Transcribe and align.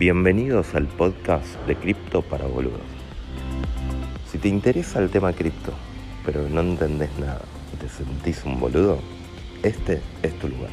Bienvenidos 0.00 0.74
al 0.74 0.86
podcast 0.86 1.46
de 1.66 1.76
Cripto 1.76 2.22
para 2.22 2.46
Boludos. 2.46 2.80
Si 4.32 4.38
te 4.38 4.48
interesa 4.48 4.98
el 4.98 5.10
tema 5.10 5.34
cripto, 5.34 5.74
pero 6.24 6.48
no 6.48 6.62
entendés 6.62 7.10
nada 7.18 7.42
y 7.74 7.76
te 7.76 7.86
sentís 7.86 8.42
un 8.46 8.58
boludo, 8.58 8.98
este 9.62 10.00
es 10.22 10.38
tu 10.38 10.48
lugar. 10.48 10.70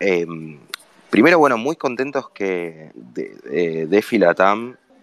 Em, 0.00 0.58
primero, 1.08 1.38
bueno, 1.38 1.56
muy 1.56 1.76
contentos 1.76 2.28
que 2.28 2.90
de, 2.94 4.04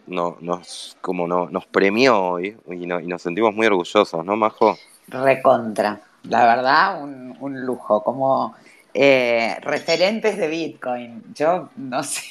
no, 0.05 0.38
nos, 0.41 0.95
como 1.02 1.27
no, 1.27 1.49
nos 1.49 1.66
premió 1.66 2.21
hoy 2.21 2.55
y, 2.69 2.83
y, 2.83 2.85
nos 2.85 3.23
sentimos 3.23 3.55
muy 3.55 3.66
orgullosos, 3.66 4.23
¿no, 4.23 4.35
Majo? 4.35 4.77
Recontra, 5.09 5.99
la 6.23 6.45
verdad, 6.45 7.01
un, 7.01 7.35
un 7.39 7.65
lujo, 7.65 8.03
como 8.03 8.55
eh, 8.93 9.55
referentes 9.61 10.37
de 10.37 10.47
Bitcoin. 10.47 11.23
Yo 11.33 11.69
no 11.77 12.03
sé, 12.03 12.21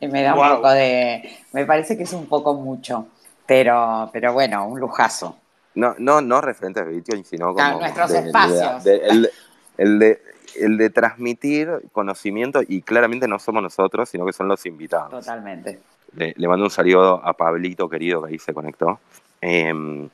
me 0.00 0.22
da 0.22 0.34
un 0.34 0.56
poco 0.56 0.70
de, 0.70 1.38
me 1.52 1.64
parece 1.66 1.96
que 1.96 2.04
es 2.04 2.12
un 2.12 2.26
poco 2.26 2.54
mucho, 2.54 3.08
pero, 3.46 4.10
pero 4.12 4.32
bueno, 4.32 4.66
un 4.66 4.80
lujazo. 4.80 5.36
No, 5.74 5.94
no, 5.98 6.20
no 6.20 6.40
referentes 6.40 6.86
de 6.86 6.92
Bitcoin, 6.92 7.24
sino 7.24 7.54
como... 7.54 7.80
Nuestros 7.80 8.10
de, 8.10 8.18
espacios. 8.20 8.84
De, 8.84 8.96
el, 8.96 9.30
el 9.76 9.98
de 9.98 10.36
el 10.58 10.78
de 10.78 10.88
transmitir 10.88 11.68
conocimiento 11.92 12.62
y 12.66 12.80
claramente 12.80 13.28
no 13.28 13.38
somos 13.38 13.62
nosotros, 13.62 14.08
sino 14.08 14.24
que 14.24 14.32
son 14.32 14.48
los 14.48 14.64
invitados. 14.64 15.10
Totalmente. 15.10 15.80
Le, 16.14 16.32
le 16.34 16.48
mando 16.48 16.64
un 16.64 16.70
saludo 16.70 17.20
a 17.22 17.34
Pablito 17.34 17.88
querido 17.90 18.22
que 18.22 18.32
ahí 18.32 18.38
se 18.38 18.54
conectó. 18.54 18.98
Eh, 19.42 20.08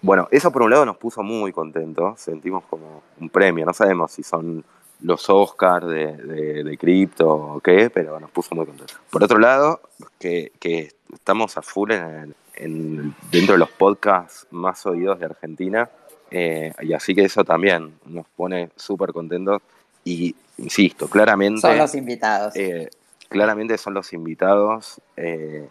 bueno, 0.00 0.28
eso 0.30 0.52
por 0.52 0.62
un 0.62 0.70
lado 0.70 0.86
nos 0.86 0.96
puso 0.96 1.22
muy 1.22 1.52
contentos, 1.52 2.20
sentimos 2.20 2.64
como 2.70 3.02
un 3.20 3.28
premio, 3.28 3.66
no 3.66 3.72
sabemos 3.72 4.12
si 4.12 4.22
son 4.22 4.64
los 5.00 5.30
Oscars 5.30 5.86
de, 5.86 6.16
de, 6.16 6.64
de 6.64 6.78
cripto 6.78 7.28
o 7.28 7.60
qué, 7.60 7.88
pero 7.90 8.18
nos 8.18 8.30
puso 8.30 8.54
muy 8.54 8.66
contentos. 8.66 8.98
Por 9.10 9.22
otro 9.22 9.38
lado, 9.38 9.80
que, 10.18 10.52
que 10.58 10.92
estamos 11.12 11.56
a 11.56 11.62
full 11.62 11.92
en, 11.92 12.34
en, 12.54 13.14
dentro 13.30 13.54
de 13.54 13.58
los 13.58 13.70
podcasts 13.70 14.46
más 14.50 14.84
oídos 14.86 15.20
de 15.20 15.26
Argentina, 15.26 15.88
eh, 16.30 16.72
y 16.82 16.92
así 16.92 17.14
que 17.14 17.24
eso 17.24 17.44
también 17.44 17.94
nos 18.06 18.26
pone 18.36 18.70
súper 18.76 19.12
contentos 19.12 19.62
y 20.04 20.34
insisto, 20.58 21.08
claramente... 21.08 21.60
Son 21.60 21.78
los 21.78 21.94
invitados. 21.94 22.56
Eh, 22.56 22.90
claramente 23.28 23.78
son 23.78 23.94
los 23.94 24.12
invitados 24.12 25.00
eh, 25.16 25.68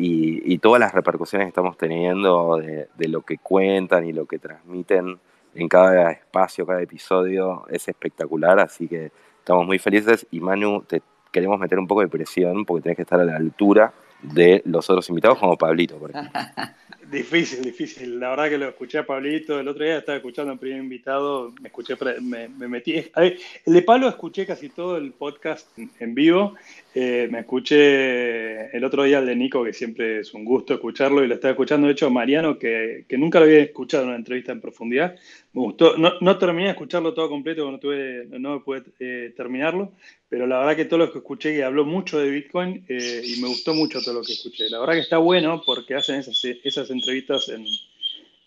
y, 0.00 0.42
y, 0.54 0.58
todas 0.58 0.80
las 0.80 0.94
repercusiones 0.94 1.46
que 1.46 1.50
estamos 1.50 1.76
teniendo 1.76 2.56
de, 2.56 2.88
de, 2.96 3.08
lo 3.08 3.20
que 3.22 3.36
cuentan 3.36 4.06
y 4.06 4.12
lo 4.12 4.26
que 4.26 4.38
transmiten 4.38 5.18
en 5.54 5.68
cada 5.68 6.12
espacio, 6.12 6.64
cada 6.66 6.80
episodio 6.80 7.66
es 7.68 7.86
espectacular, 7.86 8.60
así 8.60 8.88
que 8.88 9.12
estamos 9.38 9.66
muy 9.66 9.78
felices 9.78 10.26
y 10.30 10.40
Manu, 10.40 10.82
te 10.82 11.02
queremos 11.30 11.58
meter 11.58 11.78
un 11.78 11.86
poco 11.86 12.00
de 12.00 12.08
presión 12.08 12.64
porque 12.64 12.82
tenés 12.82 12.96
que 12.96 13.02
estar 13.02 13.20
a 13.20 13.24
la 13.24 13.36
altura 13.36 13.92
de 14.22 14.62
los 14.64 14.88
otros 14.88 15.08
invitados 15.08 15.38
como 15.38 15.56
Pablito, 15.56 15.96
por 15.96 16.10
ejemplo. 16.10 16.40
Difícil, 17.10 17.62
difícil. 17.62 18.20
La 18.20 18.30
verdad 18.30 18.48
que 18.50 18.58
lo 18.58 18.68
escuché 18.68 18.98
a 18.98 19.04
Pablito 19.04 19.58
el 19.58 19.66
otro 19.66 19.84
día, 19.84 19.98
estaba 19.98 20.16
escuchando 20.16 20.52
al 20.52 20.60
primer 20.60 20.78
invitado, 20.78 21.52
me 21.60 21.68
escuché, 21.68 21.96
me, 22.20 22.48
me 22.48 22.68
metí. 22.68 23.02
A 23.14 23.22
ver, 23.22 23.36
el 23.66 23.72
de 23.72 23.82
Pablo 23.82 24.08
escuché 24.08 24.46
casi 24.46 24.68
todo 24.68 24.96
el 24.96 25.10
podcast 25.12 25.66
en 25.98 26.14
vivo. 26.14 26.54
Eh, 26.94 27.28
me 27.30 27.40
escuché 27.40 28.76
el 28.76 28.84
otro 28.84 29.02
día 29.04 29.18
el 29.18 29.26
de 29.26 29.34
Nico, 29.34 29.64
que 29.64 29.72
siempre 29.72 30.20
es 30.20 30.34
un 30.34 30.44
gusto 30.44 30.74
escucharlo, 30.74 31.24
y 31.24 31.28
lo 31.28 31.34
estaba 31.34 31.52
escuchando, 31.52 31.88
de 31.88 31.94
hecho, 31.94 32.10
Mariano, 32.10 32.58
que, 32.58 33.04
que 33.08 33.18
nunca 33.18 33.40
lo 33.40 33.46
había 33.46 33.62
escuchado 33.62 34.04
en 34.04 34.10
una 34.10 34.18
entrevista 34.18 34.52
en 34.52 34.60
profundidad. 34.60 35.16
Me 35.52 35.62
gustó, 35.62 35.96
no, 35.96 36.12
no 36.20 36.38
terminé 36.38 36.66
de 36.66 36.72
escucharlo 36.72 37.12
todo 37.12 37.28
completo, 37.28 37.68
no, 37.70 37.78
tuve, 37.78 38.26
no 38.30 38.62
pude 38.62 38.82
eh, 39.00 39.32
terminarlo, 39.36 39.92
pero 40.28 40.46
la 40.46 40.58
verdad 40.58 40.76
que 40.76 40.84
todo 40.84 40.98
lo 40.98 41.12
que 41.12 41.18
escuché, 41.18 41.54
que 41.54 41.64
habló 41.64 41.84
mucho 41.84 42.20
de 42.20 42.30
Bitcoin, 42.30 42.84
eh, 42.88 43.22
y 43.24 43.40
me 43.40 43.48
gustó 43.48 43.74
mucho 43.74 44.00
todo 44.00 44.14
lo 44.14 44.22
que 44.22 44.32
escuché. 44.32 44.68
La 44.68 44.78
verdad 44.78 44.94
que 44.94 45.00
está 45.00 45.18
bueno 45.18 45.62
porque 45.64 45.94
hacen 45.94 46.16
esas, 46.16 46.44
esas 46.44 46.88
entrevistas 46.90 46.99
en, 47.08 47.66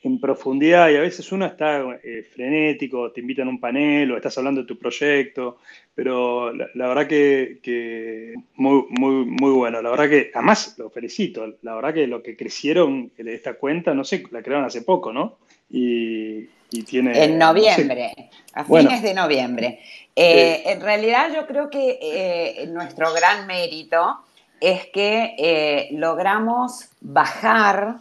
en 0.03 0.19
profundidad 0.19 0.89
y 0.89 0.95
a 0.95 1.01
veces 1.01 1.31
uno 1.31 1.45
está 1.45 1.81
eh, 2.03 2.23
frenético, 2.23 3.11
te 3.11 3.21
invitan 3.21 3.47
a 3.47 3.51
un 3.51 3.59
panel 3.59 4.11
o 4.11 4.17
estás 4.17 4.37
hablando 4.37 4.61
de 4.61 4.67
tu 4.67 4.77
proyecto, 4.77 5.59
pero 5.95 6.53
la, 6.53 6.67
la 6.73 6.87
verdad 6.87 7.07
que, 7.07 7.59
que, 7.63 8.33
muy, 8.55 8.83
muy, 8.89 9.25
muy 9.25 9.51
bueno. 9.51 9.81
La 9.81 9.89
verdad 9.89 10.09
que, 10.09 10.31
además, 10.33 10.75
lo 10.77 10.89
felicito, 10.89 11.55
la 11.61 11.75
verdad 11.75 11.93
que 11.93 12.07
lo 12.07 12.21
que 12.21 12.35
crecieron 12.35 13.11
de 13.17 13.33
esta 13.33 13.53
cuenta, 13.53 13.93
no 13.93 14.03
sé, 14.03 14.23
la 14.31 14.41
crearon 14.41 14.65
hace 14.65 14.81
poco, 14.81 15.13
¿no? 15.13 15.37
Y, 15.69 16.49
y 16.71 16.83
tiene... 16.83 17.23
En 17.23 17.37
noviembre, 17.37 18.13
no 18.15 18.23
sé. 18.23 18.29
a 18.53 18.63
fines 18.63 18.67
bueno. 18.67 19.01
de 19.01 19.13
noviembre. 19.13 19.79
Eh, 20.15 20.63
en 20.65 20.81
realidad 20.81 21.31
yo 21.33 21.47
creo 21.47 21.69
que 21.69 21.97
eh, 22.01 22.67
nuestro 22.67 23.13
gran 23.13 23.47
mérito 23.47 24.19
es 24.59 24.87
que 24.87 25.35
eh, 25.37 25.89
logramos 25.91 26.89
bajar 27.01 27.99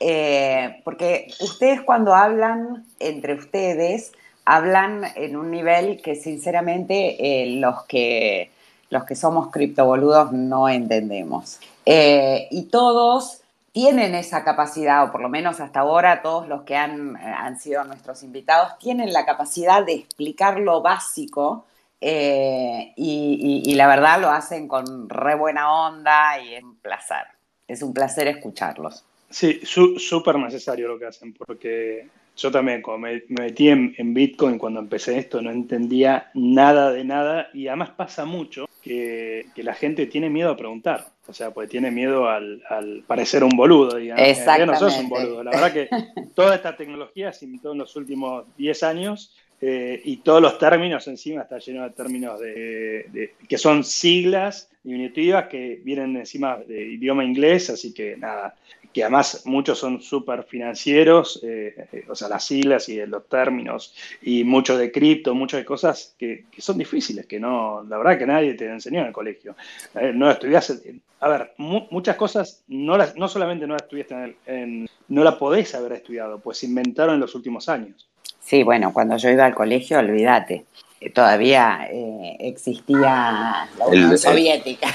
eh, 0.00 0.80
porque 0.84 1.28
ustedes 1.40 1.80
cuando 1.82 2.14
hablan 2.14 2.84
entre 2.98 3.34
ustedes, 3.34 4.12
hablan 4.44 5.04
en 5.14 5.36
un 5.36 5.50
nivel 5.50 6.00
que 6.02 6.14
sinceramente 6.14 7.42
eh, 7.42 7.56
los, 7.56 7.84
que, 7.84 8.50
los 8.90 9.04
que 9.04 9.16
somos 9.16 9.50
criptoboludos 9.50 10.32
no 10.32 10.68
entendemos. 10.68 11.58
Eh, 11.84 12.48
y 12.50 12.64
todos 12.64 13.40
tienen 13.72 14.14
esa 14.14 14.44
capacidad, 14.44 15.04
o 15.04 15.12
por 15.12 15.20
lo 15.20 15.28
menos 15.28 15.60
hasta 15.60 15.80
ahora 15.80 16.22
todos 16.22 16.48
los 16.48 16.62
que 16.62 16.76
han, 16.76 17.16
han 17.16 17.58
sido 17.58 17.84
nuestros 17.84 18.22
invitados, 18.22 18.78
tienen 18.78 19.12
la 19.12 19.26
capacidad 19.26 19.84
de 19.84 19.94
explicar 19.94 20.58
lo 20.60 20.80
básico 20.80 21.66
y, 22.00 23.74
la 23.74 23.88
verdad 23.88 24.20
lo 24.20 24.30
hacen 24.30 24.68
con 24.68 25.08
re 25.08 25.34
buena 25.34 25.70
onda 25.88 26.38
y 26.40 26.54
es 26.54 26.62
un 26.62 26.76
placer. 26.76 27.26
Es 27.68 27.82
un 27.82 27.92
placer 27.92 28.28
escucharlos. 28.28 29.04
Sí, 29.28 29.60
súper 29.64 30.38
necesario 30.38 30.88
lo 30.88 30.98
que 30.98 31.06
hacen, 31.06 31.32
porque 31.32 32.06
yo 32.36 32.50
también, 32.50 32.82
como 32.82 32.98
me, 32.98 33.22
me 33.28 33.44
metí 33.44 33.68
en, 33.68 33.94
en, 33.96 34.12
Bitcoin 34.12 34.58
cuando 34.58 34.80
empecé 34.80 35.18
esto, 35.18 35.40
no 35.40 35.50
entendía 35.50 36.30
nada 36.34 36.92
de 36.92 37.02
nada 37.02 37.48
y 37.54 37.66
además 37.68 37.90
pasa 37.90 38.24
mucho 38.24 38.68
que, 38.82 39.46
que 39.54 39.62
la 39.62 39.74
gente 39.74 40.06
tiene 40.06 40.28
miedo 40.28 40.50
a 40.50 40.56
preguntar, 40.56 41.06
o 41.26 41.32
sea, 41.32 41.52
pues 41.52 41.68
tiene 41.68 41.90
miedo 41.90 42.28
al, 42.28 42.62
al 42.68 43.02
parecer 43.06 43.42
un 43.42 43.56
boludo, 43.56 43.96
digamos. 43.96 44.22
Exactamente. 44.28 44.72
no 44.72 44.78
sos 44.78 44.98
un 44.98 45.08
boludo, 45.08 45.42
la 45.42 45.50
verdad 45.50 45.72
que 45.72 45.88
toda 46.34 46.54
esta 46.54 46.76
tecnología 46.76 47.32
se 47.32 47.46
inventó 47.46 47.72
en 47.72 47.78
los 47.78 47.96
últimos 47.96 48.44
10 48.58 48.82
años 48.82 49.34
eh, 49.60 50.02
y 50.04 50.18
todos 50.18 50.42
los 50.42 50.58
términos 50.58 51.08
encima 51.08 51.42
está 51.42 51.58
lleno 51.58 51.84
de 51.84 51.90
términos 51.90 52.38
de, 52.38 53.06
de, 53.10 53.34
que 53.48 53.56
son 53.56 53.82
siglas 53.82 54.68
diminutivas 54.84 55.48
que 55.48 55.80
vienen 55.82 56.14
encima 56.14 56.58
de 56.58 56.82
idioma 56.82 57.24
inglés, 57.24 57.70
así 57.70 57.94
que 57.94 58.16
nada, 58.16 58.54
que 58.96 59.02
además 59.02 59.42
muchos 59.44 59.78
son 59.78 60.00
súper 60.00 60.44
financieros, 60.44 61.38
eh, 61.42 62.06
o 62.08 62.14
sea, 62.14 62.30
las 62.30 62.42
siglas 62.42 62.88
y 62.88 63.04
los 63.04 63.28
términos, 63.28 63.94
y 64.22 64.42
mucho 64.42 64.78
de 64.78 64.90
cripto, 64.90 65.34
muchas 65.34 65.66
cosas 65.66 66.14
que, 66.18 66.46
que, 66.50 66.62
son 66.62 66.78
difíciles, 66.78 67.26
que 67.26 67.38
no, 67.38 67.84
la 67.86 67.98
verdad 67.98 68.16
que 68.16 68.24
nadie 68.24 68.54
te 68.54 68.64
enseñó 68.64 69.00
en 69.00 69.08
el 69.08 69.12
colegio. 69.12 69.54
Eh, 69.96 70.12
no 70.14 70.30
estudiaste, 70.30 70.94
a 71.20 71.28
ver, 71.28 71.52
mu 71.58 71.82
muchas 71.90 72.16
cosas 72.16 72.64
no, 72.68 72.96
las, 72.96 73.14
no 73.16 73.28
solamente 73.28 73.66
no 73.66 73.74
las 73.74 73.82
estudiaste 73.82 74.14
en, 74.14 74.20
el, 74.22 74.36
en, 74.46 74.88
no 75.08 75.22
la 75.22 75.38
podés 75.38 75.74
haber 75.74 75.92
estudiado, 75.92 76.38
pues 76.38 76.56
se 76.56 76.64
inventaron 76.64 77.16
en 77.16 77.20
los 77.20 77.34
últimos 77.34 77.68
años. 77.68 78.08
Sí, 78.40 78.62
bueno, 78.62 78.94
cuando 78.94 79.18
yo 79.18 79.28
iba 79.28 79.44
al 79.44 79.54
colegio, 79.54 79.98
olvídate, 79.98 80.64
todavía 81.12 81.86
eh, 81.92 82.38
existía 82.40 83.68
la 83.78 83.86
Unión 83.88 84.12
el, 84.12 84.18
Soviética. 84.18 84.88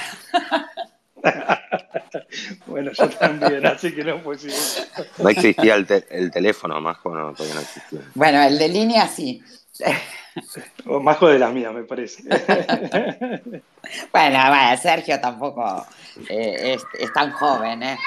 bueno, 2.66 2.92
yo 2.92 3.10
también, 3.10 3.66
así 3.66 3.94
que 3.94 4.04
no 4.04 4.20
fue 4.20 4.36
posible. 4.36 4.56
No 5.18 5.30
existía 5.30 5.76
el, 5.76 5.86
te 5.86 6.06
el 6.10 6.32
teléfono, 6.32 6.80
Majo, 6.82 7.14
no, 7.14 7.34
todavía 7.34 7.56
no 7.56 7.62
existía. 7.62 8.00
Bueno, 8.16 8.42
el 8.44 8.58
de 8.58 8.70
línea 8.70 9.08
sí. 9.08 9.44
O 10.86 11.00
Majo 11.00 11.28
de 11.28 11.40
las 11.40 11.54
mías, 11.54 11.74
me 11.74 11.84
parece. 11.84 12.24
bueno, 12.24 14.40
bueno, 14.48 14.78
Sergio 14.82 15.20
tampoco 15.20 15.86
eh, 16.30 16.76
es, 16.76 16.84
es, 17.00 17.14
tan 17.14 17.32
joven, 17.32 17.84
¿eh? 17.84 17.98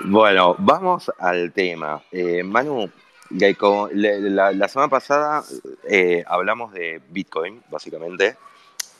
Bueno, 0.00 0.56
vamos 0.58 1.10
al 1.18 1.52
tema. 1.52 2.02
Eh, 2.12 2.42
Manu, 2.42 2.90
la, 3.30 4.52
la, 4.52 4.68
semana 4.68 4.90
pasada 4.90 5.42
eh, 5.88 6.22
hablamos 6.26 6.72
de 6.72 7.00
Bitcoin, 7.08 7.62
básicamente, 7.70 8.36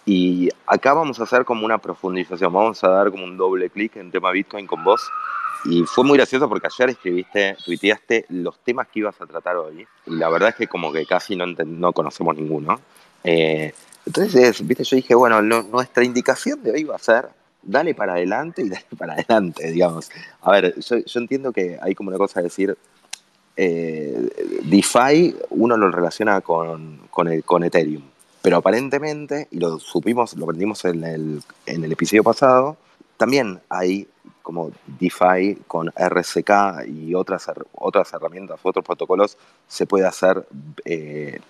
y 0.07 0.51
acá 0.67 0.93
vamos 0.93 1.21
a 1.21 1.25
hacer 1.25 1.45
como 1.45 1.65
una 1.65 1.79
profundización, 1.79 2.53
vamos 2.53 2.83
a 2.85 2.89
dar 2.89 3.11
como 3.11 3.25
un 3.25 3.37
doble 3.37 3.71
clic 3.71 3.97
en 3.97 4.11
tema 4.11 4.31
Bitcoin 4.31 4.67
con 4.67 4.85
vos. 4.85 5.03
Y 5.67 5.85
fue 5.85 6.05
muy 6.05 6.19
gracioso 6.19 6.47
porque 6.47 6.67
ayer 6.67 6.91
escribiste, 6.91 7.57
tuiteaste 7.65 8.27
los 8.29 8.59
temas 8.59 8.87
que 8.89 8.99
ibas 8.99 9.19
a 9.21 9.27
tratar 9.27 9.57
hoy. 9.57 9.87
Y 10.07 10.15
la 10.17 10.29
verdad 10.29 10.51
es 10.51 10.57
que 10.57 10.67
como 10.67 10.93
que 10.93 11.07
casi 11.07 11.37
no, 11.37 11.47
no 11.47 11.93
conocemos 11.95 12.37
ninguno. 12.37 12.79
Eh, 13.23 13.73
entonces, 14.05 14.67
viste, 14.67 14.85
yo 14.85 14.97
dije, 14.97 15.15
bueno, 15.15 15.41
lo, 15.41 15.63
nuestra 15.63 16.05
indicación 16.05 16.63
de 16.63 16.73
hoy 16.73 16.85
va 16.85 16.97
a 16.97 16.99
ser 16.99 17.31
dale 17.67 17.95
para 17.95 18.13
adelante 18.13 18.63
y 18.63 18.69
dale 18.71 18.85
para 18.97 19.15
adelante, 19.15 19.71
digamos. 19.71 20.11
A 20.43 20.53
ver, 20.53 20.79
yo, 20.79 20.99
yo 20.99 21.21
entiendo 21.21 21.53
que 21.53 21.79
hay 21.81 21.95
como 21.95 22.11
una 22.11 22.19
cosa 22.19 22.41
de 22.41 22.45
decir, 22.45 22.77
eh, 23.57 24.29
DeFi 24.65 25.37
uno 25.51 25.77
lo 25.77 25.91
relaciona 25.91 26.41
con, 26.41 27.01
con, 27.11 27.65
Ethereum, 27.65 28.03
pero 28.45 28.59
aparentemente, 28.59 29.49
y 29.53 29.59
lo 29.59 29.79
supimos, 29.79 30.37
lo 30.37 30.45
aprendimos 30.45 30.85
en 30.85 31.03
el, 31.03 31.43
en 31.65 31.83
el 31.83 31.91
episodio 31.91 32.23
pasado, 32.23 32.77
también 33.17 33.63
hay 33.71 34.07
como 34.43 34.71
DeFi 35.01 35.63
con 35.67 35.91
RCK 35.97 36.87
y 36.87 37.15
otras, 37.15 37.51
otras 37.73 38.13
herramientas, 38.13 38.61
otros 38.63 38.85
protocolos, 38.85 39.39
se 39.67 39.87
puede 39.87 40.07
hacer 40.07 40.47
eh, 40.85 41.41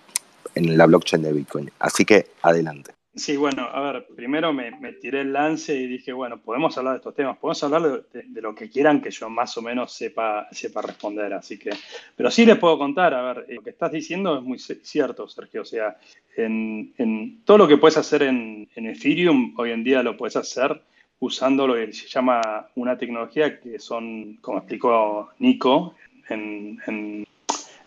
en 0.55 0.79
la 0.79 0.87
blockchain 0.87 1.25
de 1.25 1.33
Bitcoin. 1.33 1.73
Así 1.81 2.05
que 2.05 2.31
adelante. 2.43 2.93
Sí, 3.17 3.37
bueno, 3.37 3.69
a 3.73 3.81
ver, 3.81 4.09
primero 4.17 4.53
me, 4.53 4.73
tiré 4.95 5.21
el 5.21 5.33
lance 5.33 5.73
y 5.73 5.87
dije, 5.87 6.13
bueno, 6.13 6.39
podemos 6.39 6.77
hablar 6.77 6.95
de 6.95 6.99
estos 6.99 7.15
temas, 7.15 7.39
podemos 7.39 7.63
hablar 7.63 8.05
de, 8.13 8.43
lo 8.43 8.57
que 8.57 8.69
quieran 8.69 9.01
que 9.01 9.13
yo 9.13 9.31
más 9.31 9.57
o 9.57 9.63
menos 9.63 9.93
sepa, 9.93 10.49
sepa 10.51 10.83
responder, 10.83 11.33
así 11.33 11.57
que, 11.57 11.71
pero 12.17 12.29
sí 12.29 12.45
les 12.45 12.59
puedo 12.59 12.77
contar, 12.77 13.15
a 13.15 13.23
ver, 13.23 13.47
lo 13.51 13.63
que 13.63 13.71
estás 13.71 13.93
diciendo 13.93 14.37
es 14.37 14.43
muy 14.43 14.59
cierto, 14.59 15.29
Sergio, 15.29 15.63
o 15.63 15.65
sea, 15.65 15.97
en, 16.37 17.43
todo 17.45 17.59
lo 17.59 17.69
que 17.69 17.77
puedes 17.77 17.97
hacer 17.97 18.25
en, 18.25 18.69
Ethereum, 18.75 19.55
hoy 19.59 19.71
en 19.71 19.85
día 19.85 20.03
lo 20.03 20.17
puedes 20.17 20.35
hacer 20.35 20.83
usando 21.21 21.69
lo 21.69 21.75
que 21.75 21.93
se 21.93 22.09
llama 22.09 22.67
una 22.75 22.99
tecnología 22.99 23.61
que 23.61 23.79
son, 23.79 24.39
como 24.41 24.59
explicó 24.59 25.31
Nico 25.39 25.95
en, 26.29 26.81
en 26.89 27.27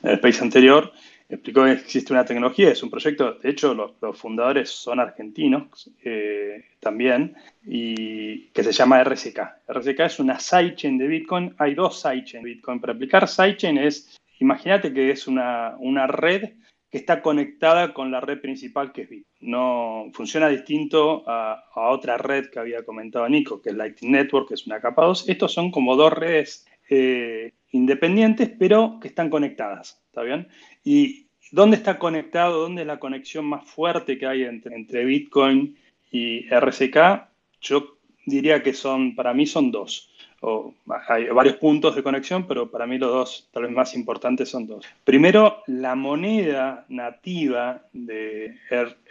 el 0.03 0.13
space 0.13 0.41
anterior, 0.41 0.93
explicó 1.29 1.65
que 1.65 1.73
existe 1.73 2.13
una 2.13 2.25
tecnología, 2.25 2.71
es 2.71 2.81
un 2.83 2.89
proyecto, 2.89 3.33
de 3.33 3.49
hecho 3.49 3.73
los, 3.73 3.91
fundadores 4.17 4.69
son 4.69 4.99
argentinos 4.99 5.91
eh, 6.03 6.63
también, 6.79 7.35
y 7.65 8.47
que 8.49 8.63
se 8.63 8.71
llama 8.71 9.01
RCK. 9.03 9.39
RCK 9.67 9.99
es 10.01 10.19
una 10.19 10.39
sidechain 10.39 10.97
de 10.97 11.07
Bitcoin, 11.07 11.53
hay 11.57 11.75
dos 11.75 12.01
sidechains 12.01 12.43
de 12.43 12.53
Bitcoin. 12.53 12.79
Para 12.79 12.93
aplicar 12.93 13.27
sidechain 13.27 13.77
es, 13.77 14.17
imagínate 14.39 14.93
que 14.93 15.11
es 15.11 15.27
una, 15.27 15.75
una 15.79 16.07
red 16.07 16.53
que 16.89 16.97
está 16.97 17.21
conectada 17.21 17.93
con 17.93 18.11
la 18.11 18.21
red 18.21 18.39
principal 18.39 18.93
que 18.93 19.01
es 19.01 19.09
Bitcoin. 19.09 19.51
No 19.51 20.09
funciona 20.13 20.47
distinto 20.47 21.23
a, 21.27 21.61
otra 21.75 22.17
red 22.17 22.49
que 22.49 22.59
había 22.59 22.83
comentado 22.83 23.27
Nico, 23.27 23.61
que 23.61 23.71
es 23.71 23.75
Lightning 23.75 24.13
Network, 24.13 24.47
que 24.47 24.53
es 24.53 24.65
una 24.65 24.79
capa 24.79 25.05
2. 25.05 25.27
Estos 25.27 25.53
son 25.53 25.71
como 25.71 25.97
dos 25.97 26.13
redes 26.13 26.65
eh, 26.89 27.51
independientes, 27.71 28.51
pero 28.57 28.99
que 29.01 29.07
están 29.07 29.29
conectadas, 29.29 30.01
¿está 30.07 30.21
bien? 30.21 30.47
¿Y 30.83 31.27
dónde 31.51 31.77
está 31.77 31.99
conectado, 31.99 32.61
dónde 32.61 32.81
es 32.81 32.87
la 32.87 32.99
conexión 32.99 33.45
más 33.45 33.65
fuerte 33.69 34.17
que 34.17 34.27
hay 34.27 34.43
entre, 34.43 35.05
Bitcoin 35.05 35.77
y 36.11 36.47
RCK? 36.49 37.27
Yo 37.61 37.97
diría 38.25 38.63
que 38.63 38.73
son, 38.73 39.15
para 39.15 39.33
mí 39.33 39.45
son 39.45 39.71
dos. 39.71 40.11
O, 40.41 40.75
hay 41.07 41.25
varios 41.29 41.55
puntos 41.55 41.95
de 41.95 42.03
conexión, 42.03 42.45
pero 42.47 42.69
para 42.69 42.85
mí 42.85 42.97
los 42.97 43.11
dos, 43.11 43.49
tal 43.51 43.63
vez 43.63 43.71
más 43.71 43.95
importantes, 43.95 44.49
son 44.49 44.67
dos. 44.67 44.85
Primero, 45.03 45.63
la 45.65 45.95
moneda 45.95 46.85
nativa 46.89 47.83
de 47.91 48.59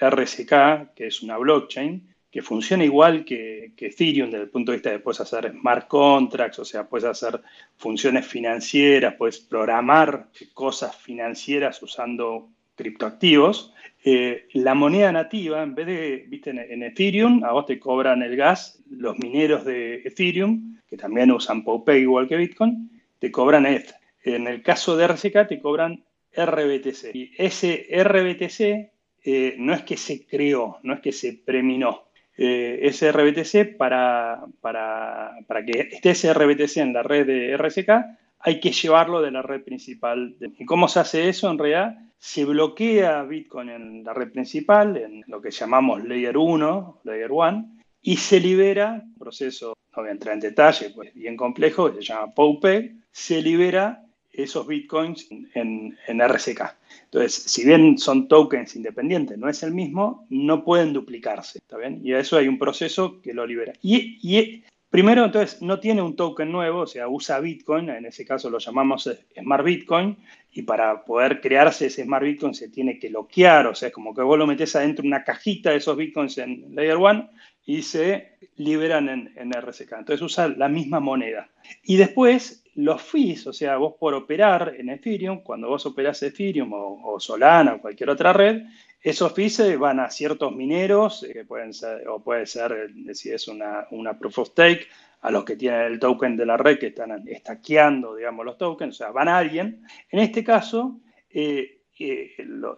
RCK, 0.00 0.94
que 0.94 1.08
es 1.08 1.22
una 1.22 1.36
blockchain, 1.36 2.15
que 2.36 2.42
funciona 2.42 2.84
igual 2.84 3.24
que, 3.24 3.72
Ethereum 3.78 4.30
desde 4.30 4.44
el 4.44 4.50
punto 4.50 4.70
de 4.70 4.76
vista 4.76 4.90
de 4.90 4.98
puedes 4.98 5.22
hacer 5.22 5.50
smart 5.52 5.88
contracts, 5.88 6.58
o 6.58 6.66
sea, 6.66 6.86
puedes 6.86 7.06
hacer 7.06 7.40
funciones 7.78 8.26
financieras, 8.26 9.14
puedes 9.14 9.38
programar 9.38 10.28
cosas 10.52 10.94
financieras 10.94 11.82
usando 11.82 12.50
criptoactivos. 12.74 13.72
Eh, 14.04 14.48
la 14.52 14.74
moneda 14.74 15.10
nativa, 15.12 15.62
en 15.62 15.74
vez 15.74 15.86
de, 15.86 16.26
viste, 16.28 16.50
en, 16.50 16.82
Ethereum, 16.82 17.42
a 17.42 17.52
vos 17.52 17.64
te 17.64 17.80
cobran 17.80 18.22
el 18.22 18.36
gas, 18.36 18.82
los 18.90 19.18
mineros 19.18 19.64
de 19.64 20.02
Ethereum, 20.04 20.76
que 20.90 20.98
también 20.98 21.32
usan 21.32 21.64
PowPay 21.64 22.02
igual 22.02 22.28
que 22.28 22.36
Bitcoin, 22.36 23.00
te 23.18 23.32
cobran 23.32 23.64
ETH. 23.64 23.94
En 24.24 24.46
el 24.46 24.60
caso 24.62 24.94
de 24.94 25.06
RCK 25.06 25.48
te 25.48 25.58
cobran 25.58 26.04
RBTC. 26.36 27.14
Y 27.14 27.32
ese 27.38 27.86
RBTC 27.90 28.92
eh, 29.24 29.54
no 29.56 29.72
es 29.72 29.84
que 29.84 29.96
se 29.96 30.26
creó, 30.26 30.80
no 30.82 30.92
es 30.92 31.00
que 31.00 31.12
se 31.12 31.32
preminó, 31.32 32.05
eh, 32.36 32.80
ese 32.82 33.12
RBTC, 33.12 33.76
para, 33.76 34.44
para, 34.60 35.32
para, 35.46 35.64
que 35.64 35.88
esté 35.92 36.10
ese 36.10 36.32
RBTC 36.32 36.78
en 36.78 36.92
la 36.92 37.02
red 37.02 37.26
de 37.26 37.56
RSK, 37.56 37.90
hay 38.38 38.60
que 38.60 38.72
llevarlo 38.72 39.22
de 39.22 39.30
la 39.30 39.42
red 39.42 39.62
principal. 39.62 40.36
¿Y 40.40 40.64
cómo 40.64 40.88
se 40.88 41.00
hace 41.00 41.28
eso? 41.28 41.50
En 41.50 41.58
realidad, 41.58 41.96
se 42.18 42.44
bloquea 42.44 43.22
Bitcoin 43.22 43.70
en 43.70 44.04
la 44.04 44.14
red 44.14 44.30
principal, 44.30 44.96
en 44.96 45.24
lo 45.26 45.40
que 45.40 45.50
llamamos 45.50 46.04
Layer 46.04 46.36
1, 46.36 47.00
Layer 47.04 47.32
1, 47.32 47.76
y 48.02 48.16
se 48.16 48.40
libera, 48.40 49.02
un 49.04 49.18
proceso, 49.18 49.74
no 49.96 50.02
voy 50.02 50.10
a 50.10 50.12
entrar 50.12 50.34
en 50.34 50.40
detalle, 50.40 50.90
pues 50.90 51.12
bien 51.14 51.36
complejo, 51.36 51.92
se 51.92 52.02
llama 52.02 52.32
POUPEG, 52.34 52.94
se 53.10 53.42
libera 53.42 54.05
esos 54.36 54.66
bitcoins 54.66 55.28
en, 55.54 55.96
en, 56.06 56.20
RCK. 56.20 56.76
Entonces, 57.04 57.34
si 57.34 57.64
bien 57.64 57.98
son 57.98 58.28
tokens 58.28 58.76
independientes, 58.76 59.38
no 59.38 59.48
es 59.48 59.62
el 59.62 59.72
mismo, 59.72 60.26
no 60.30 60.64
pueden 60.64 60.92
duplicarse, 60.92 61.58
¿está 61.58 61.76
bien? 61.76 62.00
Y 62.04 62.12
a 62.12 62.20
eso 62.20 62.36
hay 62.36 62.48
un 62.48 62.58
proceso 62.58 63.20
que 63.22 63.34
lo 63.34 63.46
libera. 63.46 63.72
Y, 63.82 64.18
y 64.22 64.64
primero, 64.90 65.24
entonces, 65.24 65.62
no 65.62 65.80
tiene 65.80 66.02
un 66.02 66.16
token 66.16 66.50
nuevo, 66.50 66.80
o 66.80 66.86
sea, 66.86 67.08
usa 67.08 67.40
Bitcoin, 67.40 67.88
en 67.90 68.06
ese 68.06 68.24
caso 68.24 68.50
lo 68.50 68.58
llamamos 68.58 69.10
Smart 69.38 69.64
Bitcoin, 69.64 70.16
y 70.52 70.62
para 70.62 71.04
poder 71.04 71.40
crearse 71.40 71.86
ese 71.86 72.04
Smart 72.04 72.24
Bitcoin 72.24 72.54
se 72.54 72.68
tiene 72.68 72.98
que 72.98 73.08
bloquear, 73.08 73.66
o 73.66 73.74
sea, 73.74 73.88
es 73.88 73.94
como 73.94 74.14
que 74.14 74.22
vos 74.22 74.38
lo 74.38 74.46
metés 74.46 74.74
adentro 74.74 75.02
de 75.02 75.08
una 75.08 75.24
cajita 75.24 75.70
de 75.70 75.76
esos 75.76 75.96
Bitcoins 75.96 76.38
en 76.38 76.74
Layer 76.74 76.96
1 76.96 77.30
y 77.66 77.82
se 77.82 78.38
liberan 78.56 79.08
en, 79.08 79.32
en 79.36 79.52
RCK. 79.52 79.92
Entonces 79.98 80.22
usa 80.22 80.48
la 80.48 80.68
misma 80.68 81.00
moneda. 81.00 81.50
Y 81.82 81.96
después 81.96 82.64
los 82.76 83.02
fees, 83.02 83.46
o 83.46 83.52
sea, 83.52 83.76
vos 83.78 83.94
por 83.98 84.14
operar 84.14 84.74
en 84.78 84.90
Ethereum, 84.90 85.42
cuando 85.42 85.68
vos 85.68 85.86
operás 85.86 86.22
Ethereum 86.22 86.72
o, 86.72 87.18
Solana 87.18 87.74
o 87.74 87.80
cualquier 87.80 88.10
otra 88.10 88.32
red, 88.32 88.62
esos 89.00 89.32
fees 89.32 89.78
van 89.78 90.00
a 90.00 90.10
ciertos 90.10 90.54
mineros, 90.54 91.22
eh, 91.22 91.32
que 91.32 91.44
pueden 91.44 91.72
ser, 91.72 92.06
o 92.08 92.22
puede 92.22 92.46
ser, 92.46 92.72
eh, 92.72 93.14
si 93.14 93.30
es 93.30 93.48
una, 93.48 93.86
una 93.90 94.18
proof 94.18 94.38
of 94.40 94.48
stake, 94.48 94.88
a 95.22 95.30
los 95.30 95.44
que 95.44 95.56
tienen 95.56 95.80
el 95.82 95.98
token 95.98 96.36
de 96.36 96.46
la 96.46 96.56
red 96.56 96.78
que 96.78 96.88
están 96.88 97.26
estaqueando, 97.26 98.14
digamos, 98.14 98.44
los 98.44 98.58
tokens, 98.58 98.94
o 98.94 98.98
sea, 98.98 99.10
van 99.10 99.28
a 99.28 99.38
alguien. 99.38 99.82
En 100.10 100.20
este 100.20 100.44
caso, 100.44 101.00
eh, 101.30 101.82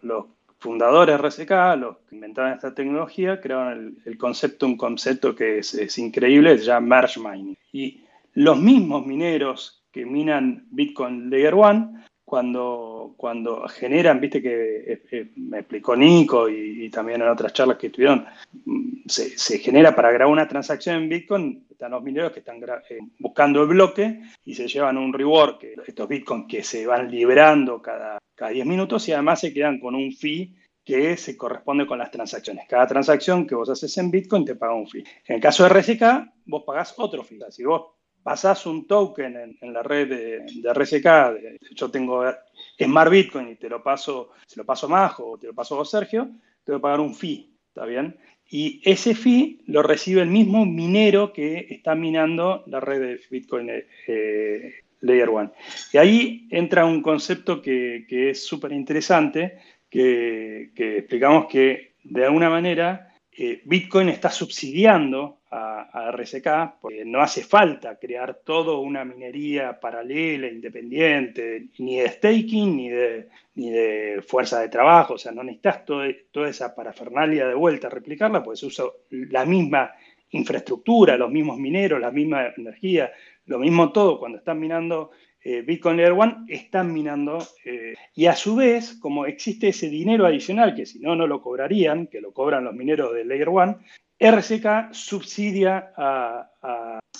los 0.02 0.26
fundadores 0.58 1.20
RSK, 1.20 1.50
los 1.78 1.98
que 2.08 2.14
inventaron 2.14 2.52
esta 2.52 2.74
tecnología, 2.74 3.40
crearon 3.40 3.98
el, 4.04 4.16
concepto, 4.16 4.66
un 4.66 4.76
concepto 4.76 5.34
que 5.34 5.58
es, 5.58 5.98
increíble, 5.98 6.56
se 6.58 6.64
llama 6.64 6.96
merge 6.96 7.20
mining. 7.20 7.56
Y 7.72 8.04
los 8.34 8.58
mismos 8.58 9.04
mineros 9.04 9.77
que 9.92 10.04
minan 10.04 10.66
Bitcoin 10.70 11.30
Layer 11.30 11.54
1, 11.54 11.98
cuando, 12.28 13.14
cuando 13.16 13.66
generan, 13.68 14.20
viste 14.20 14.42
que 14.42 14.92
eh, 14.92 15.02
eh, 15.10 15.30
me 15.36 15.60
explicó 15.60 15.96
Nico 15.96 16.48
y, 16.48 16.90
también 16.90 17.22
en 17.22 17.28
otras 17.28 17.54
charlas 17.54 17.78
que 17.78 17.88
tuvieron, 17.88 18.26
mm, 18.66 19.08
se, 19.08 19.58
genera 19.58 19.96
para 19.96 20.12
grabar 20.12 20.32
una 20.32 20.46
transacción 20.46 20.96
en 20.96 21.08
Bitcoin, 21.08 21.66
están 21.70 21.92
los 21.92 22.02
mineros 22.02 22.32
que 22.32 22.40
están 22.40 22.62
eh, 22.62 22.98
buscando 23.18 23.62
el 23.62 23.68
bloque 23.68 24.20
y 24.44 24.54
se 24.54 24.68
llevan 24.68 24.98
un 24.98 25.12
reward, 25.12 25.58
que 25.58 25.74
estos 25.86 26.08
Bitcoin 26.08 26.46
que 26.46 26.62
se 26.62 26.86
van 26.86 27.10
liberando 27.10 27.80
cada, 27.80 28.18
cada 28.34 28.50
10 28.50 28.66
minutos 28.66 29.08
y 29.08 29.12
además 29.12 29.40
se 29.40 29.54
quedan 29.54 29.80
con 29.80 29.94
un 29.94 30.12
fee 30.12 30.54
que 30.84 31.16
se 31.16 31.36
corresponde 31.36 31.86
con 31.86 31.98
las 31.98 32.10
transacciones. 32.10 32.66
Cada 32.68 32.86
transacción 32.86 33.46
que 33.46 33.54
vos 33.54 33.68
haces 33.68 33.96
en 33.98 34.10
Bitcoin 34.10 34.44
te 34.44 34.54
paga 34.54 34.74
un 34.74 34.88
fee. 34.88 35.04
En 35.26 35.36
el 35.36 35.40
caso 35.40 35.64
de 35.64 35.68
RSK, 35.70 36.02
vos 36.46 36.62
pagás 36.66 36.94
otro 36.96 37.22
fee. 37.22 37.38
Si 37.50 37.64
vos 37.64 37.97
pasás 38.28 38.66
un 38.66 38.86
token 38.86 39.56
en, 39.58 39.72
la 39.72 39.82
red 39.82 40.06
de, 40.06 40.72
RSK, 40.74 41.70
yo 41.74 41.90
tengo 41.90 42.30
Smart 42.78 43.10
Bitcoin 43.10 43.48
y 43.48 43.54
te 43.54 43.70
lo 43.70 43.82
paso, 43.82 44.32
se 44.46 44.58
lo 44.60 44.66
paso 44.66 44.84
a 44.84 44.90
Majo 44.90 45.30
o 45.30 45.38
te 45.38 45.46
lo 45.46 45.54
paso 45.54 45.80
a 45.80 45.84
Sergio, 45.86 46.28
te 46.62 46.72
voy 46.72 46.78
a 46.78 46.82
pagar 46.82 47.00
un 47.00 47.14
fee, 47.14 47.50
¿está 47.68 47.86
bien? 47.86 48.18
Y 48.50 48.82
ese 48.84 49.14
fee 49.14 49.62
lo 49.68 49.82
recibe 49.82 50.20
el 50.20 50.28
mismo 50.28 50.66
minero 50.66 51.32
que 51.32 51.68
está 51.70 51.94
minando 51.94 52.64
la 52.66 52.80
red 52.80 53.00
de 53.00 53.20
Bitcoin 53.30 53.70
eh, 53.70 54.74
Layer 55.00 55.30
1. 55.30 55.52
Y 55.94 55.96
ahí 55.96 56.48
entra 56.50 56.84
un 56.84 57.00
concepto 57.00 57.62
que, 57.62 58.04
es 58.10 58.46
súper 58.46 58.72
interesante, 58.72 59.56
que, 59.88 60.70
explicamos 60.76 61.46
que 61.46 61.94
de 62.04 62.26
alguna 62.26 62.50
manera 62.50 63.08
eh, 63.32 63.62
Bitcoin 63.64 64.10
está 64.10 64.28
subsidiando 64.28 65.37
a, 65.50 66.10
RSK, 66.12 66.80
porque 66.80 67.04
no 67.04 67.20
hace 67.20 67.42
falta 67.42 67.98
crear 67.98 68.40
toda 68.44 68.78
una 68.78 69.04
minería 69.04 69.78
paralela, 69.80 70.48
independiente, 70.48 71.68
ni 71.78 72.00
de 72.00 72.08
staking, 72.08 72.76
ni 72.76 72.88
de, 72.88 73.28
ni 73.54 73.70
de 73.70 74.22
fuerza 74.26 74.60
de 74.60 74.68
trabajo, 74.68 75.14
o 75.14 75.18
sea, 75.18 75.32
no 75.32 75.42
necesitas 75.42 75.84
toda 75.84 76.48
esa 76.48 76.74
parafernalia 76.74 77.46
de 77.46 77.54
vuelta 77.54 77.86
a 77.86 77.90
replicarla, 77.90 78.42
pues 78.42 78.60
se 78.60 78.66
usa 78.66 78.84
la 79.10 79.44
misma 79.44 79.92
infraestructura, 80.30 81.16
los 81.16 81.30
mismos 81.30 81.58
mineros, 81.58 82.00
la 82.00 82.10
misma 82.10 82.52
energía, 82.56 83.10
lo 83.46 83.58
mismo 83.58 83.92
todo 83.92 84.18
cuando 84.18 84.38
están 84.38 84.60
minando 84.60 85.10
eh, 85.42 85.62
Bitcoin 85.62 85.96
Layer 85.96 86.12
1, 86.12 86.46
están 86.48 86.92
minando. 86.92 87.38
Eh, 87.64 87.94
y 88.14 88.26
a 88.26 88.34
su 88.34 88.56
vez, 88.56 88.94
como 89.00 89.24
existe 89.24 89.68
ese 89.68 89.88
dinero 89.88 90.26
adicional, 90.26 90.74
que 90.74 90.84
si 90.84 90.98
no, 90.98 91.14
no 91.14 91.26
lo 91.26 91.40
cobrarían, 91.40 92.08
que 92.08 92.20
lo 92.20 92.32
cobran 92.32 92.64
los 92.64 92.74
mineros 92.74 93.14
de 93.14 93.24
Layer 93.24 93.48
1, 93.48 93.78
RCK 94.18 94.92
subsidia 94.92 95.92
a, 95.96 96.44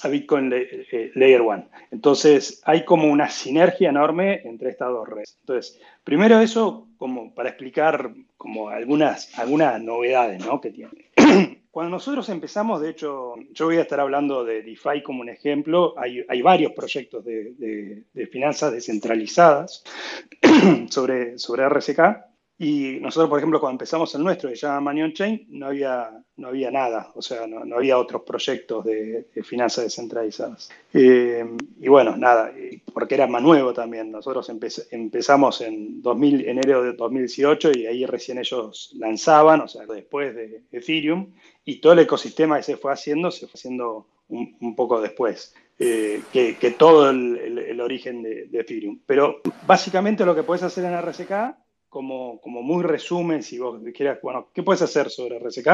Bitcoin 0.09 0.53
eh, 0.53 1.11
Layer 1.15 1.41
1. 1.41 1.69
Entonces, 1.91 2.63
hay 2.65 2.85
como 2.85 3.09
una 3.11 3.29
sinergia 3.29 3.89
enorme 3.89 4.43
entre 4.45 4.71
estas 4.71 4.89
dos 4.89 5.09
redes. 5.09 5.37
Entonces, 5.41 5.81
primero 6.05 6.41
eso, 6.41 6.87
como 6.99 7.35
para 7.35 7.49
explicar 7.49 8.13
como 8.37 8.69
algunas, 8.69 9.37
algunas 9.39 9.83
novedades 9.83 10.45
¿no? 10.47 10.61
que 10.61 10.71
tiene. 10.71 11.11
Cuando 11.71 11.91
nosotros 11.91 12.29
empezamos, 12.29 12.81
de 12.81 12.91
hecho, 12.91 13.35
yo 13.53 13.67
voy 13.67 13.77
a 13.77 13.83
estar 13.83 14.01
hablando 14.01 14.45
de 14.45 14.63
DeFi 14.63 15.03
como 15.03 15.21
un 15.21 15.29
ejemplo, 15.29 15.95
hay, 15.99 16.25
hay 16.29 16.43
varios 16.43 16.73
proyectos 16.73 17.25
de, 17.25 18.05
de, 18.13 18.27
finanzas 18.27 18.73
descentralizadas 18.73 19.85
sobre, 20.91 21.39
sobre 21.39 21.65
y 22.59 22.99
nosotros, 23.01 23.31
por 23.31 23.39
ejemplo, 23.39 23.61
cuando 23.61 23.75
empezamos 23.75 24.13
el 24.17 24.25
nuestro, 24.25 24.51
que 24.51 24.57
se 24.57 24.67
llama 24.67 24.93
Money 24.93 25.13
Chain, 25.13 25.47
no 25.51 25.67
había, 25.67 26.11
no 26.39 26.49
había 26.49 26.71
nada, 26.71 27.11
o 27.15 27.21
sea, 27.21 27.47
no, 27.47 27.77
había 27.77 27.99
otros 27.99 28.23
proyectos 28.23 28.85
de, 28.85 29.27
finanzas 29.43 29.85
descentralizadas. 29.85 30.71
Eh, 30.95 31.45
y 31.81 31.89
bueno, 31.89 32.17
nada, 32.17 32.53
porque 32.95 33.17
era 33.17 33.27
más 33.27 33.43
nuevo 33.43 33.73
también. 33.73 34.13
Nosotros 34.13 34.49
empezamos 34.91 35.61
en 35.61 36.01
2000, 36.01 36.49
enero 36.49 36.85
de 36.85 36.93
2018 36.93 37.73
y 37.75 37.87
ahí 37.87 38.07
recién 38.07 38.39
ellos 38.39 38.95
lanzaban, 38.97 39.61
o 39.63 39.69
sea, 39.69 39.85
después 39.87 40.35
de 40.35 40.63
Ethereum, 40.71 41.33
y 41.65 41.81
todo 41.81 41.93
el 41.93 41.99
ecosistema 41.99 42.57
que 42.57 42.63
se 42.63 42.77
fue 42.77 42.93
haciendo 42.93 43.31
se 43.33 43.47
fue 43.47 43.59
haciendo 43.59 44.07
un, 44.29 44.77
poco 44.77 45.01
después. 45.01 45.55
Eh, 45.81 46.23
que, 46.33 46.75
todo 46.77 47.11
el, 47.11 47.81
origen 47.81 48.23
de, 48.23 48.47
de, 48.47 48.61
Ethereum. 48.61 49.01
Pero 49.07 49.41
básicamente 49.67 50.25
lo 50.25 50.35
que 50.35 50.43
puedes 50.43 50.63
hacer 50.63 50.85
en 50.85 51.01
RSK 51.01 51.57
como, 51.89 52.41
como 52.41 52.63
muy 52.63 52.83
resumen, 52.83 53.43
si 53.43 53.59
vos 53.59 53.81
quieras, 53.95 54.19
bueno, 54.23 54.49
¿qué 54.53 54.63
puedes 54.63 54.83
hacer 54.83 55.11
sobre 55.11 55.39
RSK? 55.39 55.69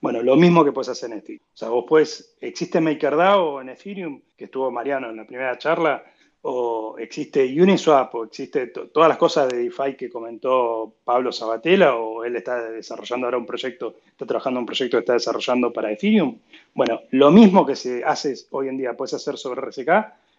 Bueno, 0.00 0.22
lo 0.22 0.36
mismo 0.36 0.64
que 0.64 0.72
puedes 0.72 0.90
hacer 0.90 1.10
en 1.12 1.18
Ethereum. 1.18 1.40
O 1.54 1.56
sea, 1.56 1.68
vos 1.70 1.84
puedes, 1.88 2.36
existe 2.40 2.80
MakerDAO 2.80 3.60
en 3.60 3.70
Ethereum, 3.70 4.20
que 4.36 4.44
estuvo 4.44 4.70
Mariano 4.70 5.10
en 5.10 5.16
la 5.16 5.26
primera 5.26 5.56
charla, 5.56 6.04
o 6.46 6.96
existe 6.98 7.42
Uniswap, 7.58 8.14
o 8.14 8.24
existe 8.24 8.66
todas 8.66 9.08
las 9.08 9.16
cosas 9.16 9.48
de 9.48 9.56
DeFi 9.56 9.96
que 9.96 10.10
comentó 10.10 10.92
Pablo 11.02 11.32
Sabatella, 11.32 11.96
o 11.96 12.22
él 12.22 12.36
está 12.36 12.70
desarrollando 12.70 13.26
ahora 13.26 13.38
un 13.38 13.46
proyecto, 13.46 13.94
está 14.06 14.26
trabajando 14.26 14.60
un 14.60 14.66
proyecto 14.66 14.98
que 14.98 15.00
está 15.00 15.14
desarrollando 15.14 15.72
para 15.72 15.90
Ethereum. 15.90 16.38
Bueno, 16.74 17.00
lo 17.12 17.30
mismo 17.30 17.64
que 17.64 17.76
se 17.76 18.04
hace 18.04 18.34
hoy 18.50 18.68
en 18.68 18.76
día, 18.76 18.94
puedes 18.94 19.14
hacer 19.14 19.38
sobre 19.38 19.62
RSK, 19.62 19.88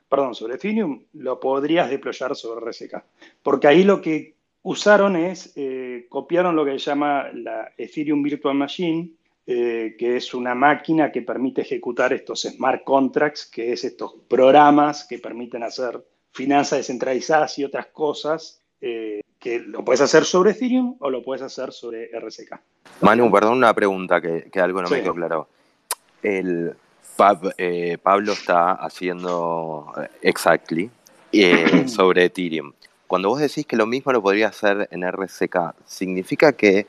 perdón, 0.08 0.36
sobre 0.36 0.56
Ethereum, 0.56 1.02
lo 1.14 1.40
podrías 1.40 1.90
deployar 1.90 2.36
sobre 2.36 2.64
RSK. 2.70 3.04
Porque 3.42 3.68
ahí 3.68 3.84
lo 3.84 4.00
que 4.00 4.35
usaron 4.66 5.16
es, 5.16 5.54
eh, 5.56 6.08
copiaron 6.10 6.56
lo 6.56 6.66
que 6.66 6.72
se 6.72 6.90
llama 6.90 7.28
la 7.34 7.72
Ethereum 7.78 8.24
Virtual 8.24 8.56
Machine, 8.56 9.12
eh, 9.46 9.96
que 9.98 10.18
es 10.18 10.34
una 10.34 10.56
máquina 10.56 11.12
que 11.12 11.22
permite 11.22 11.62
ejecutar 11.62 12.14
estos 12.14 12.42
smart 12.42 12.84
contracts, 12.84 13.46
que 13.46 13.72
es 13.72 13.84
estos 13.84 14.16
programas 14.28 15.06
que 15.08 15.20
permiten 15.20 15.62
hacer 15.62 16.04
finanzas 16.32 16.80
descentralizadas 16.80 17.60
y 17.60 17.64
otras 17.64 17.88
cosas, 17.88 18.60
eh, 18.82 19.22
que 19.40 19.60
lo 19.60 19.86
puedes 19.86 20.02
hacer 20.02 20.26
sobre 20.26 20.52
Ethereum 20.52 20.96
o 21.00 21.12
lo 21.12 21.22
puedes 21.22 21.44
hacer 21.44 21.72
sobre 21.72 22.10
RSK. 22.12 22.60
Manu, 23.02 23.32
perdón 23.32 23.60
una 23.60 23.74
pregunta 23.76 24.20
que, 24.20 24.50
algo 24.60 24.82
no 24.82 24.90
me 24.90 25.02
quedó 25.02 25.14
claro. 25.14 25.48
El 26.24 26.76
Pablo 27.16 28.32
está 28.32 28.72
haciendo 28.72 29.94
Exactly 30.24 30.90
sobre 31.86 32.26
Ethereum. 32.26 32.74
Cuando 33.08 33.30
vos 33.30 33.40
decís 33.40 33.66
que 33.66 33.76
lo 33.76 33.86
mismo 33.86 34.12
lo 34.12 34.22
podría 34.22 34.48
hacer 34.48 34.88
en 34.92 35.04
RCK, 35.04 35.76
¿significa 35.86 36.54
que, 36.54 36.88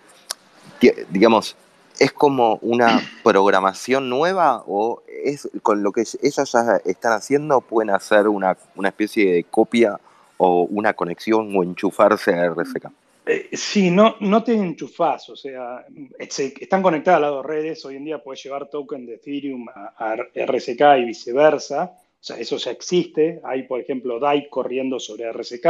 digamos, 1.11 1.56
es 1.99 2.12
como 2.12 2.58
una 2.62 3.00
programación 3.23 4.08
nueva 4.08 4.64
o 4.66 5.02
es 5.25 5.49
con 5.62 5.82
lo 5.82 5.92
que 5.92 6.02
ellos 6.23 6.52
ya 6.52 6.80
están 6.85 7.12
haciendo 7.12 7.61
pueden 7.61 7.90
hacer 7.90 8.28
una, 8.28 8.56
especie 8.85 9.32
de 9.32 9.44
copia 9.44 9.99
o 10.38 10.62
una 10.62 10.94
conexión 10.94 11.54
o 11.56 11.62
enchufarse 11.62 12.35
a 12.35 12.44
RCK? 12.46 12.90
Eh, 13.26 13.49
sí, 13.54 13.90
no, 13.90 14.16
no 14.20 14.44
te 14.44 14.54
enchufás, 14.54 15.28
o 15.30 15.37
sea, 15.37 15.85
están 16.16 16.80
conectadas 16.80 17.20
las 17.20 17.30
dos 17.30 17.44
redes, 17.44 17.85
hoy 17.85 17.96
en 17.96 18.04
día 18.04 18.23
puedes 18.23 18.42
llevar 18.44 18.70
token 18.70 19.04
de 19.04 19.14
Ethereum 19.14 19.66
a 19.68 20.14
RSK 20.14 20.80
y 20.99 21.04
viceversa, 21.06 21.92
sea, 22.26 22.38
eso 22.38 22.56
ya 22.56 22.73
existe. 22.73 23.40
Hay, 23.45 23.62
por 23.64 23.80
ejemplo, 23.80 24.18
DAI 24.18 24.49
corriendo 24.49 24.99
sobre 24.99 25.30
RSK 25.33 25.66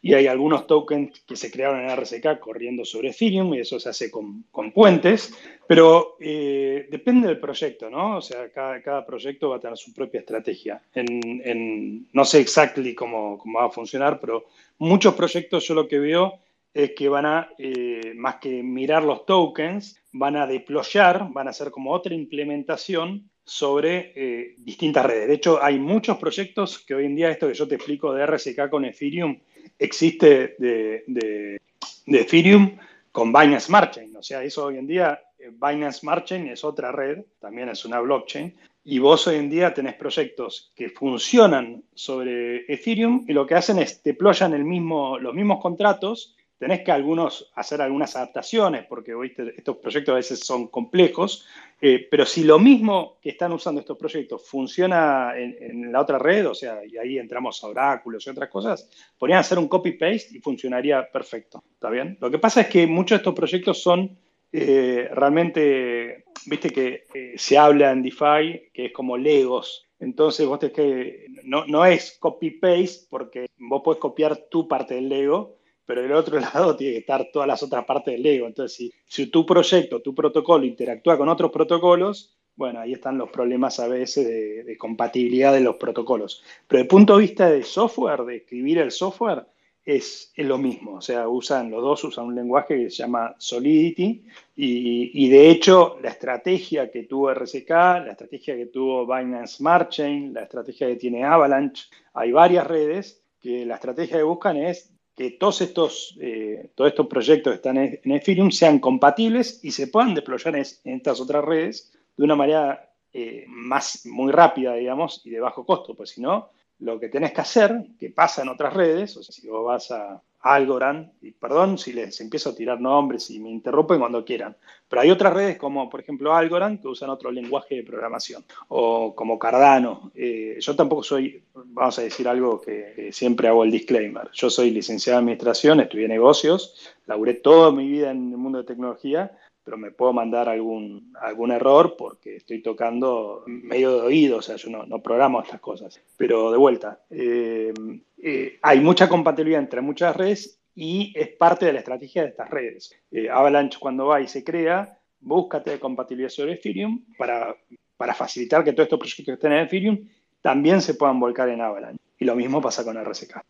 y 0.00 0.14
hay 0.14 0.28
algunos 0.28 0.68
tokens 0.68 1.20
que 1.26 1.34
se 1.34 1.50
crearon 1.50 1.80
en 1.80 1.96
RSK 1.96 2.38
corriendo 2.38 2.84
sobre 2.84 3.10
Ethereum 3.10 3.52
y 3.54 3.60
eso 3.60 3.80
se 3.80 3.88
hace 3.88 4.10
con, 4.10 4.44
puentes. 4.72 5.34
Pero 5.66 6.16
eh, 6.20 6.86
depende 6.88 7.26
del 7.26 7.40
proyecto, 7.40 7.90
¿no? 7.90 8.18
O 8.18 8.20
sea, 8.20 8.48
cada, 8.50 9.04
proyecto 9.04 9.50
va 9.50 9.56
a 9.56 9.60
tener 9.60 9.76
su 9.76 9.92
propia 9.92 10.20
estrategia. 10.20 10.80
No 10.94 12.24
sé 12.24 12.40
exactamente 12.40 12.94
cómo, 12.94 13.36
cómo 13.38 13.58
va 13.58 13.66
a 13.66 13.70
funcionar, 13.70 14.20
pero 14.20 14.44
muchos 14.78 15.14
proyectos 15.14 15.66
yo 15.66 15.74
lo 15.74 15.88
que 15.88 15.98
veo 15.98 16.38
es 16.72 16.92
que 16.92 17.08
van 17.08 17.26
a, 17.26 17.50
eh, 17.58 18.12
más 18.14 18.36
que 18.36 18.62
mirar 18.62 19.02
los 19.02 19.26
tokens, 19.26 20.00
van 20.12 20.36
a 20.36 20.46
deployar, 20.46 21.32
van 21.32 21.48
a 21.48 21.50
hacer 21.50 21.72
como 21.72 21.92
otra 21.92 22.14
implementación 22.14 23.28
sobre 23.48 24.12
eh, 24.14 24.54
distintas 24.58 25.06
redes. 25.06 25.26
De 25.26 25.34
hecho, 25.34 25.62
hay 25.62 25.78
muchos 25.78 26.18
proyectos 26.18 26.80
que 26.80 26.94
hoy 26.94 27.06
en 27.06 27.16
día, 27.16 27.30
esto 27.30 27.48
que 27.48 27.54
yo 27.54 27.66
te 27.66 27.76
explico 27.76 28.12
de 28.12 28.26
RSK 28.26 28.68
con 28.68 28.84
Ethereum, 28.84 29.38
existe 29.78 30.54
de, 30.58 31.58
Ethereum 32.06 32.76
con 33.10 33.32
Binance 33.32 33.66
Smart 33.66 33.94
Chain. 33.94 34.14
O 34.16 34.22
sea, 34.22 34.44
eso 34.44 34.66
hoy 34.66 34.76
en 34.76 34.86
día, 34.86 35.18
eh, 35.38 35.50
Binance 35.50 36.00
Smart 36.00 36.26
Chain 36.26 36.48
es 36.48 36.62
otra 36.62 36.92
red, 36.92 37.24
también 37.40 37.70
es 37.70 37.86
una 37.86 38.00
blockchain, 38.00 38.54
y 38.84 38.98
vos 38.98 39.26
hoy 39.26 39.36
en 39.36 39.48
día 39.48 39.72
tenés 39.72 39.94
proyectos 39.94 40.70
que 40.76 40.90
funcionan 40.90 41.82
sobre 41.94 42.70
Ethereum 42.70 43.24
y 43.26 43.32
lo 43.32 43.46
que 43.46 43.54
hacen 43.54 43.78
es 43.78 44.02
deployan 44.02 44.52
el 44.52 44.64
mismo, 44.64 45.18
los 45.18 45.34
mismos 45.34 45.60
contratos 45.62 46.36
tenés 46.58 46.82
que 46.82 46.90
algunos 46.90 47.50
hacer 47.54 47.80
algunas 47.80 48.16
adaptaciones, 48.16 48.84
porque 48.86 49.14
estos 49.56 49.76
proyectos 49.76 50.12
a 50.12 50.16
veces 50.16 50.40
son 50.40 50.66
complejos, 50.66 51.46
eh, 51.80 52.06
pero 52.10 52.26
si 52.26 52.42
lo 52.42 52.58
mismo 52.58 53.18
que 53.22 53.30
están 53.30 53.52
usando 53.52 53.80
estos 53.80 53.96
proyectos 53.96 54.46
funciona 54.46 55.32
en, 55.36 55.92
la 55.92 56.00
otra 56.00 56.18
red, 56.18 56.48
o 56.48 56.54
sea, 56.54 56.84
y 56.84 56.98
ahí 56.98 57.18
entramos 57.18 57.62
a 57.62 57.68
oráculos 57.68 58.26
y 58.26 58.30
otras 58.30 58.48
cosas, 58.48 58.90
podrían 59.16 59.38
hacer 59.38 59.58
un 59.58 59.68
copy-paste 59.68 60.36
y 60.36 60.40
funcionaría 60.40 61.08
perfecto, 61.10 61.62
¿está 61.72 61.88
bien? 61.90 62.18
Lo 62.20 62.30
que 62.30 62.38
pasa 62.38 62.62
es 62.62 62.66
que 62.66 62.86
muchos 62.86 63.10
de 63.10 63.20
estos 63.20 63.34
proyectos 63.34 63.80
son 63.80 64.18
eh, 64.50 65.08
realmente, 65.12 66.24
viste 66.46 66.70
que 66.70 67.04
eh, 67.14 67.34
se 67.36 67.56
habla 67.56 67.92
en 67.92 68.02
DeFi, 68.02 68.70
que 68.72 68.86
es 68.86 68.92
como 68.92 69.16
Legos, 69.16 69.88
entonces 70.00 70.46
vos 70.46 70.58
tenés 70.58 70.74
que, 70.74 71.26
no, 71.44 71.66
no 71.66 71.84
es 71.84 72.16
copy-paste 72.18 73.06
porque 73.10 73.46
vos 73.58 73.82
podés 73.84 74.00
copiar 74.00 74.36
tu 74.48 74.66
parte 74.66 74.94
del 74.94 75.08
Lego, 75.08 75.57
pero 75.88 76.02
del 76.02 76.12
otro 76.12 76.38
lado 76.40 76.76
tiene 76.76 76.92
que 76.92 76.98
estar 76.98 77.30
todas 77.32 77.48
las 77.48 77.62
otras 77.62 77.86
partes 77.86 78.12
del 78.12 78.22
Lego. 78.22 78.46
Entonces, 78.46 78.76
si, 78.76 78.92
si 79.06 79.28
tu 79.28 79.46
proyecto, 79.46 80.02
tu 80.02 80.14
protocolo 80.14 80.66
interactúa 80.66 81.16
con 81.16 81.30
otros 81.30 81.50
protocolos, 81.50 82.36
bueno, 82.56 82.80
ahí 82.80 82.92
están 82.92 83.16
los 83.16 83.30
problemas 83.30 83.80
a 83.80 83.88
veces 83.88 84.26
de, 84.66 84.76
compatibilidad 84.76 85.50
de 85.50 85.60
los 85.60 85.76
protocolos. 85.76 86.42
Pero 86.66 86.78
desde 86.78 86.82
el 86.82 86.88
punto 86.88 87.16
de 87.16 87.22
vista 87.22 87.48
de 87.48 87.62
software, 87.62 88.20
de 88.24 88.36
escribir 88.36 88.78
el 88.78 88.90
software, 88.90 89.46
es, 89.82 90.30
lo 90.36 90.58
mismo. 90.58 90.96
O 90.96 91.00
sea, 91.00 91.26
usan, 91.26 91.70
los 91.70 91.80
dos 91.80 92.04
usan 92.04 92.26
un 92.26 92.34
lenguaje 92.34 92.76
que 92.76 92.90
se 92.90 92.96
llama 92.96 93.34
Solidity 93.38 94.26
y, 94.56 95.24
y, 95.24 95.30
de 95.30 95.48
hecho 95.48 95.98
la 96.02 96.10
estrategia 96.10 96.90
que 96.90 97.04
tuvo 97.04 97.32
RSK, 97.32 97.70
la 97.70 98.10
estrategia 98.10 98.56
que 98.56 98.66
tuvo 98.66 99.06
Binance 99.06 99.56
Smart 99.56 99.88
Chain, 99.88 100.34
la 100.34 100.42
estrategia 100.42 100.86
que 100.88 100.96
tiene 100.96 101.24
Avalanche, 101.24 101.86
hay 102.12 102.30
varias 102.30 102.66
redes 102.66 103.22
que 103.40 103.64
la 103.64 103.76
estrategia 103.76 104.18
que 104.18 104.22
buscan 104.24 104.58
es 104.58 104.92
que 105.18 105.32
todos 105.32 105.60
estos, 105.62 106.16
eh, 106.20 106.70
todos 106.76 106.92
estos 106.92 107.08
proyectos 107.08 107.50
que 107.50 107.56
están 107.56 107.76
en 107.76 108.12
Ethereum 108.12 108.52
sean 108.52 108.78
compatibles 108.78 109.58
y 109.64 109.72
se 109.72 109.88
puedan 109.88 110.14
deployar 110.14 110.54
en, 110.54 110.62
estas 110.62 111.20
otras 111.20 111.44
redes 111.44 111.92
de 112.16 112.22
una 112.22 112.36
manera 112.36 112.92
eh, 113.12 113.44
más, 113.48 114.06
muy 114.06 114.30
rápida, 114.30 114.74
digamos, 114.74 115.20
y 115.24 115.30
de 115.30 115.40
bajo 115.40 115.66
costo, 115.66 115.96
pues 115.96 116.10
si 116.10 116.20
no, 116.20 116.50
lo 116.78 117.00
que 117.00 117.08
tenés 117.08 117.32
que 117.32 117.40
hacer, 117.40 117.84
que 117.98 118.10
pasa 118.10 118.42
en 118.42 118.48
otras 118.48 118.72
redes, 118.72 119.16
o 119.16 119.22
sea, 119.24 119.34
si 119.34 119.48
vos 119.48 119.64
vas 119.64 119.90
a 119.90 120.22
Algorand, 120.40 121.12
y 121.20 121.32
perdón 121.32 121.78
si 121.78 121.92
les 121.92 122.20
empiezo 122.20 122.50
a 122.50 122.54
tirar 122.54 122.80
nombres 122.80 123.28
y 123.30 123.40
me 123.40 123.50
interrumpen 123.50 123.98
cuando 123.98 124.24
quieran, 124.24 124.56
pero 124.88 125.02
hay 125.02 125.10
otras 125.10 125.34
redes 125.34 125.58
como 125.58 125.90
por 125.90 126.00
ejemplo 126.00 126.34
Algorand 126.34 126.80
que 126.80 126.88
usan 126.88 127.10
otro 127.10 127.30
lenguaje 127.30 127.76
de 127.76 127.82
programación, 127.82 128.44
o 128.68 129.14
como 129.14 129.38
Cardano. 129.38 130.12
Eh, 130.14 130.56
yo 130.60 130.76
tampoco 130.76 131.02
soy, 131.02 131.42
vamos 131.54 131.98
a 131.98 132.02
decir 132.02 132.28
algo 132.28 132.60
que, 132.60 133.10
siempre 133.12 133.48
hago 133.48 133.64
el 133.64 133.70
disclaimer, 133.70 134.30
yo 134.32 134.48
soy 134.50 134.70
licenciado 134.70 135.18
en 135.18 135.24
administración, 135.24 135.80
estudié 135.80 136.06
negocios, 136.08 136.94
laburé 137.06 137.34
toda 137.34 137.72
mi 137.72 137.88
vida 137.88 138.10
en 138.10 138.30
el 138.30 138.38
mundo 138.38 138.58
de 138.58 138.64
tecnología, 138.64 139.36
pero 139.68 139.76
me 139.76 139.90
puedo 139.90 140.14
mandar 140.14 140.48
algún, 140.48 141.12
algún 141.20 141.52
error 141.52 141.94
porque 141.98 142.36
estoy 142.36 142.62
tocando 142.62 143.44
medio 143.46 143.96
de 143.96 144.00
oído, 144.00 144.38
o 144.38 144.42
sea, 144.42 144.56
yo 144.56 144.70
no, 144.70 144.86
no 144.86 145.02
programo 145.02 145.42
estas 145.42 145.60
cosas. 145.60 146.00
Pero 146.16 146.50
de 146.50 146.56
vuelta, 146.56 147.02
eh, 147.10 147.74
eh, 148.16 148.58
hay 148.62 148.80
mucha 148.80 149.10
compatibilidad 149.10 149.60
entre 149.60 149.82
muchas 149.82 150.16
redes 150.16 150.58
y 150.74 151.12
es 151.14 151.28
parte 151.28 151.66
de 151.66 151.74
la 151.74 151.80
estrategia 151.80 152.22
de 152.22 152.28
estas 152.28 152.48
redes. 152.48 152.98
Eh, 153.10 153.28
Avalanche 153.28 153.78
cuando 153.78 154.06
va 154.06 154.22
y 154.22 154.26
se 154.26 154.42
crea, 154.42 154.98
búscate 155.20 155.72
de 155.72 155.78
compatibilidad 155.78 156.30
sobre 156.30 156.54
Ethereum 156.54 157.04
para 157.18 157.54
para 157.98 158.14
facilitar 158.14 158.64
que 158.64 158.72
todos 158.72 158.86
estos 158.86 158.98
proyectos 158.98 159.26
que 159.26 159.32
estén 159.32 159.52
en 159.52 159.58
Ethereum 159.66 160.08
también 160.40 160.80
se 160.80 160.94
puedan 160.94 161.20
volcar 161.20 161.50
en 161.50 161.60
Avalanche. 161.60 162.00
Y 162.18 162.24
lo 162.24 162.34
mismo 162.34 162.62
pasa 162.62 162.84
con 162.84 162.96
RSK. 162.96 163.42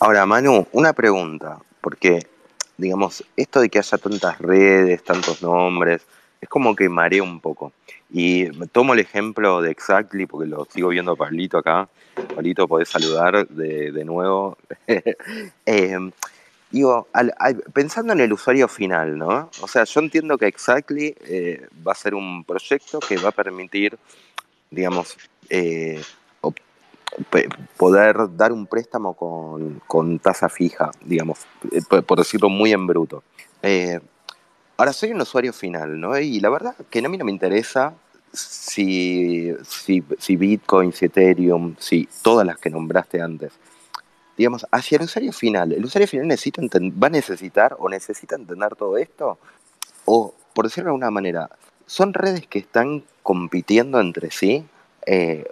Ahora, 0.00 0.26
Manu, 0.26 0.66
una 0.72 0.92
pregunta, 0.92 1.58
porque, 1.80 2.18
digamos, 2.76 3.24
esto 3.36 3.60
de 3.60 3.68
que 3.68 3.78
haya 3.78 3.98
tantas 3.98 4.38
redes, 4.38 5.02
tantos 5.04 5.42
nombres, 5.42 6.02
es 6.40 6.48
como 6.48 6.74
que 6.74 6.88
marea 6.88 7.22
un 7.22 7.40
poco. 7.40 7.72
Y 8.10 8.50
tomo 8.68 8.92
el 8.94 9.00
ejemplo 9.00 9.60
de 9.62 9.70
Exactly, 9.70 10.26
porque 10.26 10.48
lo 10.48 10.66
sigo 10.66 10.88
viendo 10.88 11.12
a 11.12 11.16
Pablito 11.16 11.58
acá. 11.58 11.88
Pablito, 12.34 12.68
podés 12.68 12.88
saludar 12.88 13.48
de, 13.48 14.04
nuevo. 14.04 14.56
eh, 15.66 16.10
digo, 16.70 17.08
pensando 17.72 18.12
en 18.12 18.20
el 18.20 18.32
usuario 18.32 18.68
final, 18.68 19.16
¿no? 19.18 19.50
O 19.60 19.68
sea, 19.68 19.84
yo 19.84 20.00
entiendo 20.00 20.36
que 20.36 20.46
Exactly 20.46 21.14
eh, 21.22 21.66
va 21.86 21.92
a 21.92 21.96
ser 21.96 22.14
un 22.14 22.44
proyecto 22.44 23.00
que 23.00 23.16
va 23.16 23.30
a 23.30 23.32
permitir, 23.32 23.96
digamos, 24.70 25.16
eh, 25.48 26.02
poder 27.76 28.16
dar 28.36 28.52
un 28.52 28.66
préstamo 28.66 29.14
con, 29.14 30.18
tasa 30.18 30.48
fija, 30.48 30.90
digamos, 31.04 31.38
eh, 31.70 31.80
por 32.02 32.18
decirlo 32.18 32.48
muy 32.48 32.72
en 32.72 32.86
bruto. 32.86 33.22
ahora 34.76 34.92
soy 34.92 35.12
un 35.12 35.20
usuario 35.20 35.52
final, 35.52 36.00
¿no? 36.00 36.18
Y 36.18 36.40
la 36.40 36.50
verdad 36.50 36.74
que 36.90 36.98
a 36.98 37.08
mí 37.08 37.16
no 37.16 37.24
me 37.24 37.32
interesa 37.32 37.94
si, 38.32 39.54
si, 39.64 40.02
si 40.18 40.36
Bitcoin, 40.36 40.92
si 40.92 41.04
Ethereum, 41.04 41.76
si 41.78 42.08
todas 42.22 42.46
las 42.46 42.58
que 42.58 42.70
nombraste 42.70 43.20
antes 43.20 43.52
digamos, 44.36 44.66
hacia 44.70 44.96
el 44.96 45.04
usuario 45.04 45.32
final, 45.32 45.72
¿el 45.72 45.84
usuario 45.84 46.08
final 46.08 46.28
necesita 46.28 46.62
va 46.62 47.06
a 47.06 47.10
necesitar 47.10 47.76
o 47.78 47.88
necesita 47.88 48.36
entender 48.36 48.74
todo 48.74 48.96
esto? 48.96 49.38
O, 50.04 50.34
por 50.54 50.66
decirlo 50.66 50.88
de 50.88 50.90
alguna 50.90 51.10
manera, 51.10 51.50
¿son 51.86 52.14
redes 52.14 52.46
que 52.46 52.58
están 52.58 53.04
compitiendo 53.22 54.00
entre 54.00 54.30
sí 54.30 54.66
eh, 55.06 55.44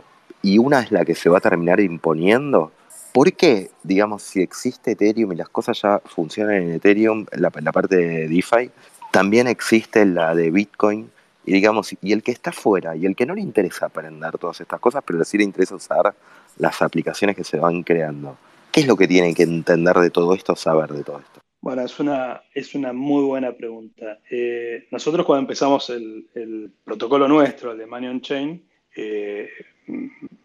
y 0.43 0.59
una 0.59 0.81
es 0.81 0.91
la 0.91 1.05
que 1.05 1.15
se 1.15 1.29
va 1.29 1.39
a 1.39 1.41
terminar 1.41 1.81
imponiendo? 1.81 2.73
¿Por 3.13 3.33
qué, 3.33 3.71
digamos, 3.83 4.23
si 4.23 4.41
existe 4.41 4.93
Ethereum 4.93 5.33
y 5.33 5.37
las 5.37 5.49
cosas 5.49 5.81
ya 5.81 6.01
funcionan 6.05 6.57
en 6.57 6.73
Ethereum, 6.73 7.27
la, 7.33 7.53
la 7.61 7.73
parte 7.73 7.97
de 7.97 8.29
DeFi, 8.29 8.71
también 9.11 9.47
existe 9.47 10.05
la 10.07 10.35
de 10.35 10.51
Bitcoin? 10.51 11.11
Y 11.45 11.53
digamos, 11.53 11.95
y 12.01 12.13
el 12.13 12.23
que 12.23 12.31
está 12.31 12.53
fuera 12.53 12.95
y 12.95 13.05
el 13.05 13.17
que 13.17 13.27
no 13.27 13.35
le 13.35 13.41
interesa 13.41 13.87
aprender 13.87 14.39
todas 14.39 14.61
estas 14.61 14.79
cosas, 14.79 15.03
pero 15.05 15.25
sí 15.25 15.39
le 15.39 15.45
interesa 15.45 15.75
usar 15.75 16.15
las 16.59 16.83
aplicaciones 16.83 17.37
que 17.37 17.45
se 17.45 17.59
van 17.59 17.83
creando. 17.83 18.37
¿Qué 18.71 18.81
es 18.81 18.87
lo 18.87 18.97
que 18.97 19.09
tienen 19.09 19.35
que 19.35 19.43
entender 19.43 19.97
de 19.97 20.11
todo 20.11 20.35
esto, 20.35 20.57
saber 20.57 20.91
de 20.91 21.05
todo 21.05 21.19
esto? 21.19 21.41
Bueno, 21.61 21.83
es 21.83 22.01
una, 22.01 22.43
es 22.55 22.75
una 22.75 22.93
muy 22.93 23.23
buena 23.23 23.53
pregunta. 23.53 24.19
Eh, 24.31 24.89
nosotros 24.91 25.25
cuando 25.25 25.43
empezamos 25.43 25.91
el, 25.91 26.73
protocolo 26.83 27.29
nuestro, 27.29 27.73
el 27.73 27.79
de 27.79 27.87
Money 27.87 28.09
on 28.09 28.21
Chain, 28.21 28.65
eh, 28.97 29.49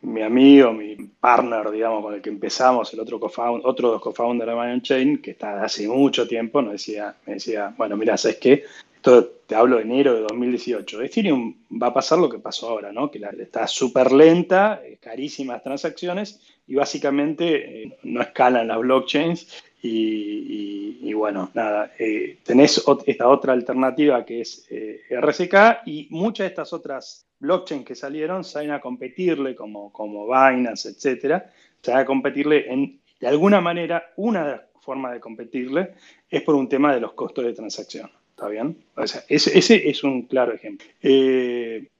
mi 0.01 0.22
amigo, 0.22 0.74
mi 0.74 0.96
partner, 1.20 1.70
digamos, 1.72 2.04
con 2.04 2.13
el 2.13 2.22
que 2.22 2.30
empezamos, 2.30 2.94
el 2.94 3.00
otro 3.00 3.20
co-founder, 3.20 3.66
otro 3.66 4.00
co-founder 4.00 4.48
de 4.48 4.56
Money 4.56 4.74
on 4.74 4.82
Chain, 4.82 5.18
que 5.22 5.32
está 5.32 5.63
hace 5.63 5.88
mucho 5.88 6.27
tiempo, 6.27 6.62
nos 6.62 6.74
decía, 6.74 7.16
me 7.25 7.36
decía, 7.36 7.74
bueno, 7.77 7.96
mira, 7.98 8.18
¿sabes 8.18 8.38
qué? 8.38 8.63
Esto 8.96 9.25
te 9.46 9.56
hablo 9.56 9.77
de 9.77 9.84
enero 9.84 10.16
de 10.16 10.22
2018. 10.22 11.01
Ethereum 11.04 11.56
va 11.82 11.88
a 11.88 11.94
pasar 11.94 12.20
lo 12.20 12.30
que 12.30 12.39
pasó 12.39 12.70
ahora, 12.70 12.92
¿no? 12.92 13.12
Que 13.12 13.22
está 13.39 13.68
súper 13.68 14.12
lenta, 14.12 14.82
carísimas 15.00 15.63
transacciones, 15.63 16.39
y 16.68 16.75
básicamente 16.75 17.84
eh, 17.84 17.98
no 18.04 18.22
escalan 18.22 18.68
las 18.68 18.80
blockchains 18.80 19.63
y, 19.81 21.13
bueno, 21.13 21.51
nada, 21.53 21.91
eh, 22.00 22.38
tenés 22.43 22.84
esta 23.05 23.27
otra 23.27 23.53
alternativa 23.53 24.25
que 24.25 24.41
es 24.41 24.65
eh, 24.69 25.01
RSK 25.10 25.86
y 25.86 26.07
muchas 26.10 26.46
de 26.46 26.48
estas 26.50 26.74
otras 26.74 27.25
blockchains 27.39 27.86
que 27.86 27.96
salieron 27.96 28.43
salen 28.43 28.72
a 28.72 28.81
competirle 28.81 29.56
como, 29.56 29.91
como 29.91 30.25
Binance, 30.25 30.89
etcétera, 30.89 31.52
salen 31.82 32.02
a 32.02 32.06
competirle 32.06 32.71
en, 32.71 32.99
de 33.19 33.28
alguna 33.28 33.62
manera, 33.62 34.13
una 34.15 34.63
forma 34.82 35.12
de 35.12 35.19
competirle 35.19 35.93
es 36.30 36.41
por 36.41 36.56
un 36.56 36.69
tema 36.69 36.93
de 36.93 37.02
los 37.02 37.13
costos 37.13 37.45
de 37.45 37.54
transacción. 37.54 38.10
¿Está 38.32 38.47
bien? 38.49 38.78
ese, 39.28 39.58
ese, 39.58 39.89
es 39.89 40.04
un 40.04 40.23
claro 40.23 40.54
ejemplo. 40.54 40.86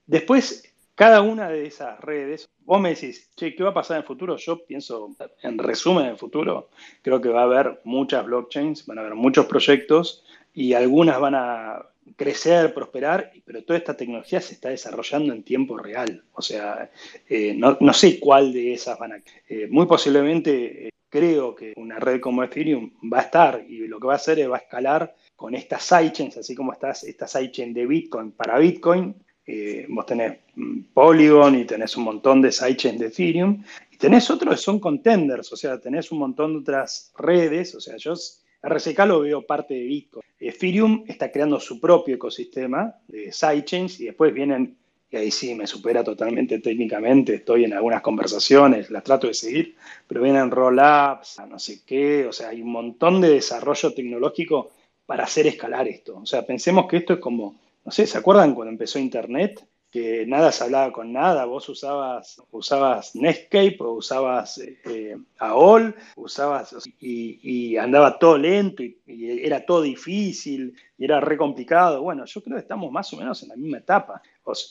después, 0.06 0.67
cada 0.98 1.22
una 1.22 1.48
de 1.48 1.68
esas 1.68 2.00
redes, 2.02 2.50
vos 2.66 2.82
me 2.82 2.90
decís, 2.90 3.30
che, 3.36 3.56
¿qué 3.56 3.62
va 3.62 3.70
a 3.70 3.74
pasar 3.76 3.98
en 3.98 4.02
el 4.02 4.08
futuro? 4.08 4.36
Yo 4.36 4.66
pienso, 4.66 5.16
en 5.44 5.60
resumen, 5.60 6.06
en 6.06 6.12
el 6.14 6.18
futuro, 6.18 6.70
creo 7.04 7.22
que 7.22 7.30
va 7.30 7.42
a 7.42 7.44
haber 7.44 7.82
muchas 7.84 8.26
blockchains, 8.26 8.84
van 8.88 8.98
a 8.98 9.02
haber 9.02 9.14
muchos 9.14 9.46
proyectos 9.46 10.26
y 10.56 10.74
algunas 10.74 11.20
van 11.20 11.36
a 11.36 11.86
crecer, 12.16 12.74
prosperar, 12.74 13.32
pero 13.46 13.64
toda 13.64 13.78
esta 13.78 13.96
tecnología 13.96 14.42
se 14.42 14.56
está 14.56 14.70
desarrollando 14.70 15.34
en 15.34 15.44
tiempo 15.44 15.78
real. 15.78 16.24
O 16.34 16.42
sea, 16.42 16.90
eh, 17.30 17.54
no, 17.54 17.94
sé 17.94 18.20
cuál 18.20 18.52
de 18.52 18.74
esas 18.74 18.98
van 18.98 19.14
a... 19.14 19.22
Eh, 19.48 19.68
muy 19.70 19.86
posiblemente 19.86 20.88
eh, 20.88 20.90
creo 21.10 21.54
que 21.54 21.74
una 21.76 22.00
red 22.00 22.20
como 22.20 22.44
Ethereum 22.44 22.90
va 23.14 23.20
a 23.20 23.22
estar 23.22 23.64
y 23.70 23.88
lo 23.88 24.00
que 24.00 24.08
va 24.08 24.14
a 24.14 24.16
hacer 24.16 24.40
es 24.40 24.50
va 24.50 24.56
a 24.56 24.62
escalar 24.62 25.16
con 25.36 25.54
estas 25.54 25.84
sidechains, 25.84 26.38
así 26.38 26.56
como 26.56 26.74
estas, 26.74 27.04
esta 27.04 27.28
sidechain 27.28 27.72
de 27.72 27.86
Bitcoin 27.86 28.32
para 28.32 28.58
Bitcoin, 28.58 29.14
eh, 29.48 29.86
vos 29.88 30.06
tenés 30.06 30.40
mm, 30.56 30.80
Polygon 30.94 31.58
y 31.58 31.66
tenés 31.66 31.96
un 31.96 32.04
montón 32.04 32.42
de 32.42 32.52
sidechains 32.52 33.00
de 33.00 33.08
Ethereum, 33.08 33.64
y 33.90 33.98
tenés 33.98 34.30
otros 34.30 34.56
que 34.56 34.62
son 34.62 34.80
contenders, 34.80 35.52
o 35.54 35.56
sea, 35.56 35.80
tenés 35.80 36.12
un 36.12 36.20
montón 36.20 36.54
de 36.54 36.60
otras 36.60 37.14
redes, 37.18 37.74
o 37.74 37.80
sea, 37.80 37.96
yo 37.96 38.14
RSK 38.62 39.00
lo 39.06 39.22
veo 39.22 39.44
parte 39.44 39.76
de 39.76 39.84
Bitcoin. 39.84 40.24
Ethereum 40.40 41.06
está 41.08 41.32
creando 41.32 41.60
su 41.60 41.80
propio 41.80 42.16
ecosistema 42.16 42.96
de 43.08 43.32
sidechains 43.32 44.00
y 44.02 44.06
después 44.08 44.34
vienen, 44.34 44.76
y 45.10 45.16
ahí 45.16 45.32
sí 45.32 45.56
me 45.56 45.66
supera 45.66 46.04
totalmente 46.04 46.60
técnicamente, 46.60 47.36
estoy 47.36 47.64
en 47.64 47.74
algunas 47.74 48.02
conversaciones, 48.02 48.92
las 48.92 49.04
trato 49.04 49.28
de 49.28 49.34
seguir, 49.34 49.78
pero 50.08 50.22
vienen 50.22 50.52
roll-ups, 50.52 51.40
no 51.48 51.58
sé 51.58 51.84
qué, 51.86 52.26
o 52.26 52.34
sea, 52.34 52.50
hay 52.50 52.62
un 52.62 52.72
montón 52.72 53.22
de 53.22 53.30
desarrollo 53.30 53.94
tecnológico 53.94 54.72
para 55.06 55.24
hacer 55.24 55.48
escalar 55.48 55.88
esto. 55.88 56.18
O 56.18 56.26
sea, 56.26 56.46
pensemos 56.46 56.88
que 56.88 56.98
esto 56.98 57.14
es 57.14 57.20
como 57.20 57.56
no 57.88 57.92
sé, 57.92 58.06
¿se 58.06 58.18
acuerdan 58.18 58.54
cuando 58.54 58.74
empezó 58.74 59.00
Internet? 59.00 59.66
Que 59.90 60.26
nada 60.28 60.52
se 60.52 60.66
hablaba 60.66 60.92
con 60.92 61.14
nada, 61.14 61.46
vos 61.46 61.70
usabas, 61.70 62.42
usabas 62.52 63.16
Netscape 63.16 63.78
o 63.80 63.94
usabas 63.94 64.58
eh, 64.58 65.16
AOL, 65.40 65.96
usabas 66.18 66.76
y, 67.00 67.78
andaba 67.78 68.20
todo 68.20 68.38
lento 68.38 68.84
y, 68.84 68.98
era 69.42 69.66
todo 69.66 69.84
difícil 69.84 70.76
y 70.98 71.06
era 71.06 71.22
re 71.22 71.38
complicado. 71.38 72.02
Bueno, 72.02 72.26
yo 72.26 72.44
creo 72.44 72.58
que 72.58 72.64
estamos 72.64 72.92
más 72.92 73.14
o 73.14 73.16
menos 73.16 73.42
en 73.44 73.50
la 73.50 73.56
misma 73.56 73.78
etapa, 73.78 74.22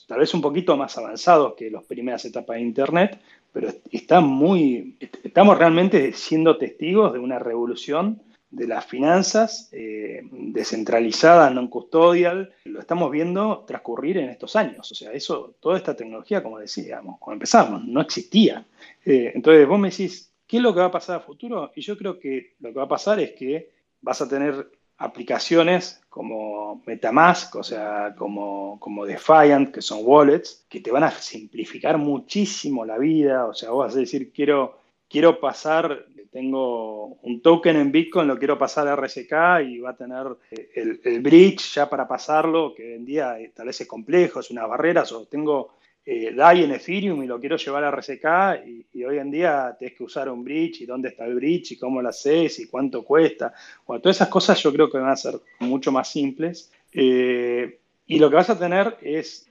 tal 0.07 0.19
vez 0.19 0.35
un 0.35 0.43
poquito 0.43 0.77
más 0.77 0.99
avanzados 0.99 1.55
que 1.55 1.71
las 1.71 1.85
primeras 1.85 2.23
etapas 2.27 2.57
de 2.57 2.65
Internet, 2.65 3.19
pero 3.51 3.71
está 3.91 4.21
muy, 4.21 4.99
estamos 5.25 5.57
realmente 5.57 6.13
siendo 6.13 6.59
testigos 6.59 7.15
de 7.15 7.19
una 7.19 7.39
revolución 7.39 8.21
de 8.51 8.67
las 8.67 8.87
finanzas 8.87 9.69
eh, 9.73 10.23
descentralizadas, 10.31 11.53
non 11.53 11.67
custodial, 11.69 12.55
lo 12.65 12.79
estamos 12.81 13.11
viendo 13.11 13.65
transcurrir 13.67 14.19
en 14.19 14.31
estos 14.31 14.55
años. 14.55 14.91
O 14.91 14.95
sea, 14.95 15.13
eso, 15.13 15.57
toda 15.61 15.77
esta 15.77 15.97
tecnología, 15.97 16.43
como 16.43 16.59
decíamos, 16.59 17.19
cuando 17.19 17.43
empezamos, 17.43 17.85
no 17.85 18.01
existía. 18.01 18.65
Eh, 19.05 19.33
entonces, 19.35 19.67
vos 19.67 19.79
me 19.79 19.91
decís, 19.91 20.33
¿qué 20.47 20.59
es 20.59 20.63
lo 20.63 20.73
que 20.73 20.81
va 20.81 20.87
a 20.87 20.91
pasar 20.91 21.17
a 21.17 21.21
futuro? 21.21 21.73
Y 21.75 21.83
yo 21.83 21.99
creo 21.99 22.19
que 22.19 22.55
lo 22.61 22.71
que 22.71 22.79
va 22.79 22.85
a 22.85 22.89
pasar 22.89 23.19
es 23.21 23.33
que 23.33 23.71
vas 24.01 24.21
a 24.23 24.29
tener 24.29 24.71
aplicaciones 24.99 26.01
como 26.09 26.83
Metamask, 26.87 27.57
o 27.57 27.63
sea, 27.63 28.15
como, 28.17 28.79
como 28.81 29.05
Defiant, 29.05 29.75
que 29.75 29.83
son 29.83 30.01
wallets, 30.03 30.65
que 30.69 30.81
te 30.81 30.91
van 30.91 31.05
a 31.05 31.11
simplificar 31.11 31.99
muchísimo 31.99 32.87
la 32.87 32.97
vida. 32.97 33.47
O 33.47 33.55
sea, 33.55 33.71
vos 33.71 33.87
vas 33.87 33.97
a 33.97 34.01
decir, 34.01 34.33
quiero, 34.33 34.79
quiero 35.09 35.41
pasar 35.41 36.07
tengo 36.37 37.17
un 37.23 37.41
token 37.41 37.77
en 37.77 37.91
Bitcoin, 37.91 38.29
lo 38.29 38.39
quiero 38.39 38.59
pasar 38.59 38.87
a 38.89 38.95
RSK 38.95 39.33
y 39.67 39.79
va 39.79 39.93
a 39.93 39.97
tener 39.97 40.27
eh, 40.51 41.01
el, 41.03 41.21
bridge 41.23 41.73
ya 41.73 41.89
para 41.89 42.07
pasarlo, 42.07 42.75
que 42.75 42.83
hoy 42.83 42.93
en 42.93 43.07
día 43.07 43.41
eh, 43.41 43.53
tal 43.55 43.69
vez 43.69 43.81
es 43.81 43.87
complejo, 43.87 44.41
es 44.41 44.51
una 44.51 44.67
barrera, 44.67 45.05
o 45.11 45.25
tengo 45.25 45.77
eh, 46.05 46.35
DAI 46.35 46.65
en 46.65 46.73
Ethereum 46.73 47.23
y 47.23 47.27
lo 47.27 47.41
quiero 47.41 47.57
llevar 47.57 47.85
a 47.85 47.91
RSK 47.91 48.67
y, 48.93 49.03
hoy 49.03 49.17
en 49.17 49.31
día 49.31 49.75
tienes 49.79 49.97
que 49.97 50.05
usar 50.05 50.29
un 50.29 50.45
bridge 50.45 50.83
y 50.83 50.85
dónde 50.85 51.09
está 51.09 51.25
el 51.25 51.37
bridge 51.37 51.73
y 51.73 51.79
cómo 51.79 52.03
lo 52.03 52.11
haces 52.11 52.59
y 52.59 52.67
cuánto 52.67 53.03
cuesta. 53.03 53.55
Bueno, 53.87 54.03
todas 54.03 54.17
esas 54.17 54.29
cosas 54.29 54.63
yo 54.63 54.71
creo 54.75 54.91
que 54.91 54.99
van 54.99 55.09
a 55.09 55.17
ser 55.17 55.41
mucho 55.61 55.91
más 55.91 56.11
simples. 56.13 56.71
y 56.93 58.19
lo 58.19 58.29
que 58.29 58.37
vas 58.37 58.51
a 58.51 58.59
tener 58.59 58.99
es 59.01 59.49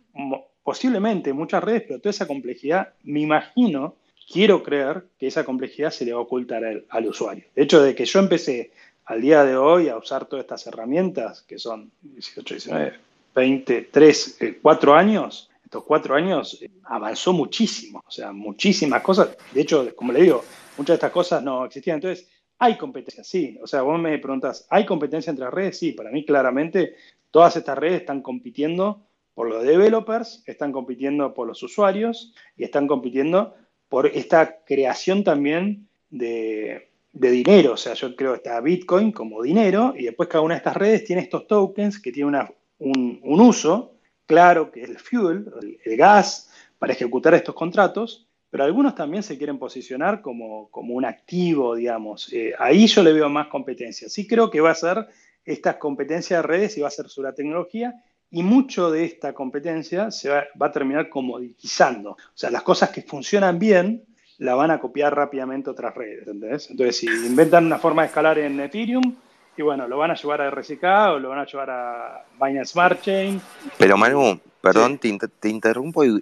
posiblemente 0.63 1.34
muchas 1.34 1.63
redes, 1.63 1.86
pero 1.88 2.00
toda 2.00 2.12
esa 2.12 2.28
complejidad, 2.28 2.93
me 3.04 3.21
imagino, 3.21 3.95
quiero 4.27 4.63
creer 4.63 5.05
que 5.17 5.27
esa 5.27 5.43
complejidad 5.43 5.91
se 5.91 6.05
le 6.05 6.13
va 6.13 6.19
a 6.19 6.23
ocultar 6.23 6.63
al, 6.89 7.07
usuario. 7.07 7.45
De 7.55 7.63
hecho, 7.63 7.81
de 7.81 7.95
que 7.95 8.05
yo 8.05 8.19
empecé 8.19 8.71
al 9.05 9.21
día 9.21 9.43
de 9.43 9.55
hoy 9.55 9.89
a 9.89 9.97
usar 9.97 10.25
todas 10.25 10.43
estas 10.43 10.65
herramientas, 10.67 11.43
que 11.43 11.59
son 11.59 11.91
18, 12.01 12.55
19, 12.55 12.93
20, 13.35 13.81
3, 13.91 14.38
4 14.61 14.95
años, 14.95 15.49
estos 15.63 15.83
4 15.83 16.15
años 16.15 16.61
eh, 16.61 16.69
avanzó 16.83 17.33
muchísimo, 17.33 18.03
o 18.05 18.11
sea, 18.11 18.31
muchísimas 18.31 19.01
cosas. 19.01 19.38
De 19.51 19.61
hecho, 19.61 19.95
como 19.95 20.11
le 20.11 20.21
digo, 20.21 20.43
muchas 20.77 20.93
de 20.93 20.95
estas 20.95 21.11
cosas 21.11 21.43
no 21.43 21.65
existían. 21.65 21.95
Entonces, 21.95 22.27
hay 22.57 22.77
competencia, 22.77 23.23
sí. 23.23 23.57
O 23.61 23.67
sea, 23.67 23.81
vos 23.81 23.99
me 23.99 24.17
preguntas, 24.17 24.65
¿hay 24.69 24.85
competencia 24.85 25.29
entre 25.29 25.49
redes? 25.49 25.77
Sí, 25.77 25.91
para 25.91 26.11
mí 26.11 26.25
claramente 26.25 26.95
todas 27.31 27.55
estas 27.57 27.77
redes 27.77 28.01
están 28.01 28.21
compitiendo 28.21 29.01
por 29.33 29.49
los 29.49 29.63
developers, 29.63 30.41
están 30.45 30.71
compitiendo 30.71 31.33
por 31.33 31.47
los 31.47 31.61
usuarios 31.61 32.33
y 32.55 32.63
están 32.63 32.88
compitiendo 32.88 33.53
por 33.89 34.08
esta 34.08 34.63
creación 34.65 35.24
también 35.24 35.88
de, 36.10 36.89
dinero. 37.12 37.74
O 37.74 37.78
sea, 37.78 37.93
yo 37.93 38.15
creo 38.15 38.34
que 38.34 38.38
está 38.38 38.60
Bitcoin 38.60 39.12
como 39.12 39.41
dinero 39.41 39.93
y 39.98 40.06
después 40.06 40.30
cada 40.30 40.43
una 40.43 40.56
de 40.56 40.60
estas 40.60 40.76
redes 40.76 41.04
tiene 41.06 41.21
estos 41.21 41.48
tokens 41.48 42.00
que 42.00 42.12
tienen 42.12 42.41
un, 42.80 43.19
uso 43.24 43.93
claro, 44.26 44.71
que 44.71 44.84
es 44.84 44.89
el 44.89 45.00
fuel, 45.00 45.45
el, 45.84 45.98
gas, 45.98 46.52
para 46.80 46.93
ejecutar 46.93 47.34
estos 47.34 47.56
contratos, 47.56 48.28
pero 48.50 48.63
algunos 48.63 48.95
también 48.95 49.24
se 49.24 49.38
quieren 49.38 49.60
posicionar 49.60 50.21
como, 50.21 50.69
como 50.71 50.93
un 50.93 51.06
activo, 51.06 51.76
digamos. 51.76 52.32
Eh, 52.34 52.54
ahí 52.58 52.88
yo 52.88 53.04
le 53.04 53.13
veo 53.13 53.30
más 53.30 53.48
competencia. 53.48 54.10
Sí 54.10 54.28
creo 54.28 54.50
que 54.50 54.62
va 54.62 54.71
a 54.71 54.76
ser 54.76 55.08
estas 55.45 55.76
competencias 55.76 56.41
de 56.41 56.48
redes 56.48 56.78
y 56.78 56.82
va 56.82 56.88
a 56.88 56.91
ser 56.91 57.08
sobre 57.08 57.30
la 57.30 57.36
tecnología 57.36 57.93
y 58.36 58.43
mucho 58.43 58.91
de 58.91 59.06
esta 59.06 59.32
competencia 59.32 60.12
se 60.12 60.30
va, 60.30 60.43
a 60.60 60.71
terminar 60.71 61.08
comoditizando. 61.08 62.12
O 62.12 62.17
sea, 62.34 62.52
las 62.52 62.63
cosas 62.63 62.89
que 62.89 63.02
funcionan 63.02 63.58
bien 63.58 64.04
la 64.39 64.56
van 64.56 64.71
a 64.71 64.80
copiar 64.82 65.15
rápidamente 65.15 65.69
otras 65.69 65.95
redes, 65.95 66.28
¿entendés? 66.28 66.69
Entonces, 66.69 66.98
si 66.98 67.06
inventan 67.06 67.65
una 67.65 67.80
forma 67.80 68.02
de 68.02 68.10
escalar 68.10 68.38
en 68.38 68.60
Ethereum, 68.60 69.15
y 69.56 69.62
bueno, 69.62 69.88
lo 69.88 69.98
van 69.98 70.12
a 70.12 70.15
llevar 70.15 70.41
a 70.41 70.52
RSK 70.52 70.84
o 71.13 71.19
lo 71.19 71.30
van 71.30 71.39
a 71.39 71.45
llevar 71.45 71.69
a 71.69 72.26
Binance 72.38 72.74
Smart 72.74 73.02
Chain. 73.02 73.39
Pero 73.78 73.95
Manu, 73.95 74.38
perdón, 74.60 74.98
te, 74.98 75.48
interrumpo 75.48 76.04
y, 76.04 76.19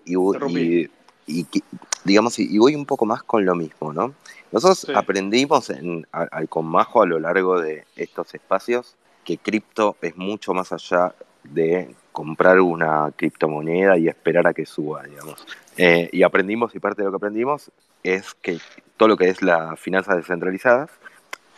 digamos, 2.03 2.37
y 2.37 2.57
voy 2.59 2.75
un 2.75 2.85
poco 2.85 3.07
más 3.07 3.23
con 3.23 3.43
lo 3.43 3.55
mismo, 3.55 3.91
¿no? 3.91 4.13
Nosotros 4.51 4.87
aprendimos 4.95 5.71
en, 5.71 6.05
al, 6.11 6.47
con 6.47 6.67
Majo 6.67 7.01
a 7.01 7.07
lo 7.07 7.19
largo 7.19 7.59
de 7.59 7.85
estos 7.95 8.35
espacios 8.35 8.97
que 9.25 9.39
cripto 9.39 9.97
es 9.99 10.15
mucho 10.15 10.53
más 10.53 10.71
allá 10.71 11.15
de 11.43 11.95
comprar 12.13 12.61
una 12.61 13.11
criptomoneda 13.15 13.97
y 13.97 14.07
esperar 14.07 14.47
a 14.47 14.53
que 14.53 14.65
suba, 14.65 15.03
digamos. 15.03 15.45
Eh, 15.77 16.09
y 16.13 16.23
aprendimos, 16.23 16.73
y 16.75 16.79
parte 16.79 17.01
de 17.01 17.05
lo 17.05 17.11
que 17.11 17.17
aprendimos 17.17 17.71
es 18.03 18.33
que 18.35 18.59
todo 18.95 19.09
lo 19.09 19.17
que 19.17 19.27
es 19.27 19.41
la 19.41 19.75
finanzas 19.75 20.15
descentralizadas, 20.15 20.91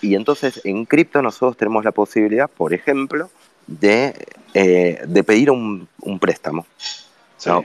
y 0.02 0.15
entonces 0.15 0.62
en 0.65 0.86
cripto 0.86 1.22
nosotros 1.22 1.58
tenemos 1.58 1.84
la 1.84 1.91
posibilidad, 1.91 2.50
por 2.50 2.74
ejemplo, 2.74 3.30
de, 3.68 4.13
eh, 4.54 5.02
de 5.06 5.24
pedir 5.24 5.52
un, 5.52 5.88
préstamo, 6.20 6.65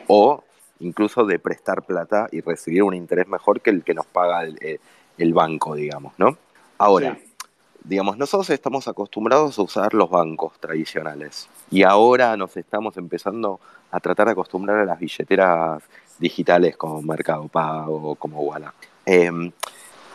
o 0.06 0.44
incluso 0.80 1.24
de 1.24 1.38
prestar 1.38 1.82
plata 1.82 2.28
y 2.32 2.40
recibir 2.40 2.82
un 2.82 2.94
interés 2.94 3.28
mejor 3.28 3.60
que 3.60 3.70
el 3.70 3.84
que 3.84 3.94
nos 3.94 4.06
paga 4.06 4.44
el, 4.44 5.34
banco, 5.34 5.74
digamos, 5.74 6.14
¿no? 6.18 6.38
Ahora, 6.78 7.18
digamos, 7.84 8.18
nosotros 8.18 8.50
estamos 8.50 8.88
acostumbrados 8.88 9.58
a 9.58 9.62
usar 9.62 9.94
los 9.94 10.10
bancos 10.10 10.52
tradicionales 10.60 11.48
y 11.70 11.82
ahora 11.82 12.36
nos 12.36 12.56
estamos 12.56 12.96
empezando 12.96 13.60
a 13.90 14.00
tratar 14.00 14.26
de 14.26 14.32
acostumbrar 14.32 14.78
a 14.78 14.84
las 14.84 14.98
billeteras 14.98 15.82
digitales 16.18 16.76
como 16.76 17.02
Mercado 17.02 17.48
Pago, 17.48 18.14
como 18.16 18.42
Walla. 18.42 18.74
Em, 19.06 19.50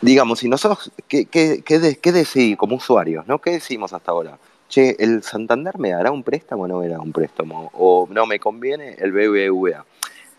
digamos, 0.00 0.42
y 0.42 0.48
nosotros, 0.48 0.90
¿qué, 1.08 1.26
qué, 1.26 1.62
qué, 1.64 2.12
decimos 2.12 2.58
como 2.58 2.76
usuarios? 2.76 3.26
¿no? 3.26 3.40
¿Qué 3.40 3.52
decimos 3.52 3.92
hasta 3.92 4.12
ahora? 4.12 4.38
Che, 4.68 4.96
¿el 4.98 5.22
Santander 5.22 5.78
me 5.78 5.90
dará 5.90 6.10
un 6.10 6.22
préstamo 6.22 6.64
o 6.64 6.68
no 6.68 6.78
me 6.78 6.88
dará 6.88 7.00
un 7.00 7.12
préstamo? 7.12 7.70
¿O 7.74 8.08
no 8.10 8.26
me 8.26 8.40
conviene 8.40 8.94
el 8.98 9.12
BBVA? 9.12 9.84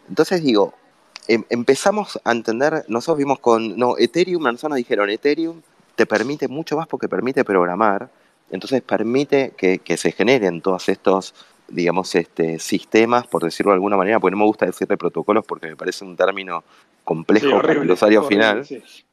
Entonces 0.09 0.43
digo, 0.43 0.73
em, 1.27 1.43
empezamos 1.49 2.19
a 2.23 2.31
entender, 2.31 2.85
nosotros 2.87 3.17
vimos 3.17 3.39
con, 3.39 3.77
no, 3.77 3.97
Ethereum, 3.97 4.43
nos 4.43 4.75
dijeron, 4.75 5.09
Ethereum 5.09 5.61
te 5.97 6.05
permite 6.05 6.47
mucho 6.47 6.77
más 6.77 6.88
porque 6.88 7.10
permite 7.10 7.43
programar, 7.43 8.10
entonces 8.51 8.83
permite 8.83 9.53
que, 9.57 9.97
se 9.97 10.12
generen 10.12 10.62
todos 10.62 10.88
estos, 10.89 11.33
digamos, 11.67 12.13
este, 12.13 12.60
sistemas, 12.60 13.25
por 13.25 13.43
decirlo 13.43 13.71
de 13.71 13.77
alguna 13.77 13.97
manera, 13.97 14.19
porque 14.19 14.31
no 14.31 14.38
me 14.38 14.45
gusta 14.45 14.67
decir 14.67 14.88
de 14.88 14.95
protocolos 14.95 15.43
porque 15.43 15.67
me 15.67 15.75
parece 15.75 16.05
un 16.05 16.15
término 16.15 16.63
complejo 17.03 17.60
para 17.60 17.73
el 17.73 17.89
usuario 17.89 18.23
final. 18.23 18.65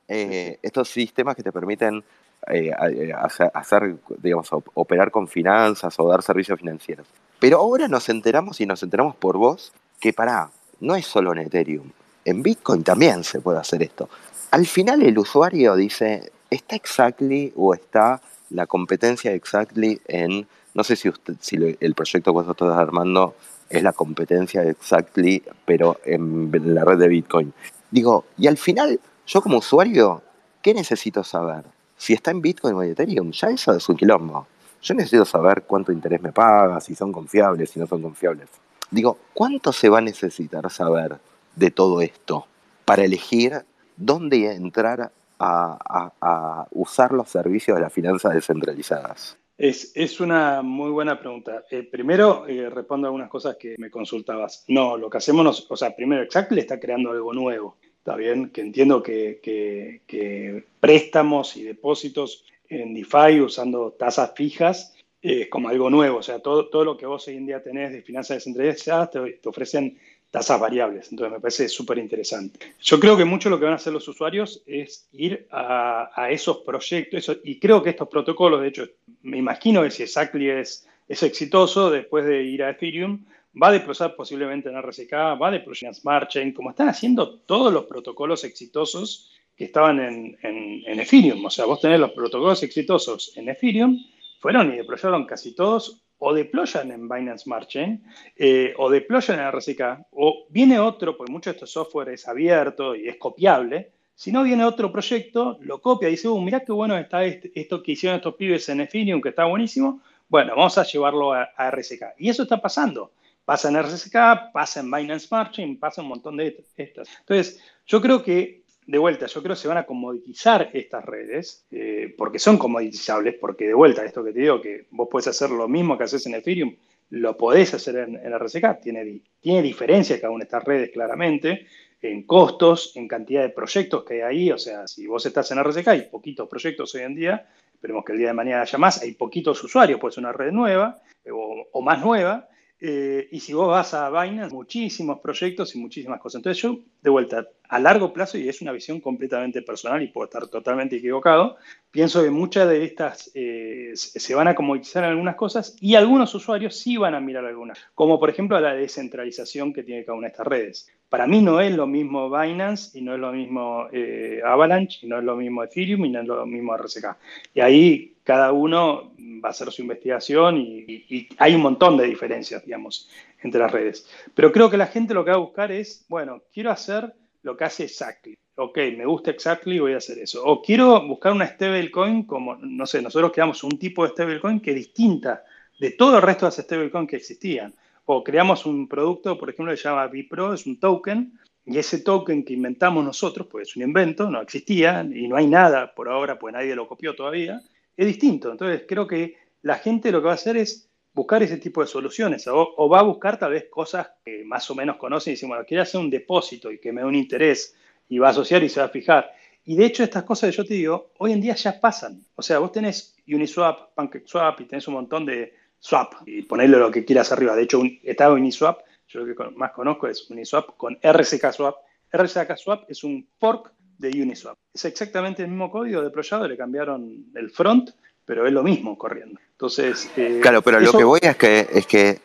Eh, 0.06 0.58
estos 0.60 0.90
sistemas 0.90 1.34
que 1.34 1.42
te 1.42 1.50
permiten 1.50 2.04
eh, 2.48 2.70
eh, 2.70 3.12
hacer, 3.54 3.96
digamos, 4.18 4.50
operar 4.74 5.10
con 5.10 5.26
finanzas 5.26 5.98
o 5.98 6.06
dar 6.06 6.22
servicios 6.22 6.60
financieros. 6.60 7.06
Pero 7.38 7.60
ahora 7.60 7.88
nos 7.88 8.10
enteramos 8.10 8.60
y 8.60 8.66
nos 8.66 8.82
enteramos 8.82 9.16
por 9.16 9.38
vos 9.38 9.72
que 9.98 10.12
para, 10.12 10.50
no 10.80 10.94
es 10.94 11.06
solo 11.06 11.32
en 11.32 11.38
Ethereum, 11.38 11.90
en 12.26 12.42
Bitcoin 12.42 12.84
también 12.84 13.24
se 13.24 13.40
puede 13.40 13.58
hacer 13.58 13.82
esto. 13.82 14.10
Al 14.50 14.66
final 14.66 15.02
el 15.02 15.18
usuario 15.18 15.74
dice, 15.76 16.30
¿está 16.54 16.76
exactly 16.76 17.52
o 17.56 17.74
está 17.74 18.20
la 18.50 18.66
competencia 18.66 19.32
exactly 19.32 20.00
en, 20.06 20.46
no 20.74 20.84
sé 20.84 20.96
si, 20.96 21.08
usted, 21.08 21.34
si 21.40 21.56
el 21.80 21.94
proyecto 21.94 22.30
que 22.30 22.34
vosotros 22.34 22.70
estás 22.70 22.82
armando 22.82 23.34
es 23.68 23.82
la 23.82 23.92
competencia 23.92 24.62
exactly, 24.62 25.42
pero 25.64 25.98
en 26.04 26.50
la 26.74 26.84
red 26.84 26.98
de 26.98 27.08
Bitcoin? 27.08 27.52
Digo, 27.90 28.24
y 28.38 28.46
al 28.46 28.56
final, 28.56 29.00
yo 29.26 29.40
como 29.40 29.58
usuario, 29.58 30.22
¿qué 30.62 30.74
necesito 30.74 31.24
saber? 31.24 31.64
Si 31.96 32.12
está 32.12 32.30
en 32.30 32.42
Bitcoin 32.42 32.74
o 32.74 32.82
en 32.82 32.90
Ethereum, 32.90 33.30
ya 33.30 33.48
eso 33.48 33.72
es 33.74 33.88
un 33.88 33.96
quilombo. 33.96 34.46
Yo 34.82 34.94
necesito 34.94 35.24
saber 35.24 35.62
cuánto 35.62 35.92
interés 35.92 36.20
me 36.20 36.32
paga, 36.32 36.80
si 36.80 36.94
son 36.94 37.12
confiables, 37.12 37.70
si 37.70 37.80
no 37.80 37.86
son 37.86 38.02
confiables. 38.02 38.48
Digo, 38.90 39.18
¿cuánto 39.32 39.72
se 39.72 39.88
va 39.88 39.98
a 39.98 40.02
necesitar 40.02 40.70
saber 40.70 41.18
de 41.56 41.70
todo 41.70 42.00
esto 42.00 42.46
para 42.84 43.04
elegir 43.04 43.64
dónde 43.96 44.52
entrar 44.52 45.10
a, 45.38 46.66
usar 46.72 47.12
los 47.12 47.28
servicios 47.28 47.76
de 47.76 47.82
las 47.82 47.92
finanzas 47.92 48.34
descentralizadas? 48.34 49.38
Es, 49.56 50.20
una 50.20 50.62
muy 50.62 50.90
buena 50.90 51.18
pregunta. 51.18 51.64
Eh, 51.70 51.84
primero, 51.84 52.46
eh, 52.48 52.68
respondo 52.68 53.06
a 53.06 53.08
algunas 53.08 53.28
cosas 53.28 53.56
que 53.56 53.76
me 53.78 53.90
consultabas. 53.90 54.64
No, 54.68 54.96
lo 54.96 55.08
que 55.08 55.18
hacemos, 55.18 55.66
o 55.68 55.76
sea, 55.76 55.94
primero, 55.94 56.22
Exactly 56.22 56.60
está 56.60 56.80
creando 56.80 57.12
algo 57.12 57.32
nuevo. 57.32 57.76
Está 57.98 58.16
bien, 58.16 58.50
que 58.50 58.60
entiendo 58.60 59.02
que, 59.02 60.64
préstamos 60.80 61.56
y 61.56 61.62
depósitos 61.62 62.44
en 62.68 62.94
DeFi 62.94 63.40
usando 63.40 63.92
tasas 63.92 64.32
fijas 64.34 64.94
es 65.22 65.48
como 65.48 65.68
algo 65.68 65.88
nuevo. 65.88 66.18
O 66.18 66.22
sea, 66.22 66.40
todo, 66.40 66.68
todo 66.68 66.84
lo 66.84 66.96
que 66.96 67.06
vos 67.06 67.26
hoy 67.28 67.36
en 67.36 67.46
día 67.46 67.62
tenés 67.62 67.92
de 67.92 68.02
finanzas 68.02 68.36
descentralizadas 68.38 69.10
te 69.10 69.48
ofrecen 69.48 69.98
tasas 70.34 70.58
variables. 70.58 71.12
Entonces 71.12 71.32
me 71.32 71.38
parece 71.38 71.68
súper 71.68 71.96
interesante. 71.98 72.58
Yo 72.80 72.98
creo 72.98 73.16
que 73.16 73.24
mucho 73.24 73.48
lo 73.48 73.56
que 73.56 73.66
van 73.66 73.74
a 73.74 73.76
hacer 73.76 73.92
los 73.92 74.08
usuarios 74.08 74.64
es 74.66 75.06
ir 75.12 75.46
a, 75.52 76.26
esos 76.28 76.56
proyectos 76.58 77.30
y 77.44 77.60
creo 77.60 77.80
que 77.80 77.90
estos 77.90 78.08
protocolos, 78.08 78.60
de 78.60 78.66
hecho, 78.66 78.88
me 79.22 79.38
imagino 79.38 79.80
que 79.84 79.92
si 79.92 80.02
Exactly 80.02 80.50
es, 80.50 80.88
exitoso 81.06 81.88
después 81.88 82.24
de 82.24 82.42
ir 82.42 82.64
a 82.64 82.70
Ethereum, 82.70 83.24
va 83.62 83.68
a 83.68 83.72
deployar 83.72 84.16
posiblemente 84.16 84.68
en 84.68 84.82
RSK, 84.82 85.12
va 85.40 85.46
a 85.46 85.52
deployar 85.52 85.90
en 85.90 85.94
Smart 85.94 86.28
Chain, 86.28 86.52
como 86.52 86.70
están 86.70 86.88
haciendo 86.88 87.38
todos 87.46 87.72
los 87.72 87.84
protocolos 87.84 88.42
exitosos 88.42 89.30
que 89.56 89.66
estaban 89.66 90.00
en, 90.00 90.36
en, 90.42 90.98
Ethereum. 90.98 91.44
O 91.44 91.50
sea, 91.50 91.64
vos 91.64 91.80
tenés 91.80 92.00
los 92.00 92.10
protocolos 92.10 92.60
exitosos 92.64 93.36
en 93.36 93.50
Ethereum, 93.50 94.04
fueron 94.40 94.74
y 94.74 94.78
deployaron 94.78 95.26
casi 95.26 95.54
todos 95.54 96.03
o 96.18 96.32
deployan 96.32 96.90
en 96.92 97.08
Binance 97.08 97.44
Smart 97.44 97.68
eh, 97.74 98.74
o 98.78 98.90
deployan 98.90 99.40
en 99.40 99.52
RSK, 99.52 99.80
o 100.12 100.46
viene 100.48 100.78
otro, 100.78 101.16
porque 101.16 101.32
mucho 101.32 101.50
de 101.50 101.54
este 101.56 101.66
software 101.66 102.10
es 102.10 102.26
abierto 102.28 102.94
y 102.94 103.08
es 103.08 103.16
copiable, 103.16 103.92
si 104.14 104.30
no 104.30 104.44
viene 104.44 104.64
otro 104.64 104.92
proyecto, 104.92 105.58
lo 105.60 105.80
copia 105.80 106.08
y 106.08 106.12
dice, 106.12 106.28
uh, 106.28 106.40
mirá 106.40 106.60
qué 106.60 106.72
bueno 106.72 106.96
está 106.96 107.24
este, 107.24 107.50
esto 107.54 107.82
que 107.82 107.92
hicieron 107.92 108.18
estos 108.18 108.36
pibes 108.36 108.68
en 108.68 108.80
Ethereum, 108.80 109.20
que 109.20 109.30
está 109.30 109.44
buenísimo, 109.44 110.00
bueno, 110.28 110.54
vamos 110.56 110.78
a 110.78 110.84
llevarlo 110.84 111.32
a, 111.32 111.48
RSK. 111.70 112.14
Y 112.18 112.28
eso 112.28 112.44
está 112.44 112.60
pasando. 112.60 113.12
Pasa 113.44 113.68
en 113.68 113.82
RSK, 113.82 114.52
pasa 114.52 114.80
en 114.80 114.90
Binance 114.90 115.26
Smart 115.26 115.54
pasa 115.78 116.00
un 116.00 116.08
montón 116.08 116.36
de 116.36 116.64
estas. 116.76 117.08
Entonces, 117.20 117.60
yo 117.86 118.00
creo 118.00 118.22
que 118.22 118.63
de 118.86 118.98
vuelta, 118.98 119.26
yo 119.26 119.42
creo 119.42 119.54
que 119.54 119.60
se 119.60 119.68
van 119.68 119.78
a 119.78 119.86
comoditizar 119.86 120.70
estas 120.72 121.04
redes, 121.04 121.66
eh, 121.70 122.14
porque 122.16 122.38
son 122.38 122.58
comoditizables, 122.58 123.36
porque 123.40 123.66
de 123.66 123.74
vuelta, 123.74 124.04
esto 124.04 124.22
que 124.22 124.32
te 124.32 124.40
digo, 124.40 124.60
que 124.60 124.86
vos 124.90 125.08
podés 125.10 125.28
hacer 125.28 125.50
lo 125.50 125.68
mismo 125.68 125.96
que 125.96 126.04
haces 126.04 126.26
en 126.26 126.34
Ethereum, 126.34 126.76
lo 127.10 127.36
podés 127.36 127.72
hacer 127.74 127.96
en, 127.96 128.16
en 128.16 128.38
RSK, 128.38 128.80
tiene, 128.82 129.20
tiene 129.40 129.62
diferencia 129.62 130.20
cada 130.20 130.30
una 130.30 130.40
de 130.40 130.44
estas 130.44 130.64
redes 130.64 130.90
claramente, 130.90 131.66
en 132.02 132.24
costos, 132.24 132.92
en 132.96 133.08
cantidad 133.08 133.42
de 133.42 133.48
proyectos 133.48 134.04
que 134.04 134.14
hay 134.14 134.20
ahí, 134.20 134.50
o 134.50 134.58
sea, 134.58 134.86
si 134.86 135.06
vos 135.06 135.24
estás 135.24 135.50
en 135.52 135.62
RSK, 135.62 135.88
hay 135.88 136.02
poquitos 136.02 136.48
proyectos 136.48 136.94
hoy 136.94 137.02
en 137.02 137.14
día, 137.14 137.48
esperemos 137.72 138.04
que 138.04 138.12
el 138.12 138.18
día 138.18 138.28
de 138.28 138.34
mañana 138.34 138.62
haya 138.62 138.78
más, 138.78 139.00
hay 139.02 139.12
poquitos 139.12 139.62
usuarios, 139.64 139.98
puede 139.98 140.14
ser 140.14 140.24
una 140.24 140.32
red 140.32 140.52
nueva 140.52 141.00
o, 141.32 141.66
o 141.72 141.80
más 141.80 142.04
nueva, 142.04 142.48
eh, 142.80 143.28
y 143.30 143.40
si 143.40 143.52
vos 143.52 143.68
vas 143.68 143.94
a 143.94 144.10
Binance, 144.10 144.54
muchísimos 144.54 145.20
proyectos 145.20 145.74
y 145.74 145.78
muchísimas 145.78 146.20
cosas. 146.20 146.40
Entonces 146.40 146.62
yo, 146.62 146.80
de 147.00 147.10
vuelta, 147.10 147.48
a 147.68 147.78
largo 147.78 148.12
plazo, 148.12 148.36
y 148.36 148.48
es 148.48 148.60
una 148.60 148.72
visión 148.72 149.00
completamente 149.00 149.62
personal 149.62 150.02
y 150.02 150.08
puedo 150.08 150.26
estar 150.26 150.46
totalmente 150.48 150.96
equivocado, 150.96 151.56
pienso 151.90 152.22
que 152.22 152.30
muchas 152.30 152.68
de 152.68 152.84
estas 152.84 153.30
eh, 153.34 153.92
se 153.94 154.34
van 154.34 154.48
a 154.48 154.54
comoditizar 154.54 155.04
algunas 155.04 155.36
cosas 155.36 155.76
y 155.80 155.94
algunos 155.94 156.34
usuarios 156.34 156.76
sí 156.76 156.96
van 156.96 157.14
a 157.14 157.20
mirar 157.20 157.44
algunas, 157.44 157.78
como 157.94 158.18
por 158.18 158.30
ejemplo 158.30 158.58
la 158.60 158.74
descentralización 158.74 159.72
que 159.72 159.82
tiene 159.82 160.04
cada 160.04 160.18
una 160.18 160.26
de 160.26 160.32
estas 160.32 160.46
redes. 160.46 160.88
Para 161.14 161.28
mí 161.28 161.40
no 161.40 161.60
es 161.60 161.72
lo 161.72 161.86
mismo 161.86 162.28
Binance 162.28 162.98
y 162.98 163.00
no 163.00 163.14
es 163.14 163.20
lo 163.20 163.30
mismo 163.30 163.86
eh, 163.92 164.40
Avalanche 164.44 164.98
y 165.02 165.06
no 165.06 165.18
es 165.18 165.22
lo 165.22 165.36
mismo 165.36 165.62
Ethereum 165.62 166.06
y 166.06 166.10
no 166.10 166.22
es 166.22 166.26
lo 166.26 166.44
mismo 166.44 166.76
RSK. 166.76 167.06
Y 167.54 167.60
ahí 167.60 168.16
cada 168.24 168.50
uno 168.50 169.12
va 169.16 169.50
a 169.50 169.50
hacer 169.50 169.70
su 169.70 169.82
investigación 169.82 170.56
y 170.58 171.28
hay 171.38 171.54
un 171.54 171.62
montón 171.62 171.96
de 171.96 172.06
diferencias, 172.06 172.64
digamos, 172.64 173.08
entre 173.44 173.60
las 173.60 173.70
redes. 173.70 174.08
Pero 174.34 174.50
creo 174.50 174.68
que 174.68 174.76
la 174.76 174.88
gente 174.88 175.14
lo 175.14 175.24
que 175.24 175.30
va 175.30 175.36
a 175.36 175.40
buscar 175.40 175.70
es, 175.70 176.04
bueno, 176.08 176.42
quiero 176.52 176.72
hacer 176.72 177.14
lo 177.42 177.56
que 177.56 177.62
hace 177.62 177.84
Exactly. 177.84 178.36
Ok, 178.56 178.78
me 178.96 179.06
gusta 179.06 179.30
Exactly, 179.30 179.78
voy 179.78 179.92
a 179.92 179.98
hacer 179.98 180.18
eso. 180.18 180.44
O 180.44 180.60
quiero 180.62 181.06
buscar 181.06 181.30
una 181.30 181.46
stablecoin 181.46 182.24
como, 182.24 182.56
no 182.56 182.86
sé, 182.86 183.00
nosotros 183.00 183.30
creamos 183.32 183.62
un 183.62 183.78
tipo 183.78 184.02
de 184.02 184.10
stablecoin 184.10 184.58
que 184.58 184.70
es 184.70 184.76
distinta 184.76 185.44
de 185.78 185.92
todo 185.92 186.16
el 186.16 186.22
resto 186.22 186.46
de 186.46 186.48
las 186.48 186.56
stablecoins 186.56 187.08
que 187.08 187.16
existían. 187.18 187.72
O 188.06 188.22
creamos 188.22 188.66
un 188.66 188.88
producto, 188.88 189.38
por 189.38 189.50
ejemplo, 189.50 189.72
que 189.72 189.78
se 189.78 189.88
llama 189.88 190.06
Bipro, 190.08 190.52
es 190.52 190.66
un 190.66 190.78
token, 190.78 191.38
y 191.66 191.78
ese 191.78 192.00
token 192.00 192.44
que 192.44 192.52
inventamos 192.52 193.04
nosotros, 193.04 193.46
pues 193.50 193.68
es 193.68 193.76
un 193.76 193.82
invento, 193.84 194.30
no 194.30 194.42
existía 194.42 195.06
y 195.10 195.26
no 195.28 195.36
hay 195.36 195.46
nada 195.46 195.94
por 195.94 196.08
ahora, 196.08 196.38
pues 196.38 196.52
nadie 196.52 196.74
lo 196.74 196.86
copió 196.86 197.14
todavía, 197.14 197.62
es 197.96 198.06
distinto. 198.06 198.50
Entonces 198.50 198.84
creo 198.86 199.06
que 199.06 199.36
la 199.62 199.76
gente 199.76 200.12
lo 200.12 200.20
que 200.20 200.26
va 200.26 200.32
a 200.32 200.34
hacer 200.34 200.58
es 200.58 200.90
buscar 201.14 201.42
ese 201.42 201.56
tipo 201.56 201.80
de 201.80 201.86
soluciones 201.86 202.46
o, 202.48 202.88
va 202.88 203.00
a 203.00 203.02
buscar 203.02 203.38
tal 203.38 203.52
vez 203.52 203.66
cosas 203.70 204.08
que 204.24 204.44
más 204.44 204.68
o 204.70 204.74
menos 204.74 204.96
conoce 204.96 205.30
y 205.30 205.34
dice, 205.34 205.46
bueno, 205.46 205.64
quiero 205.66 205.84
hacer 205.84 206.00
un 206.00 206.10
depósito 206.10 206.70
y 206.70 206.78
que 206.78 206.92
me 206.92 207.00
dé 207.00 207.06
un 207.06 207.14
interés 207.14 207.74
y 208.08 208.18
va 208.18 208.28
a 208.28 208.30
asociar 208.30 208.62
y 208.62 208.68
se 208.68 208.80
va 208.80 208.86
a 208.86 208.90
fijar. 208.90 209.30
Y 209.64 209.76
de 209.76 209.86
hecho 209.86 210.02
estas 210.02 210.24
cosas 210.24 210.50
que 210.50 210.56
yo 210.56 210.64
te 210.66 210.74
digo, 210.74 211.12
hoy 211.18 211.32
en 211.32 211.40
día 211.40 211.54
ya 211.54 211.80
pasan. 211.80 212.20
O 212.34 212.42
sea, 212.42 212.58
vos 212.58 212.72
tenés 212.72 213.16
Uniswap, 213.26 213.94
PancakeSwap 213.94 214.60
y 214.60 214.64
tenés 214.66 214.86
un 214.88 214.94
montón 214.94 215.24
de 215.24 215.54
swap 215.84 216.14
y 216.26 216.42
ponerle 216.42 216.78
lo 216.78 216.90
que 216.90 217.04
quieras 217.04 217.30
arriba. 217.32 217.54
De 217.54 217.64
hecho, 217.64 217.82
está 218.02 218.32
Uniswap, 218.32 218.80
yo 219.08 219.20
lo 219.20 219.26
que 219.26 219.50
más 219.56 219.72
conozco 219.72 220.08
es 220.08 220.30
Uniswap 220.30 220.76
con 220.76 220.98
RCK 221.02 221.52
Swap. 221.52 221.76
RCK 222.10 222.56
Swap 222.56 222.90
es 222.90 223.04
un 223.04 223.28
fork 223.38 223.72
de 223.98 224.08
Uniswap. 224.22 224.56
Es 224.72 224.84
exactamente 224.86 225.42
el 225.42 225.48
mismo 225.48 225.70
código 225.70 226.00
deployado, 226.02 226.48
le 226.48 226.56
cambiaron 226.56 227.26
el 227.34 227.50
front 227.50 227.90
pero 228.24 228.46
es 228.46 228.52
lo 228.52 228.62
mismo 228.62 228.96
corriendo. 228.96 229.38
Entonces. 229.52 230.10
Eh, 230.16 230.38
claro, 230.40 230.62
pero 230.62 230.80
lo 230.80 230.92
que 230.92 231.04
voy 231.04 231.20
es 231.22 231.36
que, 231.36 231.68
es 231.72 231.86
que 231.86 232.18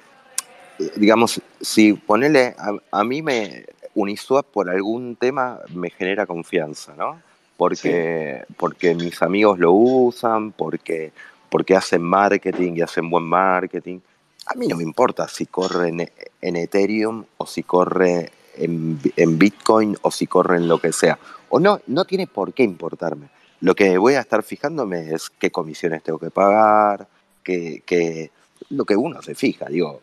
digamos, 0.95 1.41
si 1.61 1.93
ponele, 1.93 2.55
a, 2.91 3.03
mí 3.03 3.21
me. 3.21 3.65
Uniswap 3.95 4.45
por 4.45 4.69
algún 4.69 5.15
tema 5.15 5.59
me 5.73 5.89
genera 5.89 6.25
confianza, 6.25 6.93
¿no? 6.95 7.21
Porque, 7.57 8.43
porque 8.55 8.95
mis 8.95 9.21
amigos 9.21 9.59
lo 9.59 9.73
usan, 9.73 10.53
porque, 10.53 11.11
porque 11.49 11.75
hacen 11.75 12.01
marketing 12.01 12.73
y 12.75 12.81
hacen 12.81 13.09
buen 13.09 13.23
marketing. 13.23 13.99
A 14.45 14.55
mí 14.55 14.67
no 14.67 14.77
me 14.77 14.83
importa 14.83 15.27
si 15.27 15.45
corre 15.45 15.89
en, 15.89 16.55
Ethereum 16.55 17.23
o 17.37 17.45
si 17.45 17.63
corre 17.63 18.31
en, 18.55 18.99
en, 19.15 19.37
Bitcoin 19.37 19.97
o 20.01 20.11
si 20.11 20.27
corre 20.27 20.57
en 20.57 20.67
lo 20.67 20.79
que 20.79 20.91
sea. 20.91 21.19
O 21.49 21.59
no, 21.59 21.81
no 21.87 22.05
tiene 22.05 22.27
por 22.27 22.53
qué 22.53 22.63
importarme. 22.63 23.29
Lo 23.61 23.75
que 23.75 23.97
voy 23.97 24.13
a 24.13 24.21
estar 24.21 24.41
fijándome 24.43 25.13
es 25.13 25.29
qué 25.29 25.51
comisiones 25.51 26.01
tengo 26.01 26.17
que 26.17 26.31
pagar, 26.31 27.07
qué, 27.43 28.31
lo 28.69 28.85
que 28.85 28.95
uno 28.95 29.21
se 29.21 29.35
fija, 29.35 29.65
digo, 29.65 30.01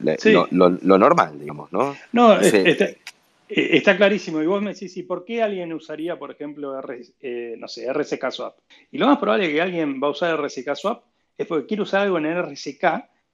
lo, 0.00 0.98
normal, 0.98 1.38
digamos, 1.38 1.72
¿no? 1.72 1.94
No, 2.12 2.36
eh, 3.50 3.76
está, 3.76 3.96
clarísimo. 3.96 4.40
Y 4.42 4.46
vos 4.46 4.62
me 4.62 4.72
decís, 4.72 4.96
¿y 4.96 5.02
por 5.02 5.24
qué 5.24 5.42
alguien 5.42 5.72
usaría, 5.72 6.18
por 6.18 6.30
ejemplo, 6.30 6.80
eh, 7.20 7.56
no 7.58 7.68
sé, 7.68 7.86
RCK 7.92 8.30
Swap? 8.30 8.58
Y 8.90 8.98
lo 8.98 9.06
más 9.06 9.18
probable 9.18 9.50
que 9.50 9.60
alguien 9.60 10.00
va 10.02 10.08
a 10.08 10.10
usar 10.10 10.38
RCK 10.40 10.74
Swap 10.74 11.04
es 11.36 11.46
porque 11.46 11.66
quiere 11.66 11.82
usar 11.82 12.02
algo 12.02 12.18
en 12.18 12.26
RCK 12.26 12.84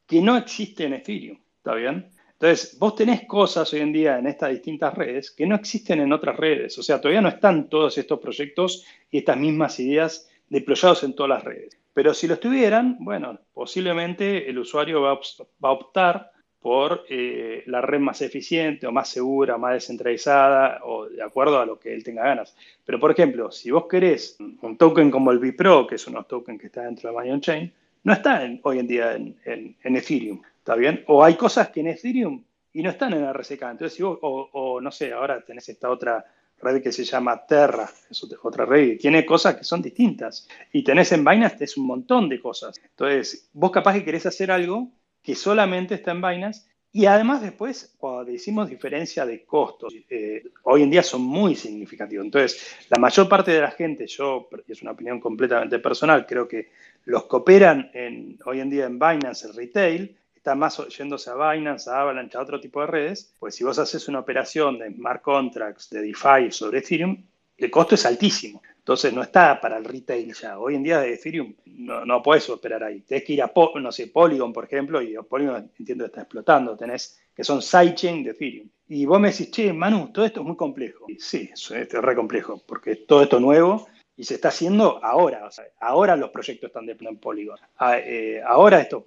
que 0.07 0.21
no 0.21 0.37
existe 0.37 0.85
en 0.85 0.95
Ethereum, 0.95 1.39
¿está 1.59 1.75
bien? 1.75 2.09
Entonces, 2.33 2.79
vos 2.79 2.95
tenés 2.95 3.27
cosas 3.27 3.73
hoy 3.73 3.81
en 3.81 3.93
día 3.93 4.19
en 4.19 4.27
estas 4.27 4.51
distintas 4.51 4.95
redes 4.95 5.31
que 5.31 5.47
no 5.47 5.55
existen 5.55 6.01
en 6.01 6.13
otras 6.13 6.37
redes. 6.37 6.79
O 6.79 6.83
sea, 6.83 7.01
todavía 7.01 7.23
no 7.23 7.29
están 7.29 7.69
todos 7.69 7.97
estos 7.99 8.21
proyectos 8.21 8.85
y 9.11 9.19
estas 9.19 9.39
mismas 9.39 9.81
ideas 9.81 10.29
deployados 10.49 11.03
en 11.03 11.15
todas 11.15 11.31
las 11.31 11.45
redes. 11.45 11.79
Pero 11.95 12.13
si 12.13 12.27
lo 12.27 12.35
estuvieran, 12.35 12.99
bueno, 13.01 13.41
posiblemente 13.55 14.51
el 14.51 14.59
usuario 14.59 15.01
va 15.01 15.13
a 15.13 15.73
optar 15.73 16.31
por 16.61 17.05
eh, 17.09 17.62
la 17.66 17.81
red 17.81 18.01
más 18.01 18.23
eficiente 18.23 18.87
o 18.87 18.92
más 18.92 19.09
segura, 19.09 19.57
más 19.59 19.75
descentralizada 19.75 20.81
o 20.85 21.09
de 21.09 21.23
acuerdo 21.23 21.61
a 21.61 21.66
lo 21.66 21.79
que 21.79 21.95
él 21.95 22.03
tenga 22.03 22.25
ganas. 22.25 22.57
Pero, 22.85 22.99
por 22.99 23.11
ejemplo, 23.11 23.51
si 23.53 23.71
vos 23.71 23.87
querés 23.88 24.37
un 24.38 24.77
token 24.77 25.11
como 25.11 25.31
el 25.31 25.38
Bipro, 25.38 25.87
que 25.87 25.95
es 25.95 26.07
unos 26.07 26.27
tokens 26.27 26.61
que 26.61 26.66
está 26.66 26.83
dentro 26.83 27.11
de 27.11 27.16
Mayon 27.16 27.40
Chain, 27.40 27.73
no 28.05 28.12
está 28.12 28.42
hoy 28.62 28.79
en 28.79 28.87
día 28.87 29.14
en 29.14 29.77
Ethereum. 29.83 30.40
¿Está 30.59 30.75
bien? 30.75 31.05
O 31.07 31.23
hay 31.23 31.35
cosas 31.35 31.69
que 31.69 31.79
en 31.79 31.87
Ethereum 31.87 32.42
y 32.77 32.83
no 32.83 32.90
están 32.90 33.14
en 33.14 33.33
RSK. 33.33 33.62
Entonces, 33.62 33.95
si 33.95 34.03
vos, 34.03 34.19
o, 34.21 34.81
no 34.83 34.90
sé, 34.90 35.11
ahora 35.11 35.40
tenés 35.40 35.66
esta 35.71 35.88
otra 35.88 36.23
red 36.59 36.83
que 36.83 36.92
se 36.92 37.05
llama 37.05 37.47
Terra, 37.47 37.88
es 38.11 38.23
otra 38.42 38.66
red, 38.66 38.88
y 38.88 38.99
tiene 38.99 39.25
cosas 39.25 39.57
que 39.57 39.64
son 39.64 39.81
distintas. 39.81 40.47
Y 40.73 40.85
tenés 40.85 41.11
en 41.12 41.25
Binance 41.25 41.64
es 41.64 41.79
un 41.79 41.87
montón 41.87 42.29
de 42.29 42.38
cosas. 42.38 42.79
Entonces, 42.83 43.49
vos 43.55 43.71
capaz 43.71 43.95
que 43.95 44.05
querés 44.05 44.27
hacer 44.27 44.51
algo 44.51 44.90
que 45.27 45.35
solamente 45.35 45.97
está 45.97 46.12
en 46.12 46.23
Binance. 46.23 46.69
Y 46.93 47.07
además 47.07 47.43
después, 47.43 47.97
cuando 47.99 48.25
decimos 48.25 48.71
diferencia 48.71 49.27
de 49.27 49.45
costos, 49.45 49.93
eh, 50.09 50.45
hoy 50.62 50.85
en 50.85 50.91
día 50.91 51.03
son 51.03 51.23
muy 51.23 51.57
significativos. 51.57 52.25
Entonces, 52.25 52.77
la 52.89 53.01
mayor 53.01 53.29
parte 53.29 53.51
de 53.51 53.61
la 53.61 53.73
gente, 53.73 54.07
yo, 54.07 54.49
es 54.69 54.83
una 54.83 54.93
opinión 54.93 55.19
completamente 55.19 55.81
personal, 55.81 56.27
creo 56.27 56.47
que 56.47 56.71
los 57.07 57.25
que 57.25 57.37
operan 57.37 57.91
en, 57.93 58.39
hoy 58.47 58.61
en 58.61 58.71
día 58.71 58.87
en 58.87 59.01
Binance, 59.01 59.49
el 59.49 59.55
retail, 59.55 60.17
está 60.37 60.55
más 60.55 60.81
yéndose 60.97 61.29
a 61.29 61.35
Binance, 61.35 61.91
a 61.91 62.03
Avalanche, 62.03 62.39
a 62.39 62.43
otro 62.43 62.61
tipo 62.61 62.81
de 62.81 62.87
redes, 62.87 63.35
pues 63.41 63.57
si 63.57 63.65
vos 63.65 63.81
haces 63.81 64.07
una 64.07 64.21
operación 64.21 64.79
de 64.79 64.93
smart 64.93 65.23
contracts, 65.23 65.91
de 65.91 66.03
DeFi 66.03 66.53
sobre 66.53 66.79
Ethereum, 66.79 67.25
el 67.57 67.71
costo 67.71 67.95
es 67.95 68.07
altísimo. 68.07 68.62
Entonces 68.79 69.12
no 69.12 69.23
está 69.23 69.61
para 69.61 69.79
el 69.79 69.85
retail 69.85 70.33
ya. 70.33 70.59
Hoy 70.59 70.77
en 70.77 70.83
día 70.83 71.01
de 71.01 71.14
Ethereum 71.14 71.55
no, 71.64 72.05
no 72.05 72.23
puedes 72.23 72.49
operar 72.51 72.85
ahí. 72.85 73.01
Tienes 73.01 73.27
que 73.27 73.33
ir 73.33 73.42
a, 73.42 73.53
no 73.81 73.90
sé, 73.90 74.07
Polygon, 74.07 74.53
por 74.53 74.64
ejemplo, 74.64 75.03
y 75.03 75.16
Polygon 75.29 75.73
entiendo 75.79 76.05
que 76.05 76.09
está 76.09 76.21
explotando. 76.21 76.77
Tenés 76.77 77.21
que 77.35 77.42
son 77.42 77.61
sidechain 77.61 78.23
de 78.23 78.31
Ethereum. 78.31 78.69
Y 78.88 79.05
vos 79.05 79.19
me 79.21 79.31
decís, 79.31 79.51
che, 79.51 79.73
Manu, 79.73 80.12
todo 80.12 80.25
esto 80.25 80.40
es 80.40 80.47
muy 80.47 80.57
complejo. 80.57 81.07
sí, 81.19 81.51
es 81.53 81.92
re 81.92 82.14
complejo, 82.14 82.62
porque 82.66 82.95
todo 82.97 83.23
esto 83.23 83.40
nuevo 83.40 83.88
y 84.16 84.25
se 84.25 84.35
está 84.35 84.49
haciendo 84.49 85.05
ahora. 85.05 85.49
ahora 85.81 86.16
los 86.16 86.31
proyectos 86.31 86.69
están 86.69 86.87
de 86.87 86.97
en 86.99 87.19
Polygon. 87.19 87.59
Ah, 87.77 87.99
eh, 87.99 88.40
ahora 88.45 88.81
esto, 88.81 89.05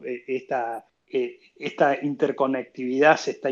eh, 1.12 1.40
esta 1.56 1.98
interconectividad 2.04 3.18
se 3.18 3.32
está, 3.32 3.50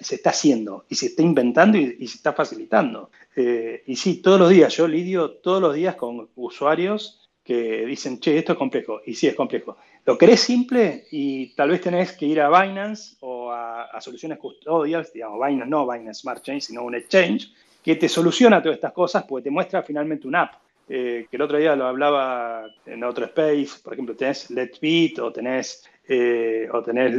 se 0.00 0.14
está 0.14 0.30
haciendo 0.30 0.84
y 0.88 0.94
se 0.94 1.06
está 1.06 1.22
inventando 1.22 1.76
y, 1.78 2.06
se 2.06 2.16
está 2.16 2.32
facilitando. 2.32 3.10
Eh, 3.36 3.82
y 3.86 3.96
sí, 3.96 4.22
todos 4.22 4.38
los 4.38 4.50
días, 4.50 4.74
yo 4.76 4.86
lidio 4.88 5.30
todos 5.30 5.60
los 5.60 5.74
días 5.74 5.96
con 5.96 6.28
usuarios 6.36 7.28
que 7.44 7.84
dicen, 7.86 8.20
che, 8.20 8.38
esto 8.38 8.52
es 8.52 8.58
complejo. 8.58 9.00
Y 9.04 9.14
sí, 9.14 9.26
es 9.26 9.34
complejo. 9.34 9.76
Lo 10.04 10.16
querés 10.16 10.40
simple 10.40 11.04
y 11.10 11.54
tal 11.54 11.70
vez 11.70 11.80
tenés 11.80 12.12
que 12.12 12.26
ir 12.26 12.40
a 12.40 12.48
Binance 12.48 13.16
o 13.20 13.50
a, 13.50 14.00
soluciones 14.00 14.38
custodiales, 14.38 15.12
digamos, 15.12 15.38
Binance 15.44 15.70
no 15.70 15.86
Binance 15.86 16.20
Smart 16.20 16.42
Chain, 16.42 16.60
sino 16.60 16.82
un 16.82 16.94
exchange, 16.94 17.52
que 17.82 17.96
te 17.96 18.08
soluciona 18.08 18.62
todas 18.62 18.76
estas 18.76 18.92
cosas 18.92 19.24
porque 19.24 19.44
te 19.44 19.50
muestra 19.50 19.82
finalmente 19.82 20.26
una 20.26 20.42
app. 20.42 20.54
Eh, 20.88 21.26
que 21.30 21.36
el 21.36 21.42
otro 21.42 21.58
día 21.58 21.76
lo 21.76 21.86
hablaba 21.86 22.66
en 22.86 23.04
otro 23.04 23.24
space, 23.26 23.80
por 23.82 23.92
ejemplo, 23.92 24.16
tenés 24.16 24.50
Let's 24.50 24.80
Beat 24.80 25.18
o 25.20 25.32
tenés 25.32 25.88
eh, 26.08 26.68
o 26.72 26.82
tenés 26.82 27.14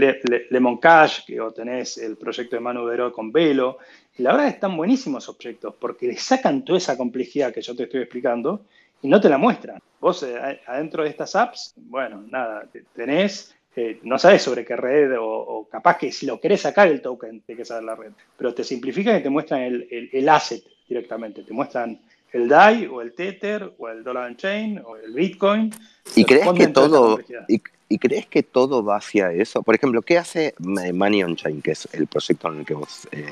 Lemon 0.49 0.77
Cash, 0.77 1.25
que, 1.25 1.39
o 1.39 1.51
tenés 1.51 1.97
el 1.97 2.17
proyecto 2.17 2.55
de 2.55 2.59
Manu 2.59 2.85
Vero 2.85 3.11
con 3.11 3.31
Velo. 3.31 3.77
Y 4.17 4.23
la 4.23 4.31
verdad 4.33 4.49
están 4.49 4.75
buenísimos 4.75 5.29
objetos 5.29 5.75
porque 5.79 6.07
le 6.07 6.17
sacan 6.17 6.63
toda 6.63 6.77
esa 6.77 6.97
complejidad 6.97 7.53
que 7.53 7.61
yo 7.61 7.75
te 7.75 7.83
estoy 7.83 8.01
explicando 8.01 8.65
y 9.01 9.07
no 9.07 9.19
te 9.21 9.29
la 9.29 9.37
muestran. 9.37 9.79
Vos 9.99 10.23
eh, 10.23 10.61
adentro 10.65 11.03
de 11.03 11.09
estas 11.09 11.35
apps, 11.35 11.73
bueno, 11.77 12.23
nada, 12.29 12.67
tenés, 12.93 13.55
eh, 13.75 13.99
no 14.03 14.19
sabes 14.19 14.41
sobre 14.41 14.65
qué 14.65 14.75
red 14.75 15.11
o, 15.19 15.67
capaz 15.71 15.97
que 15.97 16.11
si 16.11 16.25
lo 16.25 16.39
querés 16.39 16.61
sacar 16.61 16.87
el 16.87 17.01
token, 17.01 17.41
tienes 17.41 17.61
que 17.61 17.65
saber 17.65 17.83
la 17.83 17.95
red, 17.95 18.11
pero 18.37 18.53
te 18.53 18.63
simplifican 18.63 19.17
y 19.17 19.23
te 19.23 19.29
muestran 19.29 19.61
el, 19.61 20.09
el, 20.11 20.29
asset 20.29 20.63
directamente, 20.87 21.43
te 21.43 21.53
muestran 21.53 21.99
el 22.31 22.47
DAI 22.47 22.87
o 22.87 23.01
el 23.01 23.13
Tether 23.13 23.73
o 23.77 23.89
el 23.89 24.03
Dollar 24.03 24.35
Chain 24.35 24.81
o 24.85 24.97
el 24.97 25.13
Bitcoin. 25.13 25.71
¿Y 26.15 26.25
crees 26.25 26.51
que 26.53 26.67
todo, 26.67 27.19
¿Y 27.47 27.61
crees 27.97 28.27
que 28.27 28.43
todo 28.43 28.83
va 28.83 28.97
hacia 28.97 29.31
eso? 29.31 29.63
Por 29.63 29.75
ejemplo, 29.75 30.01
¿qué 30.01 30.17
hace 30.17 30.53
Money 30.59 31.23
on 31.23 31.35
Chain, 31.35 31.61
que 31.61 31.71
es 31.71 31.87
el 31.93 32.07
proyecto 32.07 32.51
en 32.51 32.59
el 32.59 32.65
que 32.65 32.73
vos 32.73 33.07
eh, 33.11 33.25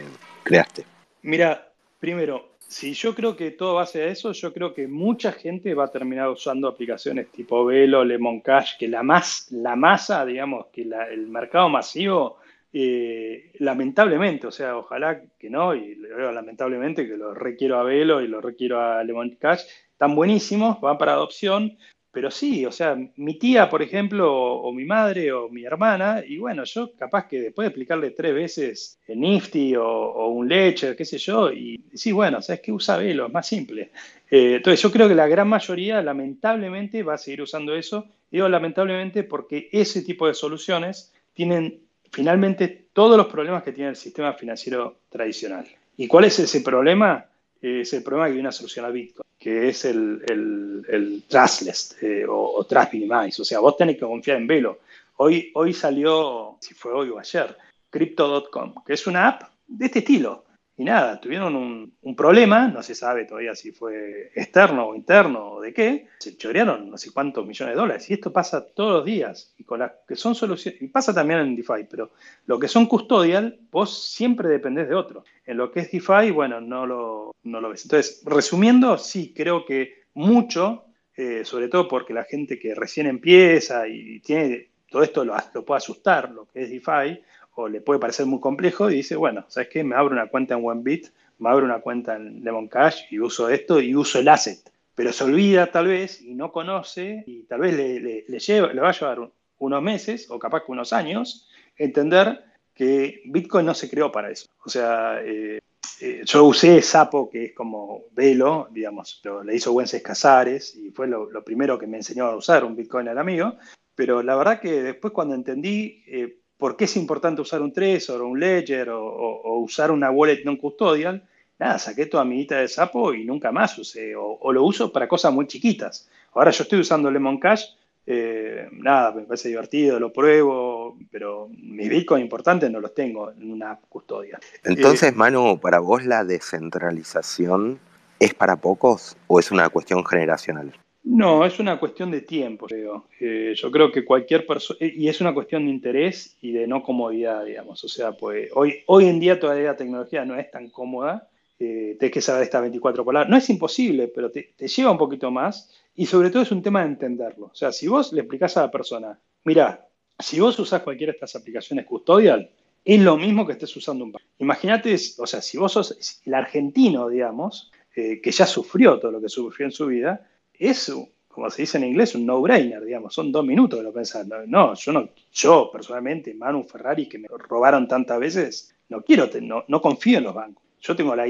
creaste? 0.43 0.83
Mira, 1.23 1.71
primero, 1.99 2.51
si 2.59 2.93
yo 2.93 3.13
creo 3.13 3.35
que 3.35 3.51
todo 3.51 3.75
va 3.75 3.83
hacia 3.83 4.05
eso, 4.05 4.31
yo 4.31 4.53
creo 4.53 4.73
que 4.73 4.87
mucha 4.87 5.31
gente 5.31 5.73
va 5.73 5.85
a 5.85 5.91
terminar 5.91 6.29
usando 6.29 6.67
aplicaciones 6.67 7.31
tipo 7.31 7.65
Velo, 7.65 8.05
Lemon 8.05 8.39
Cash, 8.41 8.77
que 8.79 8.87
la, 8.87 9.03
más, 9.03 9.47
la 9.51 9.75
masa, 9.75 10.25
digamos, 10.25 10.67
que 10.67 10.83
el 10.83 11.27
mercado 11.27 11.67
masivo 11.69 12.37
eh, 12.73 13.51
lamentablemente, 13.59 14.47
o 14.47 14.51
sea, 14.51 14.77
ojalá 14.77 15.21
que 15.37 15.49
no, 15.49 15.75
y 15.75 15.95
lamentablemente 15.95 17.05
que 17.05 17.17
lo 17.17 17.33
requiero 17.33 17.77
a 17.77 17.83
Velo 17.83 18.21
y 18.21 18.27
lo 18.27 18.39
requiero 18.39 18.79
a 18.79 19.03
Lemon 19.03 19.31
Cash, 19.31 19.63
están 19.91 20.15
buenísimos, 20.15 20.79
van 20.79 20.97
para 20.97 21.13
adopción, 21.13 21.77
pero 22.11 22.29
sí, 22.29 22.65
o 22.65 22.71
sea, 22.71 22.97
mi 23.15 23.39
tía, 23.39 23.69
por 23.69 23.81
ejemplo, 23.81 24.33
o, 24.33 24.73
mi 24.73 24.83
madre 24.83 25.31
o 25.31 25.47
mi 25.47 25.63
hermana, 25.63 26.21
y 26.27 26.37
bueno, 26.37 26.65
yo 26.65 26.93
capaz 26.93 27.27
que 27.27 27.39
después 27.39 27.65
de 27.65 27.67
explicarle 27.69 28.11
tres 28.11 28.33
veces 28.33 28.99
el 29.07 29.21
Nifty 29.21 29.75
o, 29.77 30.27
un 30.27 30.49
Ledger, 30.49 30.95
qué 30.95 31.05
sé 31.05 31.17
yo, 31.17 31.51
y 31.51 31.81
sí, 31.93 32.11
bueno, 32.11 32.41
¿sabes 32.41 32.61
qué? 32.61 32.71
Usa 32.73 32.97
Velo, 32.97 33.27
es 33.27 33.33
más 33.33 33.47
simple. 33.47 33.91
Eh, 34.29 34.55
entonces 34.55 34.81
yo 34.81 34.91
creo 34.91 35.07
que 35.07 35.15
la 35.15 35.27
gran 35.27 35.47
mayoría, 35.47 36.01
lamentablemente, 36.01 37.03
va 37.03 37.13
a 37.13 37.17
seguir 37.17 37.43
usando 37.43 37.73
eso. 37.75 38.05
Digo 38.29 38.47
lamentablemente 38.49 39.23
porque 39.23 39.69
ese 39.71 40.01
tipo 40.01 40.27
de 40.27 40.33
soluciones 40.33 41.13
tienen 41.33 41.79
finalmente 42.11 42.87
todos 42.93 43.15
los 43.15 43.27
problemas 43.27 43.63
que 43.63 43.71
tiene 43.71 43.91
el 43.91 43.95
sistema 43.95 44.33
financiero 44.33 44.97
tradicional. 45.09 45.65
¿Y 45.95 46.07
cuál 46.07 46.25
es 46.25 46.39
ese 46.39 46.61
problema? 46.61 47.25
Es 47.61 47.93
el 47.93 48.03
problema 48.03 48.27
que 48.27 48.33
viene 48.33 48.49
a 48.49 48.51
solucionar 48.51 48.91
Bitcoin 48.91 49.31
que 49.41 49.69
es 49.69 49.85
el, 49.85 50.21
el, 50.27 51.23
trustless 51.27 51.97
eh, 52.03 52.25
o, 52.29 52.63
trust 52.63 52.93
minimize. 52.93 53.41
O 53.41 53.45
sea, 53.45 53.59
vos 53.59 53.75
tenés 53.75 53.95
que 53.95 54.05
confiar 54.05 54.37
en 54.37 54.45
Velo. 54.45 54.77
Hoy, 55.17 55.51
hoy 55.55 55.73
salió, 55.73 56.57
si 56.59 56.75
fue 56.75 56.93
hoy 56.93 57.09
o 57.09 57.17
ayer, 57.17 57.57
Crypto.com, 57.89 58.75
que 58.85 58.93
es 58.93 59.07
una 59.07 59.27
app 59.27 59.49
de 59.67 59.87
este 59.87 59.99
estilo. 59.99 60.45
Y 60.77 60.83
nada, 60.83 61.19
tuvieron 61.19 61.55
un, 61.55 62.15
problema, 62.15 62.67
no 62.67 62.81
se 62.81 62.95
sabe 62.95 63.25
todavía 63.25 63.55
si 63.55 63.71
fue 63.71 64.31
externo 64.33 64.87
o 64.87 64.95
interno 64.95 65.51
o 65.53 65.61
de 65.61 65.73
qué, 65.73 66.07
se 66.19 66.37
chorearon 66.37 66.89
no 66.89 66.97
sé 66.97 67.11
cuántos 67.11 67.45
millones 67.45 67.75
de 67.75 67.81
dólares. 67.81 68.09
Y 68.09 68.13
esto 68.13 68.31
pasa 68.33 68.65
todos 68.65 68.91
los 68.91 69.05
días. 69.05 69.53
Y 69.57 69.63
con 69.63 69.79
las 69.79 69.91
que 70.07 70.15
son 70.15 70.33
soluciones, 70.33 70.81
y 70.81 70.87
pasa 70.87 71.13
también 71.13 71.41
en 71.41 71.55
DeFi, 71.55 71.85
pero 71.89 72.11
lo 72.45 72.57
que 72.57 72.67
son 72.67 72.85
custodial, 72.87 73.59
vos 73.69 74.11
siempre 74.11 74.49
dependés 74.49 74.89
de 74.89 74.95
otro. 74.95 75.23
En 75.45 75.57
lo 75.57 75.71
que 75.71 75.81
es 75.81 75.91
DeFi, 75.91 76.31
bueno, 76.31 76.61
no 76.61 76.85
lo, 76.85 77.35
no 77.43 77.61
lo 77.61 77.69
ves. 77.69 77.85
Entonces, 77.85 78.23
resumiendo, 78.25 78.97
sí, 78.97 79.33
creo 79.35 79.65
que 79.65 80.05
mucho, 80.13 80.85
eh, 81.15 81.43
sobre 81.45 81.67
todo 81.67 81.87
porque 81.87 82.13
la 82.13 82.23
gente 82.23 82.57
que 82.57 82.73
recién 82.75 83.07
empieza 83.07 83.87
y 83.87 84.19
tiene 84.21 84.69
todo 84.89 85.03
esto 85.03 85.23
lo, 85.23 85.35
lo 85.53 85.65
puede 85.65 85.77
asustar, 85.77 86.31
lo 86.31 86.47
que 86.47 86.63
es 86.63 86.69
DeFi, 86.69 87.21
o 87.55 87.67
le 87.67 87.81
puede 87.81 87.99
parecer 87.99 88.25
muy 88.25 88.39
complejo 88.39 88.89
y 88.89 88.95
dice, 88.95 89.15
bueno, 89.15 89.45
¿sabes 89.47 89.69
qué? 89.69 89.83
Me 89.83 89.95
abro 89.95 90.13
una 90.13 90.27
cuenta 90.27 90.55
en 90.55 90.65
OneBit, 90.65 91.07
me 91.39 91.49
abro 91.49 91.65
una 91.65 91.79
cuenta 91.79 92.15
en 92.15 92.43
Lemon 92.43 92.67
Cash 92.67 93.03
y 93.09 93.19
uso 93.19 93.49
esto 93.49 93.79
y 93.81 93.95
uso 93.95 94.19
el 94.19 94.27
asset. 94.27 94.59
Pero 94.95 95.11
se 95.11 95.23
olvida 95.23 95.71
tal 95.71 95.87
vez 95.87 96.21
y 96.21 96.33
no 96.33 96.51
conoce 96.51 97.23
y 97.25 97.43
tal 97.43 97.61
vez 97.61 97.75
le, 97.75 98.39
lleva, 98.39 98.73
le 98.73 98.81
va 98.81 98.89
a 98.89 98.93
llevar 98.93 99.31
unos 99.57 99.81
meses 99.81 100.29
o 100.29 100.37
capaz 100.37 100.65
que 100.65 100.71
unos 100.71 100.93
años 100.93 101.49
entender 101.77 102.43
que 102.73 103.21
Bitcoin 103.25 103.65
no 103.65 103.73
se 103.73 103.89
creó 103.89 104.11
para 104.11 104.29
eso. 104.29 104.47
O 104.65 104.69
sea, 104.69 105.21
eh, 105.23 105.59
eh, 105.99 106.21
yo 106.25 106.45
usé 106.45 106.81
Sapo, 106.81 107.29
que 107.29 107.45
es 107.45 107.53
como 107.53 108.05
Velo, 108.11 108.67
digamos, 108.71 109.21
lo, 109.23 109.43
le 109.43 109.55
hizo 109.55 109.71
Wences 109.71 110.01
Casares 110.01 110.75
y 110.75 110.89
fue 110.91 111.07
lo, 111.07 111.29
primero 111.43 111.77
que 111.77 111.87
me 111.87 111.97
enseñó 111.97 112.25
a 112.25 112.35
usar 112.35 112.65
un 112.65 112.75
Bitcoin 112.75 113.07
al 113.07 113.19
amigo. 113.19 113.55
Pero 113.93 114.23
la 114.23 114.35
verdad 114.35 114.59
que 114.59 114.81
después 114.81 115.13
cuando 115.13 115.35
entendí 115.35 116.03
eh, 116.07 116.40
por 116.61 116.77
qué 116.77 116.85
es 116.85 116.95
importante 116.95 117.41
usar 117.41 117.59
un 117.63 117.73
Trezor 117.73 118.21
o 118.21 118.27
un 118.27 118.39
Ledger 118.39 118.91
o, 118.91 119.57
usar 119.65 119.89
una 119.89 120.11
wallet 120.11 120.45
non 120.45 120.61
custodial, 120.61 121.17
nada, 121.57 121.81
saqué 121.81 122.05
toda 122.05 122.21
mi 122.21 122.37
guita 122.37 122.61
de 122.61 122.69
sapo 122.69 123.15
y 123.17 123.25
nunca 123.25 123.49
más 123.51 123.73
usé, 123.81 124.13
o, 124.15 124.37
lo 124.53 124.61
uso 124.63 124.93
para 124.93 125.07
cosas 125.07 125.33
muy 125.33 125.47
chiquitas. 125.47 126.07
Ahora 126.37 126.51
yo 126.51 126.61
estoy 126.61 126.85
usando 126.85 127.09
Lemon 127.09 127.39
Cash, 127.39 127.65
eh, 128.05 128.69
nada, 128.73 129.11
me 129.11 129.23
parece 129.23 129.49
divertido, 129.49 129.99
lo 129.99 130.13
pruebo, 130.13 130.99
pero 131.09 131.49
mis 131.49 131.89
bitcoins 131.89 132.21
importantes 132.21 132.69
no 132.69 132.79
los 132.79 132.93
tengo 132.93 133.31
en 133.31 133.51
una 133.51 133.79
custodia. 133.89 134.37
Entonces, 134.63 135.13
eh, 135.13 135.15
Manu, 135.15 135.59
para 135.59 135.79
vos 135.79 136.05
la 136.05 136.23
descentralización 136.23 137.79
es 138.19 138.35
para 138.35 138.57
pocos 138.57 139.17
o 139.25 139.39
es 139.39 139.49
una 139.49 139.67
cuestión 139.69 140.05
generacional? 140.05 140.77
No, 141.03 141.45
es 141.45 141.59
una 141.59 141.79
cuestión 141.79 142.11
de 142.11 142.21
tiempo, 142.21 142.67
creo. 142.67 143.07
Eh, 143.19 143.53
yo 143.55 143.71
creo 143.71 143.91
que 143.91 144.05
cualquier 144.05 144.45
persona, 144.45 144.77
y 144.81 145.07
es 145.07 145.19
una 145.19 145.33
cuestión 145.33 145.65
de 145.65 145.71
interés 145.71 146.37
y 146.41 146.51
de 146.51 146.67
no 146.67 146.83
comodidad, 146.83 147.43
digamos. 147.43 147.83
O 147.83 147.87
sea, 147.87 148.11
pues 148.11 148.49
hoy, 148.53 148.83
hoy 148.85 149.07
en 149.07 149.19
día 149.19 149.39
todavía 149.39 149.71
la 149.71 149.75
tecnología 149.75 150.25
no 150.25 150.35
es 150.35 150.51
tan 150.51 150.69
cómoda, 150.69 151.27
eh, 151.63 151.95
tienes 151.99 152.13
que 152.13 152.21
saber 152.21 152.43
esta 152.43 152.59
24 152.59 153.05
polar. 153.05 153.29
No 153.29 153.37
es 153.37 153.49
imposible, 153.49 154.07
pero 154.07 154.31
te, 154.31 154.53
lleva 154.57 154.91
un 154.91 154.97
poquito 154.97 155.29
más 155.29 155.69
y 155.95 156.05
sobre 156.07 156.29
todo 156.29 156.43
es 156.43 156.51
un 156.51 156.61
tema 156.61 156.81
de 156.81 156.87
entenderlo. 156.87 157.47
O 157.47 157.55
sea, 157.55 157.71
si 157.71 157.87
vos 157.87 158.13
le 158.13 158.21
explicás 158.21 158.57
a 158.57 158.61
la 158.61 158.71
persona, 158.71 159.19
mira, 159.43 159.87
si 160.17 160.39
vos 160.39 160.57
usás 160.57 160.81
cualquiera 160.81 161.11
de 161.11 161.17
estas 161.17 161.35
aplicaciones 161.35 161.85
custodial, 161.85 162.49
es 162.83 162.99
lo 162.99 163.15
mismo 163.15 163.45
que 163.45 163.53
estés 163.53 163.75
usando 163.75 164.03
un 164.03 164.11
banco. 164.11 164.25
Imagínate, 164.39 164.95
o 165.17 165.27
sea, 165.27 165.41
si 165.41 165.57
vos 165.59 165.71
sos 165.71 166.21
el 166.25 166.33
argentino, 166.33 167.09
digamos, 167.09 167.71
eh, 167.95 168.19
que 168.21 168.31
ya 168.31 168.47
sufrió 168.47 168.99
todo 168.99 169.11
lo 169.11 169.21
que 169.21 169.29
sufrió 169.29 169.67
en 169.67 169.71
su 169.71 169.85
vida, 169.85 170.30
es, 170.69 170.93
como 171.27 171.49
se 171.49 171.63
dice 171.63 171.77
en 171.77 171.85
inglés, 171.85 172.13
un 172.13 172.25
no-brainer, 172.25 172.83
digamos, 172.83 173.13
son 173.13 173.31
dos 173.31 173.43
minutos 173.43 173.79
de 173.79 173.83
lo 173.83 173.91
pensar. 173.91 174.25
No, 174.47 174.75
yo 174.75 174.91
no, 174.91 175.09
yo 175.33 175.69
personalmente, 175.71 176.33
Manu 176.33 176.63
Ferrari, 176.63 177.07
que 177.09 177.17
me 177.17 177.27
robaron 177.27 177.87
tantas 177.87 178.19
veces, 178.19 178.75
no 178.89 179.01
quiero, 179.01 179.27
no, 179.41 179.63
no 179.67 179.81
confío 179.81 180.19
en 180.19 180.25
los 180.25 180.35
bancos. 180.35 180.63
Yo 180.81 180.95
tengo 180.95 181.15
la 181.15 181.25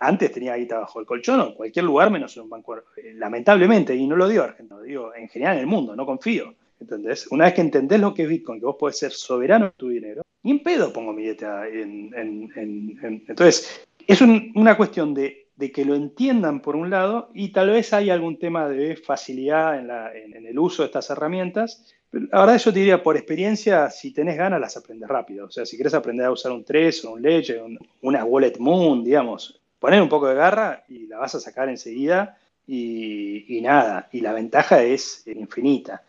antes 0.00 0.32
tenía 0.32 0.56
guita 0.56 0.80
bajo 0.80 0.98
el 0.98 1.06
colchón 1.06 1.40
en 1.40 1.54
cualquier 1.54 1.84
lugar 1.84 2.10
menos 2.10 2.36
en 2.36 2.42
un 2.42 2.50
banco. 2.50 2.76
Eh, 2.96 3.14
lamentablemente, 3.14 3.94
y 3.94 4.06
no 4.06 4.16
lo 4.16 4.26
digo 4.26 4.42
argentino, 4.42 4.80
digo 4.82 5.14
en 5.14 5.28
general 5.28 5.54
en 5.54 5.60
el 5.60 5.66
mundo, 5.66 5.94
no 5.94 6.04
confío. 6.04 6.54
¿Entendés? 6.78 7.26
Una 7.28 7.46
vez 7.46 7.54
que 7.54 7.60
entendés 7.62 8.00
lo 8.00 8.12
que 8.12 8.24
es 8.24 8.28
Bitcoin, 8.28 8.60
que 8.60 8.66
vos 8.66 8.76
podés 8.78 8.98
ser 8.98 9.12
soberano 9.12 9.66
en 9.66 9.72
tu 9.76 9.88
dinero, 9.88 10.22
ni 10.42 10.50
en 10.50 10.62
pedo 10.62 10.92
pongo 10.92 11.12
mi 11.12 11.22
dieta 11.22 11.66
en. 11.68 12.50
entonces, 13.28 13.86
es 14.06 14.20
una 14.20 14.76
cuestión 14.76 15.14
de 15.14 15.45
de 15.56 15.72
que 15.72 15.84
lo 15.84 15.94
entiendan 15.94 16.60
por 16.60 16.76
un 16.76 16.90
lado 16.90 17.30
y 17.34 17.48
tal 17.48 17.70
vez 17.70 17.92
hay 17.92 18.10
algún 18.10 18.38
tema 18.38 18.68
de 18.68 18.96
facilidad 18.96 19.78
en, 20.14 20.46
el 20.46 20.58
uso 20.58 20.82
de 20.82 20.86
estas 20.86 21.08
herramientas. 21.10 21.94
Pero 22.10 22.26
la 22.30 22.40
verdad 22.40 22.58
yo 22.58 22.72
te 22.72 22.78
diría, 22.78 23.02
por 23.02 23.16
experiencia, 23.16 23.90
si 23.90 24.12
tenés 24.12 24.36
ganas, 24.36 24.60
las 24.60 24.76
aprendes 24.76 25.08
rápido. 25.08 25.46
O 25.46 25.50
sea, 25.50 25.64
si 25.64 25.76
quieres 25.76 25.94
aprender 25.94 26.26
a 26.26 26.30
usar 26.30 26.52
un 26.52 26.64
3 26.64 27.04
o 27.06 27.12
un 27.12 27.22
Ledger, 27.22 27.62
una 28.02 28.24
Wallet 28.24 28.58
Moon, 28.58 29.02
digamos, 29.02 29.60
poner 29.78 30.02
un 30.02 30.08
poco 30.08 30.28
de 30.28 30.34
garra 30.34 30.84
y 30.88 31.06
la 31.06 31.18
vas 31.18 31.34
a 31.34 31.40
sacar 31.40 31.68
enseguida 31.68 32.36
y, 32.66 33.60
nada. 33.62 34.08
Y 34.12 34.20
la 34.20 34.32
ventaja 34.34 34.82
es 34.82 35.26
infinita. 35.26 36.04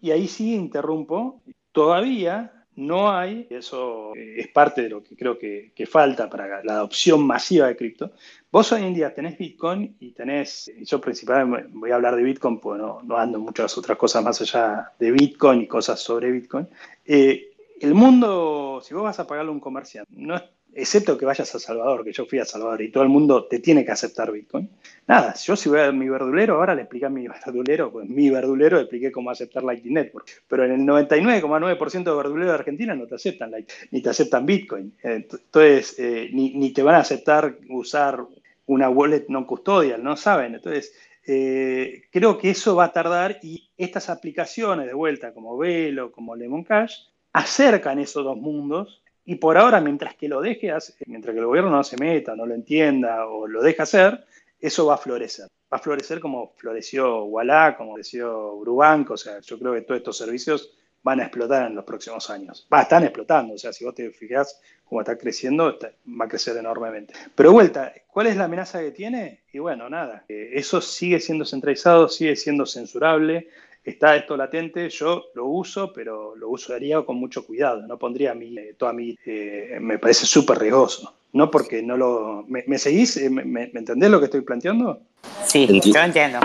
Y 0.00 0.10
ahí 0.10 0.28
sí 0.28 0.54
interrumpo, 0.54 1.42
todavía 1.72 2.61
no 2.76 3.10
hay, 3.10 3.46
eso 3.50 4.12
es 4.14 4.48
parte 4.48 4.82
de 4.82 4.88
lo 4.88 5.02
que 5.02 5.14
creo 5.16 5.38
que, 5.38 5.72
falta 5.86 6.30
para 6.30 6.64
la 6.64 6.74
adopción 6.74 7.26
masiva 7.26 7.66
de 7.66 7.76
cripto. 7.76 8.12
Vos 8.50 8.72
hoy 8.72 8.84
en 8.84 8.94
día 8.94 9.12
tenés 9.12 9.36
Bitcoin 9.36 9.96
y 10.00 10.12
tenés, 10.12 10.72
yo 10.80 11.00
principalmente 11.00 11.68
voy 11.72 11.90
a 11.90 11.96
hablar 11.96 12.16
de 12.16 12.22
Bitcoin 12.22 12.58
porque 12.58 12.82
no, 12.82 13.02
no 13.02 13.16
ando 13.16 13.38
muchas 13.38 13.76
otras 13.76 13.98
cosas 13.98 14.24
más 14.24 14.40
allá 14.40 14.92
de 14.98 15.10
Bitcoin 15.10 15.62
y 15.62 15.66
cosas 15.66 16.00
sobre 16.00 16.30
Bitcoin. 16.30 16.66
Eh, 17.04 17.50
el 17.80 17.94
mundo, 17.94 18.80
si 18.82 18.94
vos 18.94 19.02
vas 19.02 19.18
a 19.18 19.26
pagarle 19.26 19.50
a 19.50 19.54
un 19.54 19.60
comerciante, 19.60 20.12
no 20.16 20.36
es 20.36 20.42
excepto 20.74 21.18
que 21.18 21.26
vayas 21.26 21.54
a 21.54 21.58
Salvador, 21.58 22.04
que 22.04 22.12
yo 22.12 22.26
fui 22.26 22.38
a 22.38 22.44
Salvador 22.44 22.82
y 22.82 22.90
todo 22.90 23.02
el 23.02 23.08
mundo 23.08 23.44
te 23.46 23.58
tiene 23.58 23.84
que 23.84 23.92
aceptar 23.92 24.32
Bitcoin. 24.32 24.70
Nada, 25.06 25.34
yo 25.34 25.56
si 25.56 25.68
voy 25.68 25.80
a 25.80 25.92
mi 25.92 26.08
verdulero, 26.08 26.56
ahora 26.56 26.74
le 26.74 26.82
expliqué 26.82 27.06
a 27.06 27.10
mi 27.10 27.26
verdulero, 27.46 27.92
pues 27.92 28.08
mi 28.08 28.30
verdulero 28.30 28.76
le 28.76 28.82
expliqué 28.82 29.12
cómo 29.12 29.30
aceptar 29.30 29.62
Lightning 29.62 29.94
Network. 29.94 30.26
Pero 30.48 30.64
en 30.64 30.72
el 30.72 30.80
99,9% 30.80 32.04
de 32.04 32.16
verduleros 32.16 32.52
de 32.52 32.54
Argentina 32.54 32.94
no 32.94 33.06
te 33.06 33.16
aceptan 33.16 33.50
Lightning, 33.50 33.76
ni 33.90 34.02
te 34.02 34.10
aceptan 34.10 34.46
Bitcoin. 34.46 34.94
Entonces, 35.02 35.96
eh, 35.98 36.30
ni, 36.32 36.72
te 36.72 36.82
van 36.82 36.94
a 36.94 37.00
aceptar 37.00 37.56
usar 37.68 38.24
una 38.66 38.88
wallet 38.88 39.26
no 39.28 39.46
custodial, 39.46 40.02
no 40.02 40.16
saben. 40.16 40.54
Entonces, 40.54 40.94
eh, 41.26 42.04
creo 42.10 42.38
que 42.38 42.50
eso 42.50 42.74
va 42.74 42.84
a 42.86 42.92
tardar 42.92 43.38
y 43.42 43.70
estas 43.76 44.08
aplicaciones 44.08 44.86
de 44.86 44.94
vuelta 44.94 45.34
como 45.34 45.58
Velo, 45.58 46.10
como 46.12 46.34
Lemon 46.34 46.64
Cash, 46.64 46.94
acercan 47.32 47.98
esos 47.98 48.24
dos 48.24 48.36
mundos 48.36 49.01
y 49.24 49.36
por 49.36 49.56
ahora, 49.56 49.80
mientras 49.80 50.16
que 50.16 50.28
lo 50.28 50.40
deje, 50.40 50.72
mientras 51.06 51.32
que 51.32 51.40
el 51.40 51.46
gobierno 51.46 51.70
no 51.70 51.84
se 51.84 51.96
meta, 51.96 52.34
no 52.34 52.46
lo 52.46 52.54
entienda 52.54 53.26
o 53.26 53.46
lo 53.46 53.62
deje 53.62 53.82
hacer, 53.82 54.24
eso 54.60 54.86
va 54.86 54.94
a 54.94 54.98
florecer. 54.98 55.46
Va 55.72 55.76
a 55.76 55.78
florecer 55.78 56.20
como 56.20 56.52
floreció 56.56 57.24
Walla, 57.24 57.76
como 57.76 57.92
floreció 57.92 58.58
Brubank, 58.58 59.10
o 59.10 59.16
sea, 59.16 59.40
yo 59.40 59.58
creo 59.58 59.74
que 59.74 59.82
todos 59.82 59.98
estos 59.98 60.18
servicios 60.18 60.72
van 61.02 61.20
a 61.20 61.24
explotar 61.24 61.66
en 61.68 61.74
los 61.74 61.84
próximos 61.84 62.30
años. 62.30 62.66
Va, 62.72 62.82
están 62.82 63.04
explotando, 63.04 63.54
o 63.54 63.58
sea, 63.58 63.72
si 63.72 63.84
vos 63.84 63.94
te 63.94 64.10
fijas 64.10 64.60
cómo 64.84 65.00
está 65.00 65.16
creciendo, 65.16 65.78
va 66.20 66.24
a 66.24 66.28
crecer 66.28 66.56
enormemente. 66.56 67.14
Pero 67.34 67.52
vuelta, 67.52 67.92
¿cuál 68.08 68.26
es 68.26 68.36
la 68.36 68.44
amenaza 68.44 68.80
que 68.80 68.90
tiene? 68.90 69.40
Y 69.52 69.58
bueno, 69.58 69.88
nada, 69.88 70.24
eso 70.28 70.80
sigue 70.80 71.18
siendo 71.20 71.44
centralizado, 71.44 72.08
sigue 72.08 72.36
siendo 72.36 72.66
censurable, 72.66 73.48
está 73.84 74.16
esto 74.16 74.36
latente, 74.36 74.88
yo 74.90 75.24
lo 75.34 75.46
uso, 75.46 75.92
pero 75.92 76.36
lo 76.36 76.50
usaría 76.50 77.02
con 77.02 77.16
mucho 77.16 77.44
cuidado, 77.44 77.82
no 77.86 77.98
pondría 77.98 78.34
mi, 78.34 78.56
eh, 78.56 78.74
toda 78.76 78.92
mi, 78.92 79.16
eh, 79.26 79.78
me 79.80 79.98
parece 79.98 80.26
súper 80.26 80.58
riesgoso, 80.58 81.14
no 81.32 81.50
porque 81.50 81.82
no 81.82 81.96
lo, 81.96 82.44
¿me, 82.48 82.78
seguís? 82.78 83.16
Eh, 83.16 83.30
¿Me, 83.30 83.64
entendés 83.74 84.10
lo 84.10 84.18
que 84.18 84.26
estoy 84.26 84.42
planteando? 84.42 85.00
Sí, 85.44 85.80
yo 85.84 86.00
entiendo. 86.00 86.40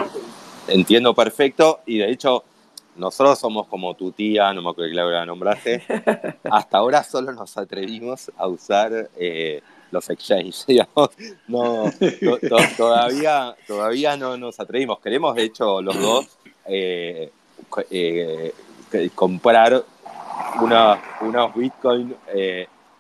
Entiendo 0.68 1.14
perfecto 1.14 1.80
y 1.86 2.00
de 2.00 2.12
hecho 2.12 2.44
nosotros 2.98 3.38
somos 3.40 3.68
como 3.68 3.94
tu 3.96 4.12
tía, 4.12 4.52
no 4.54 4.62
me 4.62 4.72
acuerdo 4.72 4.90
que 4.90 4.96
la 4.96 5.26
nombraste, 5.26 5.84
hasta 6.52 6.78
ahora 6.78 7.04
solo 7.04 7.32
nos 7.32 7.56
atrevimos 7.58 8.32
a 8.36 8.48
usar 8.48 9.10
eh, 9.16 9.62
los 9.92 10.10
exchanges, 10.10 10.66
digamos. 10.68 11.10
No, 11.48 11.92
todavía, 12.78 13.56
todavía 13.66 14.18
no 14.18 14.38
nos 14.38 14.60
atrevimos. 14.60 15.00
Queremos, 15.00 15.36
de 15.36 15.44
hecho, 15.44 15.82
los 15.82 16.00
dos 16.00 16.28
eh, 16.66 17.32
eh, 17.92 18.54
comprar 19.16 19.84
unos 20.60 21.56
bitcoins 21.56 22.14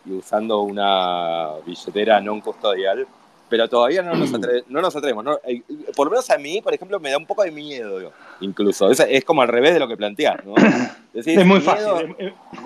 y 0.06 0.12
usando 0.12 0.62
una 0.62 1.54
billetera 1.66 2.22
no 2.22 2.42
custodial 2.42 3.08
pero 3.50 3.68
todavía 3.68 4.02
no 4.02 4.14
nos, 4.16 4.32
no 4.68 4.82
nos 4.82 4.96
atrevemos. 4.96 5.40
Eh, 5.46 5.62
por 5.96 6.08
lo 6.08 6.12
menos 6.12 6.30
a 6.30 6.38
mí, 6.38 6.62
por 6.62 6.74
ejemplo, 6.74 7.00
me 7.00 7.12
da 7.12 7.18
un 7.18 7.26
poco 7.26 7.44
de 7.44 7.52
miedo, 7.52 8.12
incluso. 8.42 8.90
Es, 8.92 9.00
es 9.00 9.24
como 9.24 9.42
al 9.42 9.48
revés 9.48 9.74
de 9.74 9.80
lo 9.80 9.88
que 9.88 9.98
planteas, 9.98 10.46
¿no? 10.46 10.56
es 11.14 11.46
muy 11.46 11.62
fácil, 11.62 12.16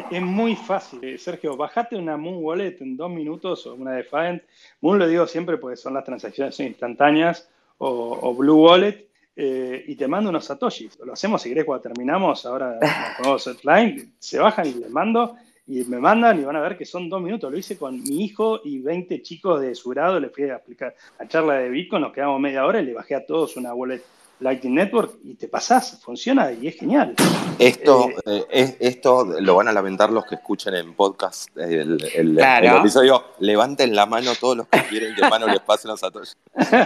es, 0.10 0.22
muy 0.22 0.56
fácil. 0.56 1.20
Sergio, 1.20 1.56
bajate 1.56 1.96
una 1.96 2.18
Moon 2.18 2.38
Wallet 2.44 2.78
en 2.82 2.98
dos 2.98 3.10
minutos 3.10 3.66
o 3.68 3.76
una 3.76 3.92
Defiant. 3.92 4.42
Moon 4.82 5.00
lo 5.00 5.08
digo 5.08 5.28
siempre 5.28 5.58
porque 5.58 5.78
son 5.78 5.94
las 5.94 6.04
transacciones 6.04 6.60
instantáneas 6.60 7.50
o, 7.78 8.34
Blue 8.36 8.66
Wallet. 8.66 9.10
Eh, 9.34 9.86
y 9.88 9.96
te 9.96 10.08
mando 10.10 10.30
unos 10.30 10.46
satoshis. 10.46 11.00
Lo 11.00 11.14
hacemos 11.14 11.42
si 11.42 11.50
querés 11.50 11.64
cuando 11.64 11.82
terminamos. 11.82 12.46
Ahora 12.46 12.78
con 13.24 13.40
Setline, 13.40 14.14
se 14.20 14.38
bajan 14.38 14.68
y 14.68 14.74
les 14.74 14.90
mando 14.90 15.38
y 15.72 15.86
me 15.86 16.00
mandan 16.00 16.38
y 16.42 16.44
van 16.44 16.58
a 16.58 16.62
ver 16.62 16.78
que 16.78 16.86
son 16.86 17.08
dos 17.08 17.22
minutos. 17.22 17.50
Lo 17.50 17.58
hice 17.58 17.78
con 17.78 18.04
mi 18.04 18.26
hijo 18.26 18.60
y 18.64 18.80
20 18.80 19.22
chicos 19.22 19.62
de 19.62 19.74
su 19.74 19.90
grado. 19.90 20.20
Le 20.20 20.30
fui 20.30 20.44
a 20.44 20.56
explicar 20.56 20.94
la 21.18 21.28
charla 21.30 21.54
de 21.54 21.70
Bitcoin, 21.70 22.02
nos 22.02 22.12
quedamos 22.12 22.42
media 22.42 22.66
hora 22.66 22.82
y 22.82 22.86
le 22.86 22.94
bajé 22.94 23.16
a 23.16 23.26
todos 23.26 23.56
una 23.56 23.74
wallet 23.74 24.02
Lightning 24.42 24.74
Network 24.74 25.20
y 25.24 25.36
te 25.36 25.48
pasás, 25.48 26.02
funciona 26.04 26.52
y 26.52 26.68
es 26.68 26.76
genial. 26.76 27.14
Esto, 27.60 28.10
eh, 28.26 28.46
eh, 28.50 28.78
esto 28.80 29.24
lo 29.40 29.56
van 29.56 29.68
a 29.68 29.72
lamentar 29.72 30.12
los 30.12 30.26
que 30.26 30.36
escuchen 30.36 30.74
en 30.74 30.94
podcast 30.96 31.56
el, 31.56 32.04
el, 32.16 32.40
episodio. 32.40 33.24
Levanten 33.40 33.96
la 33.96 34.08
mano 34.08 34.32
todos 34.40 34.58
los 34.58 34.68
que 34.68 34.82
quieren 34.90 35.14
que 35.16 35.22
Mano 35.30 35.46
les 35.48 35.60
pase 35.60 35.88
los 35.88 36.00
satoshi. 36.00 36.34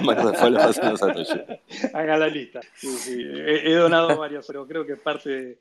Mano 0.04 0.32
después 0.32 0.52
les 0.52 0.64
pase 0.66 0.84
los 0.84 1.00
satoshi. 1.00 1.42
Haga 1.94 2.18
la 2.18 2.28
lista. 2.28 2.60
He, 3.08 3.74
donado 3.74 4.18
varios, 4.18 4.46
pero 4.46 4.68
creo 4.68 4.86
que 4.86 4.94
es 4.94 5.00
parte, 5.00 5.58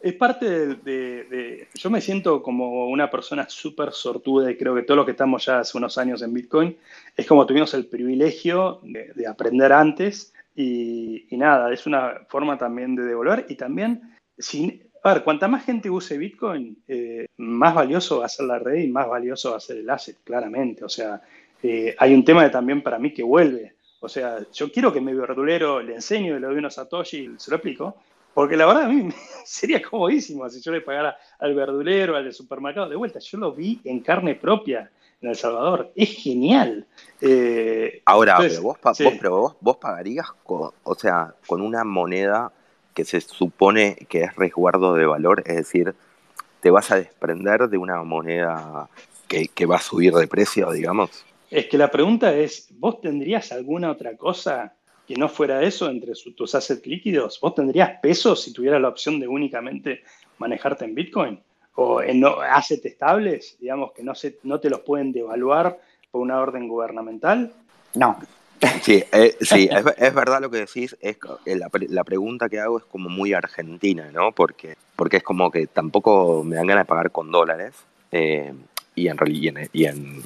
es 0.00 0.14
parte 0.14 0.46
de, 0.46 1.68
Yo 1.74 1.90
me 1.90 2.00
siento 2.00 2.42
como 2.42 2.88
una 2.88 3.10
persona 3.10 3.46
súper 3.50 3.92
sortuda 3.92 4.50
y 4.50 4.56
creo 4.56 4.74
que 4.74 4.82
todos 4.82 4.96
los 4.96 5.04
que 5.04 5.12
estamos 5.12 5.44
ya 5.44 5.58
hace 5.58 5.76
unos 5.76 5.98
años 5.98 6.22
en 6.22 6.32
Bitcoin 6.32 6.76
es 7.14 7.26
como 7.26 7.44
tuvimos 7.44 7.74
el 7.74 7.84
privilegio 7.84 8.80
de 8.82 9.26
aprender 9.26 9.72
antes 9.74 10.33
y, 10.54 11.26
nada, 11.32 11.72
es 11.72 11.86
una 11.86 12.20
forma 12.28 12.56
también 12.56 12.94
de 12.94 13.04
devolver 13.04 13.46
y 13.48 13.56
también, 13.56 14.16
sin, 14.38 14.88
a 15.02 15.14
ver, 15.14 15.24
cuanta 15.24 15.48
más 15.48 15.64
gente 15.64 15.90
use 15.90 16.16
Bitcoin, 16.16 16.82
eh, 16.86 17.26
más 17.38 17.74
valioso 17.74 18.20
va 18.20 18.26
a 18.26 18.28
ser 18.28 18.46
la 18.46 18.58
red 18.58 18.82
y 18.82 18.88
más 18.88 19.08
valioso 19.08 19.50
va 19.50 19.56
a 19.56 19.60
ser 19.60 19.78
el 19.78 19.90
asset, 19.90 20.18
claramente. 20.22 20.84
O 20.84 20.88
sea, 20.88 21.20
eh, 21.62 21.94
hay 21.98 22.14
un 22.14 22.24
tema 22.24 22.44
de, 22.44 22.50
también 22.50 22.82
para 22.82 22.98
mí 22.98 23.12
que 23.12 23.22
vuelve. 23.22 23.74
O 24.00 24.08
sea, 24.08 24.38
yo 24.52 24.70
quiero 24.70 24.92
que 24.92 25.00
mi 25.00 25.14
verdulero 25.14 25.80
le 25.80 25.94
enseño, 25.94 26.38
le 26.38 26.46
doy 26.46 26.58
unos 26.58 26.74
Satoshi 26.74 27.18
y 27.18 27.38
se 27.38 27.50
lo 27.50 27.56
explico, 27.56 27.96
porque 28.32 28.56
la 28.56 28.66
verdad 28.66 28.84
a 28.84 28.88
mí 28.88 29.08
sería 29.44 29.82
comodísimo 29.82 30.48
si 30.48 30.60
yo 30.60 30.70
le 30.70 30.82
pagara 30.82 31.16
al 31.38 31.54
verdulero, 31.54 32.14
al 32.14 32.24
de 32.24 32.32
supermercado 32.32 32.88
de 32.88 32.96
vuelta. 32.96 33.18
Yo 33.18 33.38
lo 33.38 33.52
vi 33.52 33.80
en 33.84 34.00
carne 34.00 34.36
propia 34.36 34.90
en 35.20 35.30
El 35.30 35.36
Salvador. 35.36 35.92
Es 35.94 36.10
genial. 36.10 36.86
Eh, 37.20 38.02
Ahora, 38.04 38.36
pero, 38.38 38.62
vos, 38.62 38.78
vos, 38.82 39.56
vos, 39.60 39.76
pagarías 39.76 40.26
con, 40.44 40.70
o 40.82 40.94
sea, 40.94 41.34
con 41.46 41.60
una 41.60 41.84
moneda 41.84 42.52
que 42.94 43.04
se 43.04 43.20
supone 43.20 43.96
que 44.08 44.22
es 44.22 44.36
resguardo 44.36 44.94
de 44.94 45.06
valor, 45.06 45.42
es 45.46 45.56
decir, 45.56 45.94
te 46.60 46.70
vas 46.70 46.90
a 46.90 46.96
desprender 46.96 47.68
de 47.68 47.76
una 47.76 48.02
moneda 48.02 48.88
que, 49.26 49.48
que 49.48 49.66
va 49.66 49.76
a 49.76 49.80
subir 49.80 50.12
de 50.14 50.28
precio, 50.28 50.70
digamos. 50.72 51.24
Es 51.50 51.66
que 51.66 51.78
la 51.78 51.90
pregunta 51.90 52.34
es, 52.34 52.68
¿vos 52.78 53.00
tendrías 53.00 53.52
alguna 53.52 53.90
otra 53.90 54.16
cosa 54.16 54.74
que 55.06 55.14
no 55.14 55.28
fuera 55.28 55.62
eso 55.62 55.88
entre 55.88 56.12
tus 56.36 56.54
assets 56.54 56.86
líquidos? 56.86 57.38
¿Vos 57.40 57.54
tendrías 57.54 58.00
pesos 58.00 58.42
si 58.42 58.52
tuvieras 58.52 58.80
la 58.80 58.88
opción 58.88 59.20
de 59.20 59.28
únicamente 59.28 60.02
manejarte 60.38 60.84
en 60.84 60.94
Bitcoin? 60.94 61.40
O 61.74 62.02
en 62.02 62.20
no, 62.20 62.40
assets 62.40 62.84
estables, 62.84 63.56
digamos, 63.60 63.92
que 63.92 64.02
no, 64.02 64.14
se, 64.14 64.38
no 64.42 64.60
te 64.60 64.70
los 64.70 64.80
pueden 64.80 65.12
devaluar 65.12 65.78
por 66.10 66.20
una 66.20 66.40
orden 66.40 66.68
gubernamental? 66.68 67.52
No. 67.94 68.18
Sí, 68.82 69.04
eh, 69.12 69.36
sí 69.40 69.68
es, 69.70 70.14
verdad 70.14 70.40
lo 70.40 70.50
que 70.50 70.58
decís. 70.58 70.96
Es, 71.00 71.18
eh, 71.44 71.56
la, 71.56 71.68
la, 71.88 72.04
pregunta 72.04 72.48
que 72.48 72.60
hago 72.60 72.78
es 72.78 72.84
como 72.84 73.10
muy 73.10 73.34
argentina, 73.34 74.10
¿no? 74.10 74.32
Porque, 74.32 74.76
porque 74.96 75.18
es 75.18 75.22
como 75.22 75.50
que 75.50 75.66
tampoco 75.66 76.42
me 76.44 76.56
dan 76.56 76.66
ganas 76.66 76.84
de 76.84 76.88
pagar 76.88 77.10
con 77.10 77.30
dólares. 77.30 77.74
Eh, 78.10 78.54
y, 78.94 79.08
en, 79.08 79.16
y, 79.72 79.84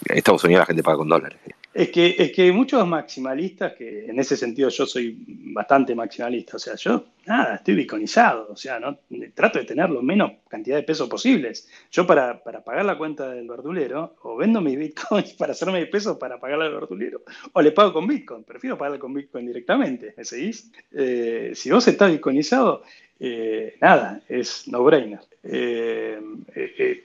Estados 0.08 0.44
Unidos 0.44 0.60
la 0.62 0.66
gente 0.66 0.82
paga 0.82 0.98
con 0.98 1.08
dólares. 1.08 1.38
Es 1.72 1.90
que, 1.90 2.16
es 2.18 2.32
que 2.32 2.50
muchos 2.50 2.84
maximalistas, 2.86 3.74
que 3.74 4.06
en 4.06 4.18
ese 4.18 4.36
sentido 4.36 4.68
yo 4.68 4.84
soy 4.84 5.16
bastante 5.26 5.94
maximalista, 5.94 6.56
o 6.56 6.58
sea, 6.58 6.74
yo 6.74 7.04
nada, 7.26 7.56
estoy 7.56 7.74
bitcoinizado, 7.76 8.48
o 8.50 8.56
sea, 8.56 8.80
no 8.80 8.98
trato 9.34 9.60
de 9.60 9.64
tener 9.64 9.88
lo 9.88 10.02
menos 10.02 10.32
cantidad 10.48 10.76
de 10.76 10.82
pesos 10.82 11.08
posibles. 11.08 11.68
Yo 11.92 12.06
para, 12.06 12.42
para 12.42 12.64
pagar 12.64 12.84
la 12.84 12.98
cuenta 12.98 13.28
del 13.30 13.46
verdulero, 13.46 14.16
o 14.22 14.36
vendo 14.36 14.60
mis 14.60 14.76
bitcoins 14.76 15.32
para 15.38 15.52
hacerme 15.52 15.86
pesos 15.86 16.16
para 16.16 16.40
pagarle 16.40 16.66
al 16.66 16.74
verdulero, 16.74 17.22
o 17.52 17.62
le 17.62 17.70
pago 17.70 17.92
con 17.92 18.06
bitcoin, 18.06 18.42
prefiero 18.44 18.76
pagarle 18.76 18.98
con 18.98 19.14
bitcoin 19.14 19.46
directamente, 19.46 20.14
¿me 20.16 20.24
seguís? 20.24 20.72
Eh, 20.90 21.52
si 21.54 21.70
vos 21.70 21.86
estás 21.86 22.10
bitcoinizado, 22.10 22.82
eh, 23.20 23.76
nada, 23.80 24.20
es 24.28 24.66
no-brainer. 24.66 25.20
Eh, 25.42 26.20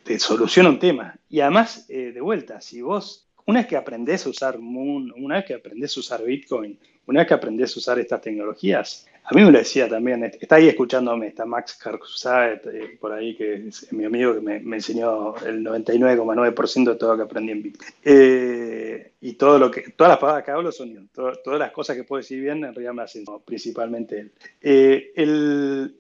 te 0.04 0.20
soluciona 0.20 0.70
un 0.70 0.80
tema. 0.80 1.16
Y 1.30 1.42
además, 1.42 1.88
de 1.88 2.22
vuelta, 2.22 2.62
si 2.62 2.82
vos 2.82 3.30
una 3.46 3.60
vez 3.60 3.68
que 3.68 3.78
aprendes 3.78 4.26
a 4.26 4.30
usar 4.30 4.60
Moon, 4.60 5.14
una 5.18 5.36
vez 5.36 5.46
que 5.46 5.54
aprendes 5.54 5.96
a 5.98 6.00
usar 6.00 6.24
Bitcoin, 6.24 6.78
una 7.06 7.20
vez 7.20 7.28
que 7.28 7.34
aprendes 7.34 7.76
a 7.76 7.80
usar 7.80 8.00
estas 8.00 8.22
tecnologías, 8.22 9.06
a 9.26 9.34
mí 9.34 9.42
me 9.42 9.52
lo 9.52 9.58
decía 9.58 9.88
también, 9.88 10.24
está 10.24 10.56
ahí 10.56 10.68
escuchándome, 10.68 11.28
está 11.28 11.46
Max 11.46 11.76
Karkusaet 11.82 12.66
eh, 12.68 12.98
por 13.00 13.14
ahí, 13.14 13.36
que 13.36 13.68
es 13.68 13.92
mi 13.94 14.04
amigo 14.04 14.34
que 14.34 14.42
me, 14.42 14.76
enseñó 14.76 15.36
el 15.46 15.64
99,9% 15.64 16.92
de 16.92 16.96
todo 16.96 17.12
lo 17.12 17.18
que 17.18 17.24
aprendí 17.24 17.52
en 17.54 17.64
Bitcoin. 17.64 17.90
Eh, 18.04 19.12
y 19.22 19.34
todo 19.34 19.60
lo 19.60 19.72
que, 19.72 19.92
todas 19.96 20.12
las 20.12 20.20
palabras 20.20 20.44
que 20.44 20.52
hablo 20.52 20.72
son 20.74 21.10
todas 21.14 21.60
las 21.60 21.72
cosas 21.72 21.96
que 21.96 22.04
puedo 22.04 22.22
decir 22.22 22.42
bien, 22.42 22.58
en 22.66 22.74
realidad 22.74 22.94
me 22.94 23.04
hacen 23.04 23.24
principalmente 23.46 24.20
él. 24.20 24.32
Eh, 24.62 25.14
él, 25.16 25.96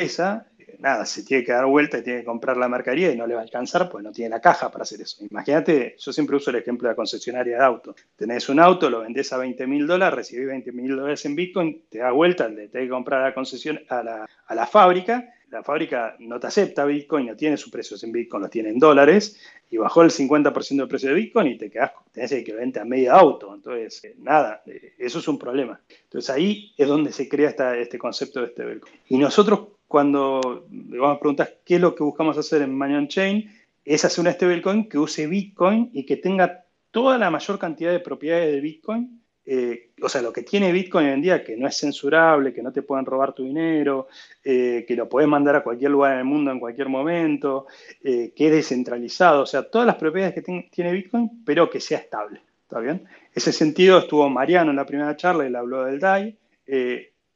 nada, 0.79 1.07
se 1.07 1.23
tiene 1.23 1.45
que 1.45 1.53
dar 1.53 1.67
vuelta 1.67 1.99
y 1.99 2.03
tiene 2.03 2.21
que 2.21 2.25
comprar 2.25 2.57
la 2.57 2.69
mercadería 2.69 3.13
y 3.13 3.17
no 3.17 3.27
le 3.27 3.35
va 3.35 3.41
a 3.41 3.45
alcanzar, 3.45 3.89
pues 3.89 4.05
no 4.05 4.13
tiene 4.13 4.31
la 4.31 4.41
caja 4.41 4.71
para 4.71 4.83
hacer 4.83 5.01
eso. 5.01 5.25
Imagínate, 5.25 5.97
yo 5.99 6.13
siempre 6.13 6.37
uso 6.37 6.51
el 6.51 6.57
ejemplo 6.57 6.89
de 6.89 6.93
la 6.93 6.97
concesionaria 6.97 7.59
de 7.59 7.65
auto. 7.65 7.95
Tenés 8.17 8.49
un 8.49 8.61
auto, 8.61 8.91
lo 8.91 9.01
vendés 9.01 9.33
a 9.33 9.39
20 9.39 9.67
mil 9.67 9.87
dólares, 9.87 10.15
recibís 10.17 10.47
20 10.47 10.73
mil 10.73 10.97
dólares 10.97 11.25
en 11.25 11.35
Bitcoin, 11.35 11.83
te 11.89 11.99
das 11.99 12.13
vuelta, 12.13 12.49
le 12.49 12.69
tenés 12.69 12.87
que 12.87 12.91
comprar 12.91 13.23
a 13.23 13.29
la 13.29 13.35
concesión, 13.35 13.81
a 13.89 14.03
la, 14.03 14.29
a 14.47 14.55
la 14.55 14.67
fábrica 14.67 15.33
la 15.51 15.63
fábrica 15.63 16.17
no 16.19 16.41
te 16.41 16.49
acepta 16.49 16.85
Bitcoin, 16.85 17.27
no 17.27 17.37
tiene 17.37 17.57
sus 17.57 17.71
precios 17.71 18.03
en 18.03 18.13
Bitcoin, 18.13 18.43
los 18.43 18.51
tiene 18.51 18.71
en 18.71 18.79
dólares, 18.79 19.41
y 19.71 19.77
bajó 19.77 20.03
el 20.03 20.11
50% 20.11 20.77
del 20.77 20.89
precio 20.89 21.11
de 21.11 21.15
Bitcoin 21.15 21.47
y 21.49 21.57
te 21.57 21.71
quedas, 21.71 21.93
tenés 22.13 22.33
el 22.33 22.39
equivalente 22.39 22.81
a 22.81 22.85
medio 22.85 23.13
auto. 23.13 23.55
Entonces, 23.55 24.05
eh, 24.05 24.15
nada, 24.19 24.63
eh, 24.67 24.95
eso 24.99 25.19
es 25.19 25.29
un 25.29 25.39
problema. 25.39 25.81
Entonces 26.05 26.31
ahí 26.31 26.73
es 26.77 26.89
donde 26.89 27.13
se 27.13 27.29
crea 27.29 27.51
este 27.77 27.99
concepto 27.99 28.41
de 28.41 28.47
este 28.47 28.65
Bitcoin. 28.65 28.93
Y 29.09 29.19
nosotros 29.19 29.69
cuando 29.87 30.67
a 31.05 31.19
preguntar 31.19 31.59
qué 31.65 31.77
es 31.77 31.81
lo 31.81 31.95
que 31.95 32.05
buscamos 32.05 32.37
hacer 32.39 32.63
en 32.63 32.75
Manon 32.75 33.09
Chain, 33.09 33.51
es 33.85 34.05
hacer 34.05 34.23
una 34.23 34.33
stablecoin 34.33 34.89
que 34.89 34.99
use 34.99 35.27
Bitcoin 35.27 35.91
y 35.93 36.05
que 36.05 36.17
tenga 36.17 36.65
toda 36.91 37.19
la 37.19 37.31
mayor 37.31 37.59
cantidad 37.59 37.93
de 37.93 38.01
propiedades 38.01 38.53
de 38.53 38.61
Bitcoin 38.61 39.17
eh, 39.49 39.93
o 40.03 40.09
sea, 40.09 40.23
lo 40.23 40.33
que 40.33 40.43
tiene 40.43 40.73
Bitcoin 40.73 41.07
hoy 41.07 41.13
en 41.13 41.23
día, 41.23 41.45
que 41.45 41.57
no 41.57 41.69
es 41.69 41.77
censurable, 41.77 42.53
que 42.53 42.63
no 42.63 42.73
te 42.73 42.83
pueden 42.83 43.07
robar 43.07 43.33
tu 43.33 43.45
dinero, 43.45 44.09
eh, 44.43 44.85
que 44.87 44.97
lo 44.97 45.09
puedes 45.09 45.29
mandar 45.29 45.55
a 45.55 45.63
cualquier 45.63 45.93
lugar 45.93 46.15
en 46.15 46.19
el 46.19 46.25
mundo 46.25 46.51
en 46.51 46.59
cualquier 46.59 46.89
momento, 46.89 47.69
eh, 48.03 48.33
que 48.35 48.47
es 48.47 48.53
descentralizado, 48.53 49.43
o 49.43 49.47
sea, 49.47 49.63
todas 49.63 49.87
las 49.87 49.97
propiedades 49.97 50.35
que 50.35 50.43
tiene 50.71 50.93
Bitcoin, 50.93 51.45
pero 51.45 51.71
que 51.71 51.81
sea 51.81 51.99
estable. 51.99 52.41
¿Está 52.63 52.81
bien? 52.81 53.05
Ese 53.33 53.53
sentido 53.53 53.99
estuvo 53.99 54.29
Mariano 54.29 54.71
en 54.71 54.77
la 54.77 54.87
primera 54.87 55.17
charla, 55.17 55.47
él 55.47 55.55
habló 55.55 55.85
del 55.85 56.01
DAI. 56.01 56.37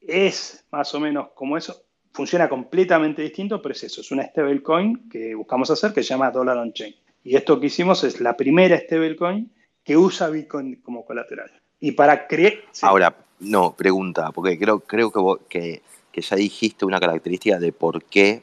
es 0.01 0.67
más 0.73 0.93
o 0.95 1.01
menos 1.01 1.29
como 1.35 1.57
eso, 1.57 1.85
funciona 2.13 2.49
completamente 2.49 3.23
distinto, 3.23 3.61
pero 3.63 3.73
es 3.73 3.85
eso, 3.85 4.01
es 4.01 4.11
una 4.11 4.25
stablecoin 4.25 5.09
que 5.09 5.35
buscamos 5.35 5.71
hacer 5.71 5.93
que 5.93 6.03
se 6.03 6.11
llama 6.11 6.31
Dollar 6.31 6.59
on 6.59 6.73
Chain. 6.73 6.95
Y 7.23 7.37
esto 7.37 7.61
que 7.61 7.67
hicimos 7.67 8.03
es 8.05 8.21
la 8.21 8.37
primera 8.37 8.79
stablecoin 8.79 9.51
que 9.85 9.97
usa 9.97 10.29
Bitcoin 10.29 10.77
como 10.83 11.05
colateral. 11.05 11.51
Y 11.81 11.93
para 11.93 12.27
creer... 12.27 12.65
Ahora, 12.83 13.15
no, 13.41 13.75
pregunta, 13.75 14.33
porque 14.33 14.59
creo, 14.59 14.81
creo 14.81 15.11
que, 15.49 15.83
que, 16.13 16.21
ya 16.21 16.37
dijiste 16.37 16.85
una 16.85 17.01
característica 17.01 17.59
de 17.59 17.73
por 17.73 18.05
qué 18.05 18.43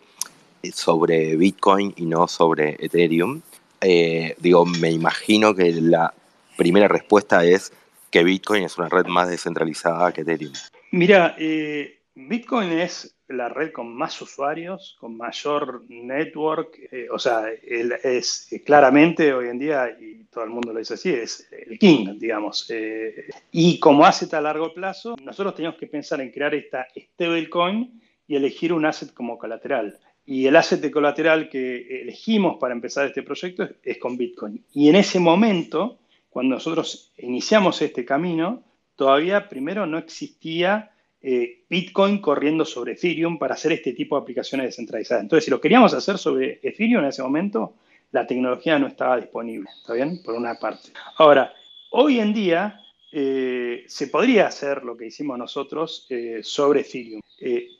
sobre 0.74 1.36
Bitcoin 1.36 1.94
y 1.96 2.06
no 2.06 2.28
sobre 2.28 2.78
Ethereum. 2.80 3.42
Eh, 3.82 4.36
digo, 4.40 4.66
me 4.66 4.92
imagino 4.92 5.54
que 5.54 5.72
la 5.74 6.14
primera 6.58 6.88
respuesta 6.88 7.46
es 7.46 7.72
que 8.10 8.24
Bitcoin 8.24 8.64
es 8.64 8.78
una 8.78 8.90
red 8.90 9.06
más 9.06 9.30
descentralizada 9.30 10.12
que 10.12 10.22
Ethereum. 10.22 10.54
Mira, 10.92 11.36
eh, 11.38 12.00
Bitcoin 12.16 12.72
es 12.72 13.16
la 13.30 13.50
red 13.50 13.72
con 13.72 13.94
más 13.94 14.22
usuarios, 14.22 14.96
con 15.00 15.18
mayor 15.18 15.84
network, 15.90 16.78
eh, 16.92 17.08
o 17.12 17.20
sea, 17.20 17.50
es 17.52 18.52
eh, 18.52 18.64
claramente 18.64 19.34
hoy 19.34 19.50
en 19.50 19.60
día, 19.60 19.90
y 20.00 20.26
todo 20.26 20.46
el 20.46 20.50
mundo 20.50 20.72
lo 20.72 20.80
dice 20.80 20.94
así, 20.94 21.10
es 21.10 21.48
el 21.52 21.78
king, 21.78 22.18
digamos. 22.18 22.66
Eh, 22.70 23.28
y 23.52 23.80
como 23.80 24.06
asset 24.06 24.34
a 24.34 24.42
largo 24.42 24.74
plazo, 24.74 25.16
nosotros 25.24 25.56
teníamos 25.56 25.80
que 25.80 25.88
pensar 25.88 26.22
en 26.22 26.32
crear 26.32 26.56
esta 26.56 26.88
stablecoin 26.96 28.02
y 28.28 28.36
elegir 28.36 28.72
un 28.72 28.86
asset 28.86 29.14
como 29.14 29.38
colateral. 29.38 29.98
Y 30.26 30.46
el 30.46 30.56
asset 30.56 30.82
de 30.82 30.92
colateral 30.92 31.50
que 31.50 32.02
elegimos 32.02 32.58
para 32.60 32.74
empezar 32.74 33.08
este 33.08 33.24
proyecto 33.24 33.68
es 33.82 33.98
con 33.98 34.18
Bitcoin. 34.18 34.64
Y 34.74 34.90
en 34.90 34.98
ese 34.98 35.20
momento, 35.20 36.00
cuando 36.30 36.56
nosotros 36.56 37.14
iniciamos 37.18 37.82
este 37.82 38.04
camino, 38.04 38.64
todavía 38.96 39.48
primero 39.48 39.86
no 39.86 39.98
existía 39.98 40.92
eh, 41.22 41.64
Bitcoin 41.70 42.20
corriendo 42.20 42.64
sobre 42.64 42.94
Ethereum 42.94 43.40
para 43.40 43.56
hacer 43.56 43.72
este 43.72 43.94
tipo 43.94 44.16
de 44.16 44.22
aplicaciones 44.22 44.68
descentralizadas. 44.68 45.24
Entonces, 45.24 45.46
si 45.46 45.52
lo 45.52 45.60
queríamos 45.60 45.94
hacer 45.94 46.18
sobre 46.18 46.60
Ethereum 46.62 47.04
en 47.04 47.10
ese 47.10 47.24
momento, 47.24 47.74
la 48.12 48.28
tecnología 48.28 48.78
no 48.78 48.88
estaba 48.88 49.18
disponible, 49.18 49.70
¿está 49.76 49.94
bien? 49.94 50.22
Por 50.24 50.36
una 50.36 50.56
parte. 50.56 50.90
Ahora, 51.18 51.52
hoy 51.92 52.20
en 52.20 52.34
día 52.34 52.80
eh, 53.12 53.84
se 53.88 54.08
podría 54.08 54.48
hacer 54.48 54.84
lo 54.84 54.96
que 54.96 55.08
hicimos 55.08 55.38
nosotros 55.38 56.06
eh, 56.10 56.42
sobre 56.44 56.82
Ethereum, 56.82 57.22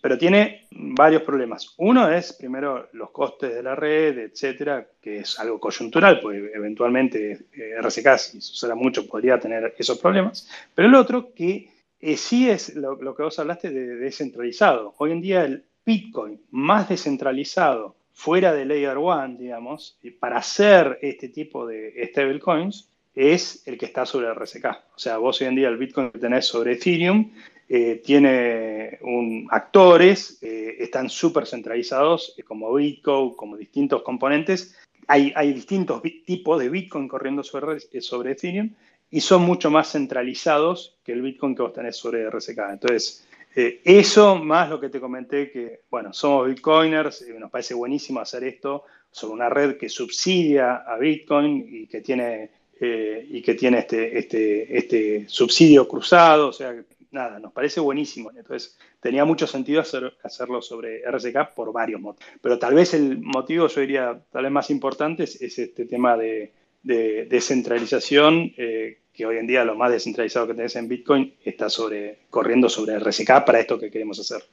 pero 0.02 0.18
tiene 0.18 0.68
varios 0.72 1.22
problemas. 1.22 1.74
Uno 1.78 2.12
es, 2.12 2.34
primero, 2.34 2.90
los 2.94 3.12
costes 3.12 3.54
de 3.54 3.64
la 3.64 3.76
red, 3.76 4.18
etcétera, 4.18 4.88
que 5.02 5.20
es 5.20 5.40
algo 5.40 5.60
coyuntural, 5.60 6.20
pues 6.20 6.44
eventualmente 6.54 7.46
RCK, 7.80 8.18
si 8.18 8.42
suceda 8.42 8.76
mucho, 8.76 9.08
podría 9.08 9.40
tener 9.40 9.74
esos 9.78 9.98
problemas. 10.00 10.50
Pero 10.76 10.88
el 10.88 10.96
otro, 10.96 11.34
que 11.34 11.77
eh, 12.00 12.18
sí 12.18 12.50
es 12.50 12.76
lo, 12.76 12.98
que 12.98 13.24
vos 13.24 13.40
hablaste 13.40 13.72
de, 13.72 13.96
descentralizado. 13.96 14.94
Hoy 14.98 15.12
en 15.12 15.22
día 15.22 15.46
el 15.46 15.66
Bitcoin 15.86 16.42
más 16.52 16.90
descentralizado 16.90 17.96
fuera 18.14 18.54
de 18.54 18.66
Layer 18.66 18.98
One, 18.98 19.38
digamos, 19.38 19.98
para 20.20 20.38
hacer 20.38 21.00
este 21.02 21.30
tipo 21.30 21.66
de 21.66 22.10
stablecoins 22.12 22.90
es 23.16 23.64
el 23.68 23.78
que 23.78 23.86
está 23.88 24.06
sobre 24.06 24.32
RSK. 24.34 24.66
O 24.96 25.00
sea, 25.00 25.18
vos 25.18 25.42
hoy 25.42 25.48
en 25.48 25.56
día 25.56 25.70
el 25.70 25.78
Bitcoin 25.78 26.12
que 26.12 26.20
tenés 26.20 26.46
sobre 26.46 26.74
Ethereum 26.74 27.32
eh, 27.70 28.02
tiene 28.04 29.00
un, 29.02 29.48
actores, 29.50 30.38
eh, 30.42 30.76
están 30.80 31.10
súper 31.10 31.48
centralizados 31.48 32.36
como 32.48 32.74
Bitcoin, 32.74 33.34
como 33.34 33.58
distintos 33.58 34.04
componentes. 34.04 34.76
Hay, 35.08 35.34
hay 35.36 35.54
distintos 35.54 36.02
tipos 36.26 36.60
de 36.60 36.70
Bitcoin 36.70 37.08
corriendo 37.08 37.44
sobre, 37.44 37.80
sobre 38.02 38.34
Ethereum 38.34 38.72
y 39.10 39.22
son 39.22 39.44
mucho 39.44 39.70
más 39.70 39.92
centralizados 39.92 40.98
que 41.04 41.14
el 41.14 41.22
Bitcoin 41.22 41.56
que 41.56 41.62
vos 41.62 41.74
tenés 41.74 41.96
sobre 41.96 42.30
RSK. 42.30 42.60
Entonces, 42.72 43.26
eh, 43.56 43.82
eso 43.84 44.36
más 44.36 44.70
lo 44.70 44.80
que 44.80 44.90
te 44.90 45.00
comenté, 45.00 45.50
que, 45.50 45.82
bueno, 45.90 46.14
somos 46.14 46.48
Bitcoiners, 46.48 47.26
y 47.28 47.40
nos 47.40 47.50
parece 47.50 47.74
buenísimo 47.74 48.20
hacer 48.20 48.44
esto 48.44 48.84
sobre 49.10 49.34
una 49.34 49.50
red 49.50 49.78
que 49.78 49.90
subsidia 49.90 50.76
a 50.76 50.98
Bitcoin 50.98 51.66
y 51.68 51.88
que 51.88 52.02
tiene, 52.02 52.52
eh, 52.80 53.26
y 53.30 53.42
que 53.42 53.56
tiene 53.56 53.80
este, 53.80 54.18
este, 54.20 54.78
este 54.78 55.26
subsidio 55.30 55.88
cruzado, 55.88 56.50
o 56.50 56.54
sea, 56.54 56.76
nada, 57.10 57.40
nos 57.40 57.54
parece 57.54 57.80
buenísimo. 57.80 58.32
Entonces, 58.36 58.78
tenía 59.00 59.26
mucho 59.26 59.48
sentido 59.48 59.82
hacer, 59.82 60.14
hacerlo 60.24 60.62
sobre 60.62 61.02
RSK 61.10 61.56
por 61.56 61.72
varios 61.72 62.02
motivos. 62.02 62.32
Pero 62.42 62.60
tal 62.60 62.76
vez 62.76 62.94
el 62.94 63.20
motivo, 63.20 63.68
yo 63.68 63.82
diría, 63.82 64.22
tal 64.32 64.44
vez 64.44 64.52
más 64.52 64.70
importante 64.70 65.24
es 65.24 65.42
este 65.42 65.86
tema 65.86 66.18
de 66.18 66.52
de 66.88 67.26
descentralización, 67.26 68.54
eh, 68.58 69.00
que 69.14 69.26
hoy 69.26 69.38
en 69.38 69.48
día 69.48 69.66
lo 69.66 69.76
más 69.76 69.92
descentralizado 69.92 70.48
que 70.48 70.54
tenés 70.54 70.76
en 70.78 70.88
Bitcoin 70.88 71.36
está 71.44 71.70
sobre, 71.70 72.20
corriendo 72.30 72.70
sobre 72.70 72.98
RSK 72.98 73.46
para 73.46 73.60
esto 73.60 73.78
que 73.78 73.92
queremos 73.92 74.20
hacer. 74.20 74.44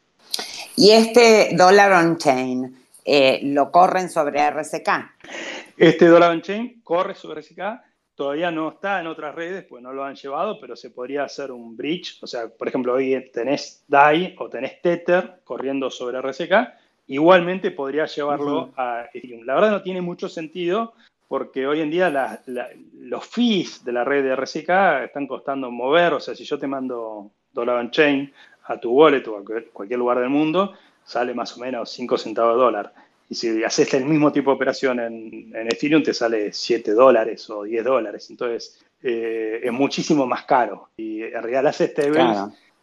¿Y 0.77 0.91
este 0.91 1.51
dólar 1.57 1.93
on 1.93 2.19
chain 2.19 2.77
eh, 3.05 3.41
lo 3.45 3.71
corren 3.71 4.11
sobre 4.11 4.51
RSK? 4.51 4.89
Este 5.77 6.07
dólar 6.07 6.33
on 6.33 6.43
chain 6.43 6.81
corre 6.83 7.15
sobre 7.15 7.41
RSK, 7.41 7.61
todavía 8.17 8.51
no 8.51 8.71
está 8.71 9.01
en 9.01 9.07
otras 9.07 9.33
redes, 9.37 9.65
pues 9.69 9.81
no 9.81 9.93
lo 9.93 10.03
han 10.03 10.17
llevado, 10.17 10.59
pero 10.61 10.75
se 10.75 10.91
podría 10.91 11.23
hacer 11.23 11.53
un 11.53 11.77
bridge, 11.77 12.19
o 12.21 12.27
sea, 12.27 12.49
por 12.49 12.67
ejemplo, 12.67 12.95
hoy 12.95 13.31
tenés 13.33 13.85
DAI 13.87 14.35
o 14.39 14.49
tenés 14.49 14.83
Tether 14.83 15.41
corriendo 15.45 15.89
sobre 15.89 16.21
RSK, 16.21 16.53
igualmente 17.07 17.71
podría 17.71 18.07
llevarlo 18.07 18.73
a 18.77 19.05
Ethereum. 19.13 19.45
La 19.45 19.55
verdad 19.55 19.71
no 19.71 19.83
tiene 19.83 20.01
mucho 20.01 20.29
sentido 20.29 20.95
porque 21.35 21.67
hoy 21.67 21.81
en 21.81 21.91
día 21.91 22.41
los 22.93 23.27
fees 23.27 23.85
de 23.85 23.91
la 23.91 24.05
red 24.05 24.23
de 24.23 24.37
RCK 24.37 25.05
están 25.07 25.27
costando 25.27 25.69
mover, 25.69 26.13
o 26.13 26.21
sea, 26.21 26.33
si 26.33 26.45
yo 26.45 26.61
te 26.61 26.69
mando 26.69 27.33
dólar 27.53 27.79
on 27.79 27.91
chain 27.91 28.33
a 28.67 28.79
tu 28.79 28.93
wallet 28.93 29.27
o 29.27 29.39
a 29.39 29.43
cualquier 29.73 29.99
lugar 29.99 30.21
del 30.21 30.29
mundo, 30.29 30.75
sale 31.03 31.35
más 31.35 31.57
o 31.57 31.61
menos 31.61 31.91
5 31.91 32.19
centavos 32.19 32.55
de 32.55 32.63
dólar. 32.63 32.95
Y 33.29 33.35
si 33.35 33.65
haces 33.65 33.93
el 33.95 34.05
mismo 34.05 34.31
tipo 34.31 34.53
de 34.53 34.55
operación 34.55 35.01
en, 35.01 35.53
Ethereum, 35.69 36.05
te 36.05 36.15
sale 36.15 36.53
7 36.53 36.93
dólares 36.93 37.51
o 37.51 37.65
10 37.65 37.85
dólares. 37.85 38.31
Entonces, 38.31 38.81
eh, 39.03 39.59
es 39.61 39.73
muchísimo 39.73 40.29
más 40.29 40.45
caro. 40.45 40.91
Y 40.97 41.21
en 41.21 41.33
realidad 41.33 41.65
las 41.65 41.79
stables, 41.79 42.39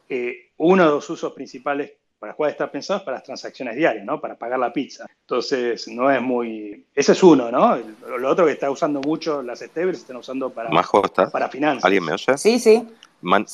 eh, 0.09 0.49
uno 0.57 0.83
de 0.83 0.89
los 0.89 1.09
usos 1.09 1.31
principales 1.31 1.93
para 2.21 2.35
cuál 2.35 2.51
está 2.51 2.71
pensado 2.71 3.03
para 3.03 3.17
las 3.17 3.23
transacciones 3.23 3.75
diarias, 3.75 4.05
¿no? 4.05 4.21
Para 4.21 4.35
pagar 4.35 4.59
la 4.59 4.71
pizza. 4.71 5.07
Entonces, 5.21 5.87
no 5.87 6.11
es 6.11 6.21
muy... 6.21 6.85
Ese 6.93 7.13
es 7.13 7.23
uno, 7.23 7.49
¿no? 7.49 7.75
Lo 8.19 8.29
otro 8.29 8.45
que 8.45 8.51
está 8.51 8.69
usando 8.69 9.01
mucho 9.01 9.41
las 9.41 9.61
stables 9.61 9.97
están 9.97 10.17
usando 10.17 10.51
para, 10.51 10.69
para 11.31 11.49
finanzas. 11.49 11.83
¿Alguien 11.83 12.05
me 12.05 12.13
oye? 12.13 12.37
Sí, 12.37 12.59
sí. 12.59 12.87
Manu, 13.21 13.47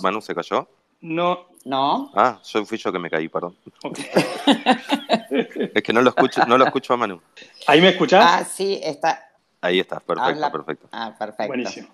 Manu, 0.00 0.20
se 0.20 0.32
cayó? 0.32 0.68
No. 1.00 1.48
No. 1.64 2.12
Ah, 2.14 2.38
yo 2.44 2.64
fui 2.64 2.78
yo 2.78 2.92
que 2.92 3.00
me 3.00 3.10
caí, 3.10 3.28
perdón. 3.28 3.56
es 5.74 5.82
que 5.82 5.92
no 5.92 6.02
lo 6.02 6.10
escucho, 6.10 6.46
no 6.46 6.56
lo 6.56 6.66
escucho 6.66 6.94
a 6.94 6.96
Manu. 6.96 7.20
¿Ahí 7.66 7.80
me 7.80 7.88
escuchás? 7.88 8.24
Ah, 8.24 8.44
sí, 8.44 8.78
está. 8.80 9.28
Ahí 9.60 9.80
está, 9.80 9.98
perfecto, 9.98 10.52
perfecto. 10.52 10.88
Ah, 10.92 11.16
perfecto. 11.18 11.48
Buenísimo. 11.48 11.88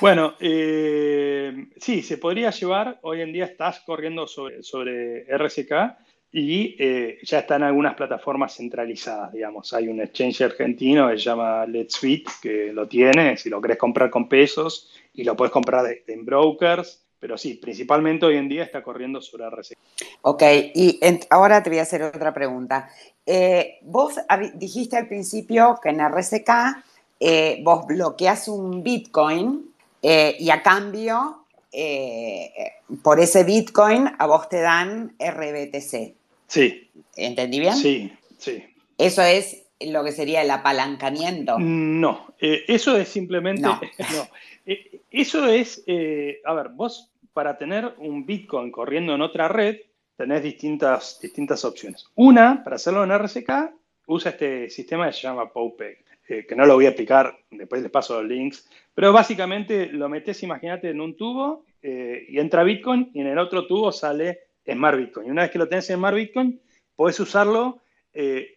Bueno, 0.00 0.34
eh, 0.40 1.68
sí, 1.76 2.02
se 2.02 2.18
podría 2.18 2.50
llevar. 2.50 2.98
Hoy 3.02 3.20
en 3.20 3.32
día 3.32 3.44
estás 3.44 3.80
corriendo 3.80 4.26
sobre, 4.26 4.62
sobre 4.62 5.24
RSK 5.36 5.72
y 6.30 6.76
eh, 6.78 7.18
ya 7.22 7.40
están 7.40 7.62
algunas 7.62 7.94
plataformas 7.94 8.56
centralizadas, 8.56 9.32
digamos. 9.32 9.72
Hay 9.72 9.88
un 9.88 10.00
exchange 10.00 10.42
argentino 10.42 11.08
que 11.08 11.18
se 11.18 11.24
llama 11.24 11.64
Let's 11.66 11.98
Fit, 11.98 12.28
que 12.42 12.72
lo 12.72 12.86
tiene, 12.86 13.36
si 13.36 13.48
lo 13.48 13.60
querés 13.60 13.78
comprar 13.78 14.10
con 14.10 14.28
pesos 14.28 14.90
y 15.14 15.24
lo 15.24 15.36
puedes 15.36 15.52
comprar 15.52 15.86
en 16.06 16.24
brokers. 16.24 17.04
pero 17.20 17.36
sí, 17.36 17.54
principalmente 17.54 18.26
hoy 18.26 18.36
en 18.36 18.48
día 18.48 18.62
está 18.62 18.82
corriendo 18.82 19.20
sobre 19.20 19.48
RSK. 19.48 19.76
Ok, 20.22 20.42
y 20.74 21.00
ahora 21.30 21.62
te 21.62 21.70
voy 21.70 21.78
a 21.78 21.82
hacer 21.82 22.02
otra 22.02 22.32
pregunta. 22.32 22.90
Eh, 23.24 23.78
vos 23.82 24.16
dijiste 24.54 24.96
al 24.96 25.08
principio 25.08 25.78
que 25.82 25.88
en 25.88 26.00
RSK 26.00 26.50
eh, 27.20 27.60
vos 27.62 27.86
bloqueas 27.86 28.48
un 28.48 28.82
Bitcoin 28.82 29.70
eh, 30.02 30.36
y 30.38 30.50
a 30.50 30.62
cambio, 30.62 31.44
por 33.02 33.20
ese 33.20 33.44
Bitcoin, 33.44 34.10
a 34.18 34.26
vos 34.26 34.48
te 34.48 34.60
dan 34.60 35.14
RBTC. 35.18 36.14
Sí. 36.46 36.90
¿Entendí 37.16 37.60
bien? 37.60 37.76
Sí, 37.76 38.12
sí. 38.38 38.64
Eso 38.96 39.22
es 39.22 39.64
lo 39.80 40.02
que 40.02 40.12
sería 40.12 40.42
el 40.42 40.50
apalancamiento. 40.50 41.58
No, 41.58 42.34
eso 42.38 42.96
es 42.96 43.08
simplemente... 43.08 43.62
no. 43.62 43.80
Eso 45.10 45.46
es, 45.46 45.82
eh, 45.86 46.40
a 46.44 46.52
ver, 46.52 46.68
vos 46.70 47.10
para 47.32 47.56
tener 47.56 47.94
un 47.98 48.26
Bitcoin 48.26 48.70
corriendo 48.70 49.14
en 49.14 49.22
otra 49.22 49.48
red, 49.48 49.76
tenés 50.16 50.42
distintas, 50.42 51.18
distintas 51.20 51.64
opciones. 51.64 52.06
Una, 52.14 52.62
para 52.62 52.76
hacerlo 52.76 53.04
en 53.04 53.16
RSK, 53.16 53.50
usa 54.06 54.32
este 54.32 54.68
sistema 54.68 55.06
que 55.06 55.12
se 55.12 55.22
llama 55.22 55.52
PowPeg, 55.52 56.04
eh, 56.28 56.46
que 56.46 56.54
no 56.54 56.66
lo 56.66 56.74
voy 56.74 56.86
a 56.86 56.90
explicar, 56.90 57.38
después 57.50 57.82
les 57.82 57.90
paso 57.90 58.22
los 58.22 58.30
links, 58.30 58.68
pero 58.94 59.12
básicamente 59.12 59.86
lo 59.86 60.08
metes, 60.08 60.42
imagínate, 60.42 60.90
en 60.90 61.00
un 61.00 61.16
tubo 61.16 61.64
eh, 61.82 62.26
y 62.28 62.38
entra 62.38 62.64
Bitcoin 62.64 63.10
y 63.14 63.20
en 63.20 63.28
el 63.28 63.38
otro 63.38 63.66
tubo 63.66 63.92
sale 63.92 64.40
Smart 64.64 64.98
Bitcoin. 64.98 65.28
Y 65.28 65.30
una 65.30 65.42
vez 65.42 65.50
que 65.50 65.58
lo 65.58 65.68
tenés 65.68 65.88
en 65.90 65.96
Smart 65.96 66.16
Bitcoin, 66.16 66.60
podés 66.94 67.18
usarlo 67.20 67.80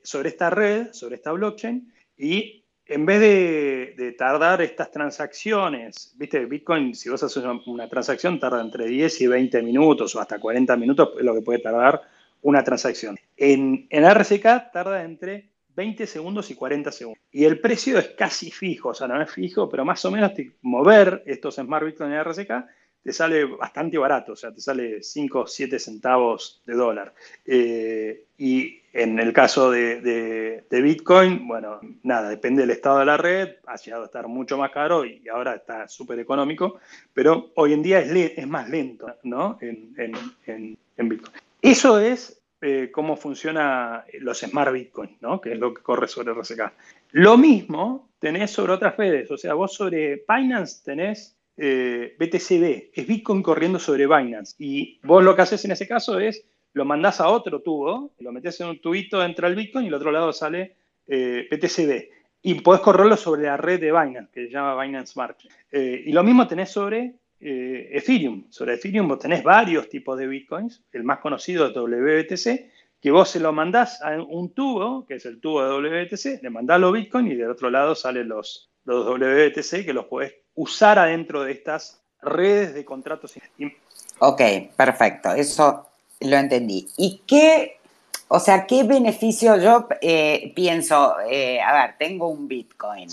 sobre 0.02 0.30
esta 0.30 0.50
red, 0.50 0.92
sobre 0.92 1.18
esta 1.18 1.32
blockchain, 1.32 1.94
y 2.18 2.62
en 2.92 3.06
vez 3.06 3.22
de, 3.22 4.16
tardar 4.18 4.62
estas 4.62 4.92
transacciones, 4.92 6.14
viste, 6.18 6.46
Bitcoin, 6.46 6.94
si 6.94 7.10
vos 7.10 7.24
haces 7.24 7.44
una, 7.66 7.88
transacción, 7.88 8.38
tarda 8.38 8.60
entre 8.62 8.86
10 8.86 9.22
y 9.22 9.28
20 9.28 9.62
minutos 9.62 10.14
o 10.16 10.20
hasta 10.20 10.40
40 10.40 10.76
minutos, 10.76 11.12
es 11.18 11.24
lo 11.24 11.34
que 11.34 11.42
puede 11.42 11.60
tardar 11.60 12.02
una 12.42 12.64
transacción. 12.64 13.18
En, 13.38 13.88
en 13.90 14.04
RCK 14.04 14.72
tarda 14.74 15.04
entre 15.04 15.51
20 15.82 16.06
segundos 16.06 16.52
y 16.52 16.56
40 16.56 16.92
segundos. 16.92 17.24
Y 17.32 17.44
el 17.44 17.60
precio 17.60 17.98
es 17.98 18.10
casi 18.10 18.52
fijo, 18.52 18.90
o 18.90 18.94
sea, 18.94 19.08
no 19.08 19.20
es 19.20 19.32
fijo, 19.32 19.68
pero 19.68 19.84
más 19.84 20.06
o 20.06 20.12
menos 20.12 20.32
mover 20.62 21.24
estos 21.26 21.56
Smart 21.56 21.84
Bitcoin 21.84 22.12
en 22.12 22.20
RCK 22.20 22.52
te 23.04 23.12
sale 23.12 23.46
bastante 23.46 23.98
barato, 23.98 24.34
o 24.34 24.36
sea, 24.36 24.54
te 24.54 24.62
sale 24.62 25.02
5 25.02 25.40
o 25.40 25.48
7 25.48 25.80
centavos 25.80 26.62
de 26.68 26.74
dólar. 26.76 27.16
Eh, 27.44 28.26
y 28.38 28.80
en 28.94 29.18
el 29.18 29.34
caso 29.34 29.72
de, 29.72 30.64
Bitcoin, 30.70 31.48
bueno, 31.48 31.80
nada, 32.04 32.30
depende 32.30 32.62
del 32.62 32.70
estado 32.70 33.00
de 33.00 33.06
la 33.06 33.18
red, 33.18 33.56
ha 33.66 33.76
llegado 33.78 34.04
a 34.04 34.06
estar 34.06 34.28
mucho 34.28 34.60
más 34.60 34.70
caro 34.70 35.04
y 35.04 35.28
ahora 35.30 35.56
está 35.56 35.88
súper 35.88 36.20
económico, 36.20 36.80
pero 37.12 37.50
hoy 37.56 37.74
en 37.74 37.82
día 37.82 38.02
es, 38.02 38.38
es 38.38 38.48
más 38.48 38.70
lento, 38.70 39.08
¿no? 39.24 39.58
En, 39.62 40.78
Bitcoin. 41.10 41.34
Eso 41.64 42.00
es 42.00 42.41
eh, 42.62 42.90
cómo 42.92 43.16
funcionan 43.16 44.04
los 44.20 44.40
Smart 44.40 44.72
Bitcoin, 44.72 45.18
¿no? 45.22 45.42
Que 45.42 45.54
es 45.54 45.60
lo 45.60 45.74
que 45.74 45.82
corre 45.82 46.08
sobre 46.08 46.34
RSK. 46.34 46.62
Lo 47.12 47.38
mismo 47.38 48.10
tenés 48.20 48.52
sobre 48.52 48.74
otras 48.74 48.96
redes, 48.96 49.30
o 49.32 49.38
sea, 49.38 49.56
vos 49.56 49.74
sobre 49.74 50.24
Binance 50.28 50.84
tenés 50.86 51.36
eh, 51.58 52.16
BTCB, 52.18 52.92
es 52.94 53.08
Bitcoin 53.08 53.44
corriendo 53.44 53.80
sobre 53.80 54.08
Binance. 54.08 54.56
Y 54.60 55.00
vos 55.04 55.24
lo 55.24 55.36
que 55.36 55.42
haces 55.42 55.64
en 55.66 55.72
ese 55.72 55.88
caso 55.88 56.20
es, 56.20 56.46
lo 56.74 56.86
mandás 56.86 57.20
a 57.20 57.28
otro 57.28 57.62
tubo, 57.62 58.14
lo 58.20 58.32
metes 58.32 58.60
en 58.62 58.68
un 58.68 58.80
tubito, 58.80 59.24
entra 59.24 59.48
el 59.48 59.56
Bitcoin 59.56 59.86
y 59.86 59.88
el 59.90 59.94
otro 59.94 60.12
lado 60.12 60.32
sale 60.32 60.76
eh, 61.08 61.48
BTCB. 61.52 62.10
Y 62.44 62.56
podés 62.62 62.82
correrlo 62.82 63.18
sobre 63.18 63.44
la 63.44 63.58
red 63.58 63.80
de 63.80 63.92
Binance, 63.92 64.32
que 64.34 64.46
se 64.46 64.52
llama 64.52 64.82
Binance 64.82 65.14
Smart. 65.14 65.38
Eh, 65.72 66.04
y 66.06 66.12
lo 66.12 66.24
mismo 66.24 66.48
tenés 66.48 66.72
sobre 66.72 67.16
Ethereum. 67.42 68.46
Sobre 68.50 68.76
Ethereum 68.76 69.08
vos 69.08 69.20
tenés 69.20 69.44
varios 69.44 69.90
tipos 69.90 70.18
de 70.18 70.28
Bitcoins. 70.28 70.84
El 70.92 71.04
más 71.04 71.20
conocido 71.20 71.68
es 71.68 71.74
WBTC, 71.74 72.72
que 73.02 73.12
vos 73.12 73.30
se 73.30 73.40
lo 73.40 73.52
mandás 73.52 74.02
a 74.02 74.22
un 74.22 74.54
tubo, 74.54 75.06
que 75.08 75.16
es 75.16 75.26
el 75.26 75.42
tubo 75.42 75.64
de 75.64 76.06
WBTC, 76.06 76.44
le 76.44 76.50
mandás 76.52 76.80
los 76.80 76.94
Bitcoin 76.94 77.28
y 77.28 77.36
del 77.36 77.50
otro 77.50 77.72
lado 77.72 77.96
salen 77.96 78.30
los, 78.30 78.70
los 78.86 79.06
WBTC 79.08 79.84
que 79.84 79.94
los 79.94 80.06
podés 80.06 80.36
usar 80.54 81.00
adentro 81.00 81.44
de 81.44 81.54
estas 81.54 82.04
redes 82.22 82.76
de 82.76 82.86
contratos. 82.86 83.34
Ok, 84.20 84.42
perfecto, 84.76 85.32
eso 85.32 85.88
lo 86.20 86.38
entendí. 86.38 86.88
¿Y 86.98 87.24
qué, 87.26 87.80
o 88.28 88.40
sea, 88.40 88.68
qué 88.68 88.84
beneficio 88.84 89.58
yo 89.58 89.88
eh, 90.00 90.52
pienso, 90.56 91.16
eh, 91.28 91.60
a 91.60 91.74
ver, 91.74 91.96
tengo 91.98 92.28
un 92.28 92.48
Bitcoin, 92.48 93.10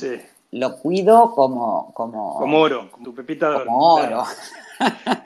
lo 0.52 0.76
cuido 0.76 1.32
como... 1.34 1.92
Como, 1.94 2.34
como 2.38 2.60
oro, 2.60 2.90
como 2.90 3.04
tu 3.04 3.14
pepita 3.14 3.50
de 3.50 3.56
oro. 3.56 3.64
Como 3.64 3.94
oro. 3.94 4.24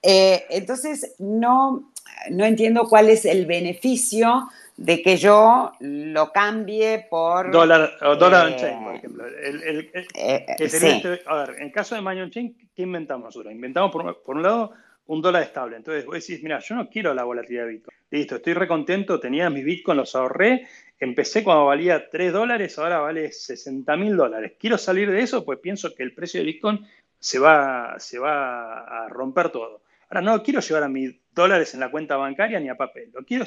Eh, 0.00 0.46
entonces, 0.50 1.16
no, 1.18 1.90
no 2.30 2.44
entiendo 2.44 2.84
cuál 2.88 3.08
es 3.08 3.24
el 3.24 3.46
beneficio 3.46 4.48
de 4.76 5.02
que 5.02 5.16
yo 5.16 5.72
lo 5.80 6.30
cambie 6.30 7.06
por... 7.10 7.50
Dólar, 7.50 7.90
o 8.02 8.14
dólar 8.14 8.46
on 8.46 8.56
chain, 8.56 8.84
por 8.84 8.94
ejemplo. 8.94 9.26
El, 9.26 9.90
eh, 10.14 10.46
este, 10.56 11.20
a 11.26 11.34
ver, 11.34 11.56
en 11.56 11.62
el 11.64 11.72
caso 11.72 11.96
de 11.96 12.00
Money 12.00 12.22
on 12.22 12.30
chain, 12.30 12.56
¿qué 12.74 12.82
inventamos 12.82 13.24
nosotros? 13.24 13.52
Inventamos, 13.52 13.90
por, 13.90 14.22
por, 14.22 14.36
un 14.36 14.42
lado, 14.44 14.72
un 15.06 15.20
dólar 15.20 15.42
estable. 15.42 15.76
Entonces, 15.76 16.06
vos 16.06 16.14
decís, 16.14 16.42
mira, 16.44 16.60
yo 16.60 16.76
no 16.76 16.88
quiero 16.88 17.12
la 17.12 17.24
volatilidad 17.24 17.64
de 17.64 17.70
Bitcoin. 17.70 17.98
Listo, 18.10 18.36
estoy 18.36 18.54
recontento, 18.54 19.18
tenía 19.18 19.50
mis 19.50 19.64
Bitcoin, 19.64 19.98
los 19.98 20.14
ahorré, 20.14 20.68
empecé 20.98 21.44
cuando 21.44 21.66
valía 21.66 22.08
3 22.10 22.32
dólares, 22.32 22.78
ahora 22.78 22.98
vale 22.98 23.32
60 23.32 23.96
mil 23.96 24.16
dólares. 24.16 24.52
Quiero 24.58 24.78
salir 24.78 25.10
de 25.10 25.20
eso, 25.20 25.44
pues 25.44 25.58
pienso 25.58 25.94
que 25.94 26.02
el 26.02 26.14
precio 26.14 26.40
de 26.40 26.46
Bitcoin 26.46 26.86
se 27.18 27.38
va, 27.38 27.94
se 27.98 28.18
va 28.18 29.04
a 29.04 29.08
romper 29.08 29.50
todo. 29.50 29.82
Ahora 30.10 30.22
no 30.22 30.42
quiero 30.42 30.60
llevar 30.60 30.84
a 30.84 30.88
mis 30.88 31.14
dólares 31.34 31.74
en 31.74 31.80
la 31.80 31.90
cuenta 31.90 32.16
bancaria 32.16 32.58
ni 32.58 32.68
a 32.68 32.76
papel. 32.76 33.10
Lo 33.12 33.24
quiero, 33.24 33.44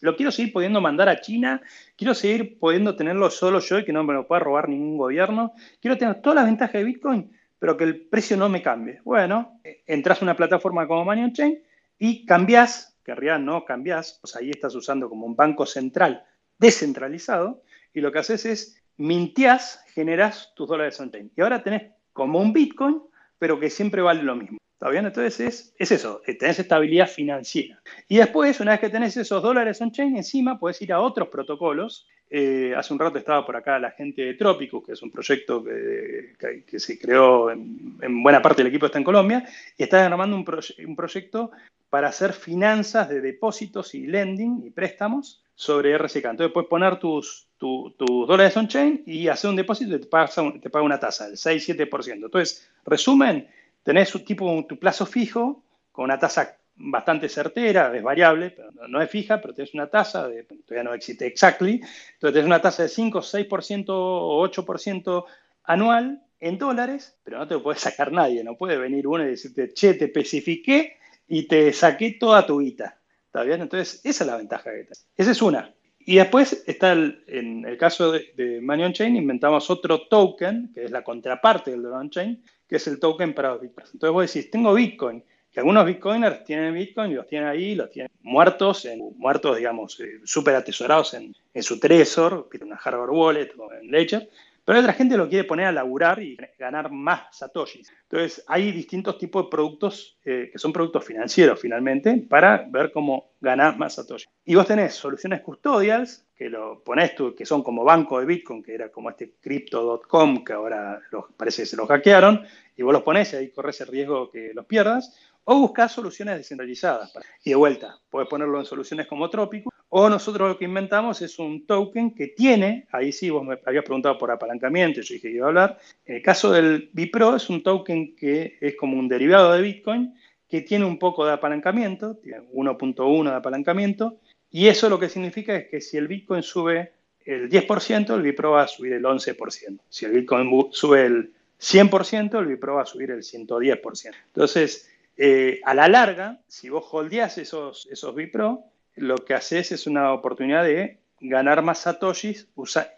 lo 0.00 0.16
quiero 0.16 0.30
seguir 0.30 0.52
pudiendo 0.52 0.80
mandar 0.80 1.08
a 1.08 1.20
China, 1.20 1.60
quiero 1.96 2.14
seguir 2.14 2.58
pudiendo 2.58 2.94
tenerlo 2.94 3.28
solo 3.28 3.58
yo 3.58 3.78
y 3.80 3.84
que 3.84 3.92
no 3.92 4.04
me 4.04 4.14
lo 4.14 4.26
pueda 4.26 4.40
robar 4.40 4.68
ningún 4.68 4.96
gobierno. 4.96 5.52
Quiero 5.80 5.98
tener 5.98 6.20
todas 6.22 6.36
las 6.36 6.46
ventajas 6.46 6.74
de 6.74 6.84
Bitcoin, 6.84 7.32
pero 7.58 7.76
que 7.76 7.84
el 7.84 8.02
precio 8.06 8.36
no 8.36 8.48
me 8.48 8.62
cambie. 8.62 9.00
Bueno, 9.04 9.60
entras 9.86 10.22
a 10.22 10.24
una 10.24 10.36
plataforma 10.36 10.86
como 10.86 11.04
Money 11.04 11.32
Chain 11.32 11.58
y 11.98 12.24
cambias, 12.24 12.96
que 13.04 13.10
en 13.10 13.16
realidad 13.16 13.40
no 13.40 13.64
cambias, 13.64 14.18
pues 14.20 14.36
ahí 14.36 14.50
estás 14.50 14.74
usando 14.76 15.08
como 15.08 15.26
un 15.26 15.34
banco 15.34 15.66
central 15.66 16.24
descentralizado 16.58 17.62
y 17.92 18.00
lo 18.00 18.12
que 18.12 18.18
haces 18.18 18.46
es 18.46 18.82
mintias, 18.96 19.82
generas 19.94 20.52
tus 20.54 20.68
dólares 20.68 20.98
on-chain. 21.00 21.30
Y 21.36 21.40
ahora 21.40 21.62
tenés 21.62 21.92
como 22.12 22.40
un 22.40 22.52
Bitcoin, 22.52 23.02
pero 23.38 23.60
que 23.60 23.70
siempre 23.70 24.02
vale 24.02 24.22
lo 24.22 24.36
mismo. 24.36 24.58
¿Está 24.74 24.90
bien? 24.90 25.06
Entonces 25.06 25.72
es, 25.78 25.90
eso, 25.90 26.20
eh, 26.26 26.34
tenés 26.34 26.58
estabilidad 26.58 27.08
financiera. 27.08 27.80
Y 28.08 28.18
después, 28.18 28.60
una 28.60 28.72
vez 28.72 28.80
que 28.80 28.90
tenés 28.90 29.16
esos 29.16 29.42
dólares 29.42 29.80
on-chain, 29.80 30.16
encima 30.16 30.58
puedes 30.58 30.80
ir 30.82 30.92
a 30.92 31.00
otros 31.00 31.28
protocolos. 31.28 32.06
Eh, 32.28 32.74
hace 32.76 32.92
un 32.92 32.98
rato 32.98 33.16
estaba 33.16 33.46
por 33.46 33.56
acá 33.56 33.78
la 33.78 33.92
gente 33.92 34.20
de 34.20 34.34
Tropicus, 34.34 34.84
que 34.84 34.92
es 34.92 35.02
un 35.02 35.10
proyecto 35.10 35.64
que, 35.64 36.78
se 36.78 36.98
creó, 36.98 37.50
en, 37.50 38.22
buena 38.22 38.42
parte 38.42 38.62
del 38.62 38.68
equipo 38.68 38.86
está 38.86 38.98
en 38.98 39.04
Colombia, 39.04 39.48
y 39.78 39.84
está 39.84 40.04
armando 40.04 40.36
un, 40.36 40.44
un 40.86 40.96
proyecto 40.96 41.52
para 41.88 42.08
hacer 42.08 42.34
finanzas 42.34 43.08
de 43.08 43.22
depósitos 43.22 43.94
y 43.94 44.06
lending 44.06 44.62
y 44.66 44.70
préstamos 44.70 45.45
sobre 45.56 45.96
RSK. 45.98 46.26
Entonces 46.26 46.52
puedes 46.52 46.68
poner 46.68 47.00
tus, 47.00 47.48
dólares 47.58 48.56
on-chain 48.56 49.02
y 49.06 49.26
hacer 49.26 49.50
un 49.50 49.56
depósito 49.56 49.96
y 49.96 50.00
te 50.00 50.06
paga, 50.06 50.30
te 50.60 50.70
paga 50.70 50.84
una 50.84 51.00
tasa 51.00 51.26
del 51.26 51.36
6-7%. 51.36 52.12
Entonces, 52.12 52.70
resumen, 52.84 53.48
tenés 53.82 54.14
un 54.14 54.24
tipo, 54.24 54.64
tu 54.68 54.78
plazo 54.78 55.06
fijo 55.06 55.64
con 55.90 56.04
una 56.04 56.18
tasa 56.18 56.58
bastante 56.76 57.30
certera, 57.30 57.96
es 57.96 58.02
variable, 58.02 58.50
pero 58.50 58.70
no, 58.86 59.00
es 59.00 59.10
fija, 59.10 59.40
pero 59.40 59.54
tienes 59.54 59.72
una 59.72 59.86
tasa, 59.86 60.28
de, 60.28 60.42
todavía 60.42 60.84
no 60.84 60.94
existe 60.94 61.26
exactly, 61.26 61.80
entonces 62.12 62.32
tienes 62.34 62.44
una 62.44 62.60
tasa 62.60 62.82
de 62.82 62.90
5, 62.90 63.20
6% 63.22 63.84
o 63.88 64.46
8% 64.46 65.24
anual 65.64 66.22
en 66.38 66.58
dólares, 66.58 67.16
pero 67.24 67.38
no 67.38 67.48
te 67.48 67.54
lo 67.54 67.62
puede 67.62 67.78
sacar 67.78 68.12
nadie, 68.12 68.44
no 68.44 68.58
puede 68.58 68.76
venir 68.76 69.06
uno 69.06 69.24
y 69.24 69.28
decirte, 69.28 69.72
che, 69.72 69.94
te 69.94 70.04
especifiqué 70.04 70.98
y 71.26 71.44
te 71.44 71.72
saqué 71.72 72.18
toda 72.20 72.44
tu 72.44 72.60
guita. 72.60 72.98
¿Está 73.36 73.44
bien? 73.44 73.60
Entonces, 73.60 74.00
esa 74.02 74.24
es 74.24 74.30
la 74.30 74.38
ventaja 74.38 74.70
que 74.70 74.84
tenés. 74.84 75.06
Esa 75.14 75.30
es 75.30 75.42
una. 75.42 75.74
Y 75.98 76.16
después 76.16 76.64
está 76.66 76.92
en 76.92 77.66
el 77.66 77.76
caso 77.76 78.12
de, 78.12 78.32
de 78.34 78.62
Money 78.62 78.86
on 78.86 78.92
Chain, 78.94 79.14
inventamos 79.14 79.68
otro 79.68 80.08
token, 80.08 80.72
que 80.72 80.84
es 80.84 80.90
la 80.90 81.04
contraparte 81.04 81.72
del 81.72 81.84
on 81.84 82.08
Chain, 82.08 82.42
que 82.66 82.76
es 82.76 82.86
el 82.86 82.98
token 82.98 83.34
para 83.34 83.50
los 83.50 83.60
bitcoins. 83.60 83.92
Entonces 83.92 84.12
vos 84.14 84.32
decís, 84.32 84.50
tengo 84.50 84.72
bitcoin, 84.72 85.22
que 85.52 85.60
algunos 85.60 85.84
bitcoiners 85.84 86.44
tienen 86.44 86.72
bitcoin 86.72 87.10
y 87.10 87.14
los 87.16 87.26
tienen 87.26 87.46
ahí, 87.46 87.74
los 87.74 87.90
tienen 87.90 88.10
muertos, 88.22 88.86
en, 88.86 89.00
muertos, 89.18 89.58
digamos, 89.58 90.00
eh, 90.00 90.20
súper 90.24 90.54
atesorados 90.54 91.12
en, 91.12 91.36
en, 91.52 91.62
su 91.62 91.78
Trezor, 91.78 92.48
una 92.62 92.76
Harvard 92.76 93.10
Wallet 93.10 93.50
o 93.58 93.70
en 93.70 93.90
Ledger, 93.90 94.30
pero 94.66 94.80
otra 94.80 94.92
gente 94.92 95.16
lo 95.16 95.28
quiere 95.28 95.44
poner 95.44 95.66
a 95.66 95.72
laburar 95.72 96.20
y 96.20 96.36
ganar 96.58 96.90
más 96.90 97.36
satoshis. 97.36 97.88
Entonces, 98.02 98.44
hay 98.48 98.72
distintos 98.72 99.16
tipos 99.16 99.44
de 99.44 99.48
productos 99.48 100.18
eh, 100.24 100.50
que 100.52 100.58
son 100.58 100.72
productos 100.72 101.04
financieros 101.04 101.60
finalmente 101.60 102.16
para 102.28 102.66
ver 102.68 102.90
cómo 102.90 103.30
ganar 103.40 103.78
más 103.78 103.94
satoshis. 103.94 104.28
Y 104.44 104.56
vos 104.56 104.66
tenés 104.66 104.92
soluciones 104.94 105.40
custodials 105.42 106.26
que 106.34 106.50
lo 106.50 106.82
pones 106.82 107.14
tú, 107.14 107.32
que 107.32 107.46
son 107.46 107.62
como 107.62 107.84
banco 107.84 108.18
de 108.18 108.26
Bitcoin, 108.26 108.60
que 108.60 108.74
era 108.74 108.90
como 108.90 109.08
este 109.08 109.34
crypto.com, 109.40 110.42
que 110.42 110.52
ahora 110.52 111.00
parece 111.36 111.62
que 111.62 111.66
se 111.66 111.76
lo 111.76 111.86
hackearon, 111.86 112.44
y 112.76 112.82
vos 112.82 112.92
los 112.92 113.04
pones 113.04 113.32
y 113.32 113.36
ahí 113.36 113.50
corres 113.52 113.80
el 113.82 113.86
riesgo 113.86 114.30
que 114.32 114.50
los 114.52 114.66
pierdas. 114.66 115.16
o 115.44 115.60
buscas 115.60 115.92
soluciones 115.92 116.38
descentralizadas. 116.38 117.12
Y 117.44 117.50
de 117.50 117.56
vuelta, 117.56 118.00
puedes 118.10 118.28
ponerlo 118.28 118.58
en 118.58 118.64
soluciones 118.64 119.06
como 119.06 119.30
Trópico, 119.30 119.70
o 119.88 120.08
nosotros 120.08 120.48
lo 120.48 120.58
que 120.58 120.64
inventamos 120.64 121.22
es 121.22 121.38
un 121.38 121.66
token 121.66 122.14
que 122.14 122.28
tiene, 122.28 122.86
ahí 122.92 123.12
sí 123.12 123.30
vos 123.30 123.44
me 123.44 123.58
habías 123.64 123.84
preguntado 123.84 124.18
por 124.18 124.30
apalancamiento, 124.30 125.00
yo 125.00 125.14
dije 125.14 125.28
que 125.28 125.36
iba 125.36 125.46
a 125.46 125.48
hablar, 125.48 125.78
en 126.04 126.16
el 126.16 126.22
caso 126.22 126.50
del 126.50 126.90
Bipro 126.92 127.36
es 127.36 127.48
un 127.48 127.62
token 127.62 128.16
que 128.16 128.58
es 128.60 128.76
como 128.76 128.98
un 128.98 129.08
derivado 129.08 129.52
de 129.52 129.62
Bitcoin, 129.62 130.14
que 130.48 130.60
tiene 130.60 130.84
un 130.84 130.98
poco 130.98 131.24
de 131.26 131.32
apalancamiento, 131.32 132.16
tiene 132.16 132.40
1.1 132.52 133.30
de 133.30 133.36
apalancamiento, 133.36 134.18
y 134.50 134.68
eso 134.68 134.88
lo 134.88 134.98
que 134.98 135.08
significa 135.08 135.56
es 135.56 135.68
que 135.68 135.80
si 135.80 135.96
el 135.96 136.08
Bitcoin 136.08 136.42
sube 136.42 136.92
el 137.24 137.50
10%, 137.50 138.14
el 138.14 138.22
Bipro 138.22 138.52
va 138.52 138.62
a 138.62 138.68
subir 138.68 138.92
el 138.92 139.04
11%. 139.04 139.80
Si 139.88 140.04
el 140.04 140.12
Bitcoin 140.12 140.68
sube 140.70 141.06
el 141.06 141.32
100%, 141.60 142.38
el 142.38 142.46
Bipro 142.46 142.74
va 142.76 142.82
a 142.82 142.86
subir 142.86 143.10
el 143.10 143.22
110%. 143.22 144.14
Entonces, 144.26 144.88
eh, 145.16 145.60
a 145.64 145.74
la 145.74 145.88
larga, 145.88 146.40
si 146.46 146.68
vos 146.68 146.86
holdeás 146.90 147.38
esos, 147.38 147.88
esos 147.90 148.14
Bipro, 148.14 148.64
lo 148.96 149.16
que 149.16 149.34
haces 149.34 149.72
es 149.72 149.86
una 149.86 150.12
oportunidad 150.12 150.64
de 150.64 150.98
ganar 151.20 151.62
más 151.62 151.80
satoshis 151.80 152.48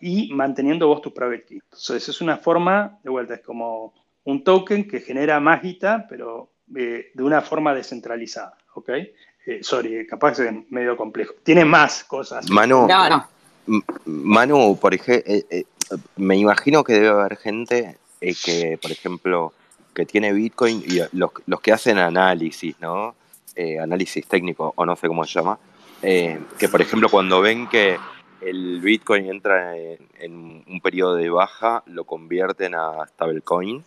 y 0.01 0.33
manteniendo 0.33 0.89
vos 0.89 1.03
tu 1.03 1.13
private 1.13 1.45
key. 1.45 1.61
Entonces, 1.63 2.09
es 2.09 2.21
una 2.21 2.37
forma, 2.37 2.99
de 3.03 3.11
vuelta, 3.11 3.35
es 3.35 3.43
como 3.43 3.95
un 4.25 4.45
token 4.45 4.89
que 4.89 5.01
genera 5.01 5.41
más 5.41 5.63
guita, 5.63 6.07
pero 6.09 6.51
eh, 6.77 7.11
de 7.15 7.23
una 7.23 7.41
forma 7.41 7.75
descentralizada, 7.75 8.57
¿ok? 8.75 8.91
Eh, 9.47 9.61
sorry, 9.63 10.07
capaz 10.07 10.39
es 10.41 10.53
medio 10.71 10.97
complejo. 10.97 11.35
Tiene 11.43 11.65
más 11.65 12.05
cosas. 12.05 12.49
Manu, 12.51 12.87
Manu 14.05 14.79
por 14.79 14.95
ejemplo, 14.95 15.33
eh, 15.33 15.65
me 16.17 16.37
imagino 16.37 16.85
que 16.85 16.95
debe 16.95 17.09
haber 17.09 17.37
gente 17.37 17.97
que, 18.21 18.79
por 18.81 18.91
ejemplo, 18.91 19.53
que 19.95 20.05
tiene 20.05 20.33
Bitcoin 20.33 20.83
y 20.87 21.01
los, 21.13 21.61
que 21.63 21.73
hacen 21.73 21.99
análisis, 21.99 22.77
¿no? 22.81 23.15
análisis 23.83 24.25
técnico, 24.29 24.73
o 24.77 24.87
no 24.87 24.95
sé 24.95 25.09
cómo 25.09 25.25
se 25.25 25.33
llama, 25.33 25.59
que 26.01 26.69
por 26.71 26.81
ejemplo 26.81 27.09
cuando 27.09 27.41
ven 27.41 27.69
que 27.69 27.99
el 28.41 28.81
Bitcoin 28.81 29.31
entra 29.31 29.77
en, 29.77 30.65
un 30.67 30.81
periodo 30.81 31.17
de 31.17 31.31
baja, 31.31 31.83
lo 31.87 32.05
convierten 32.05 32.75
a 32.75 33.07
stablecoin 33.09 33.85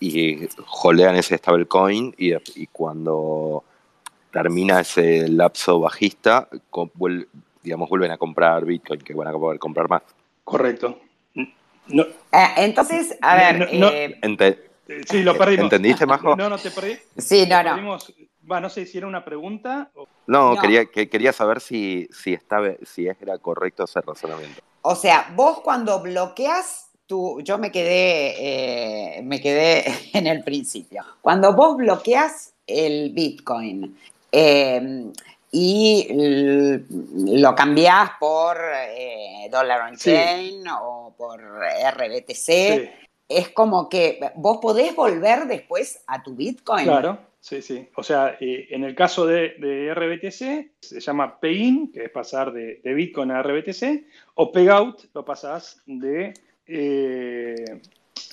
y 0.00 0.48
holdean 0.82 1.16
ese 1.16 1.38
stablecoin 1.38 2.14
y, 2.18 2.34
y 2.34 2.66
cuando 2.68 3.64
termina 4.30 4.80
ese 4.80 5.28
lapso 5.28 5.80
bajista, 5.80 6.48
digamos, 7.62 7.88
vuelven 7.88 8.10
a 8.10 8.18
comprar 8.18 8.64
Bitcoin, 8.66 9.00
que 9.00 9.14
van 9.14 9.28
a 9.28 9.32
poder 9.32 9.58
comprar 9.58 9.88
más. 9.88 10.02
Correcto. 10.44 11.00
No. 11.88 12.02
Eh, 12.02 12.48
entonces, 12.58 13.16
a 13.22 13.34
ver... 13.36 13.68
Eh, 13.72 14.20
eh, 14.22 15.02
sí, 15.08 15.22
lo 15.22 15.36
perdimos. 15.36 15.64
¿Entendiste, 15.64 16.04
Majo? 16.04 16.36
No, 16.36 16.50
no 16.50 16.58
te 16.58 16.70
perdí. 16.70 16.98
Sí, 17.16 17.46
no, 17.48 17.62
no. 17.62 17.98
No 18.46 18.70
sé 18.70 18.86
si 18.86 18.98
era 18.98 19.06
una 19.06 19.24
pregunta. 19.24 19.90
No, 20.26 20.56
Quería, 20.60 20.86
que, 20.86 21.08
quería 21.08 21.32
saber 21.32 21.60
si, 21.60 22.08
si, 22.12 22.32
estaba, 22.32 22.68
si 22.84 23.06
era 23.06 23.38
correcto 23.38 23.84
ese 23.84 24.00
razonamiento. 24.00 24.62
O 24.82 24.94
sea, 24.94 25.32
vos 25.34 25.60
cuando 25.60 26.00
bloqueas 26.00 26.86
yo 27.08 27.58
me 27.58 27.70
quedé, 27.70 29.18
eh, 29.18 29.22
me 29.22 29.40
quedé 29.40 29.84
en 30.12 30.26
el 30.26 30.42
principio. 30.42 31.04
Cuando 31.20 31.52
vos 31.52 31.76
bloqueas 31.76 32.54
el 32.66 33.12
Bitcoin 33.12 33.96
eh, 34.32 35.12
y 35.52 36.08
lo 37.38 37.54
cambiás 37.54 38.10
por 38.18 38.58
eh, 38.58 39.48
Dollar 39.50 39.88
on 39.88 39.96
Chain 39.96 40.64
o 40.68 41.14
por 41.16 41.40
RBTC, 41.40 42.90
es 43.28 43.48
como 43.50 43.88
que 43.88 44.20
vos 44.36 44.58
podés 44.58 44.94
volver 44.94 45.46
después 45.46 46.02
a 46.06 46.22
tu 46.22 46.34
Bitcoin. 46.34 46.84
Claro, 46.84 47.18
sí, 47.46 47.62
sí. 47.62 47.88
O 47.94 48.02
sea, 48.02 48.36
en 48.40 48.84
el 48.84 48.94
caso 48.94 49.26
de, 49.26 49.92
RBTC 49.94 50.80
se 50.80 51.00
llama 51.00 51.38
Pay-in, 51.38 51.92
que 51.92 52.04
es 52.04 52.10
pasar 52.10 52.52
de, 52.52 52.80
de 52.82 52.94
Bitcoin 52.94 53.30
a 53.30 53.42
RBTC, 53.42 54.04
o 54.34 54.50
Payout 54.50 55.04
lo 55.14 55.24
pasás 55.24 55.82
de 55.86 56.34
eh, 56.66 57.80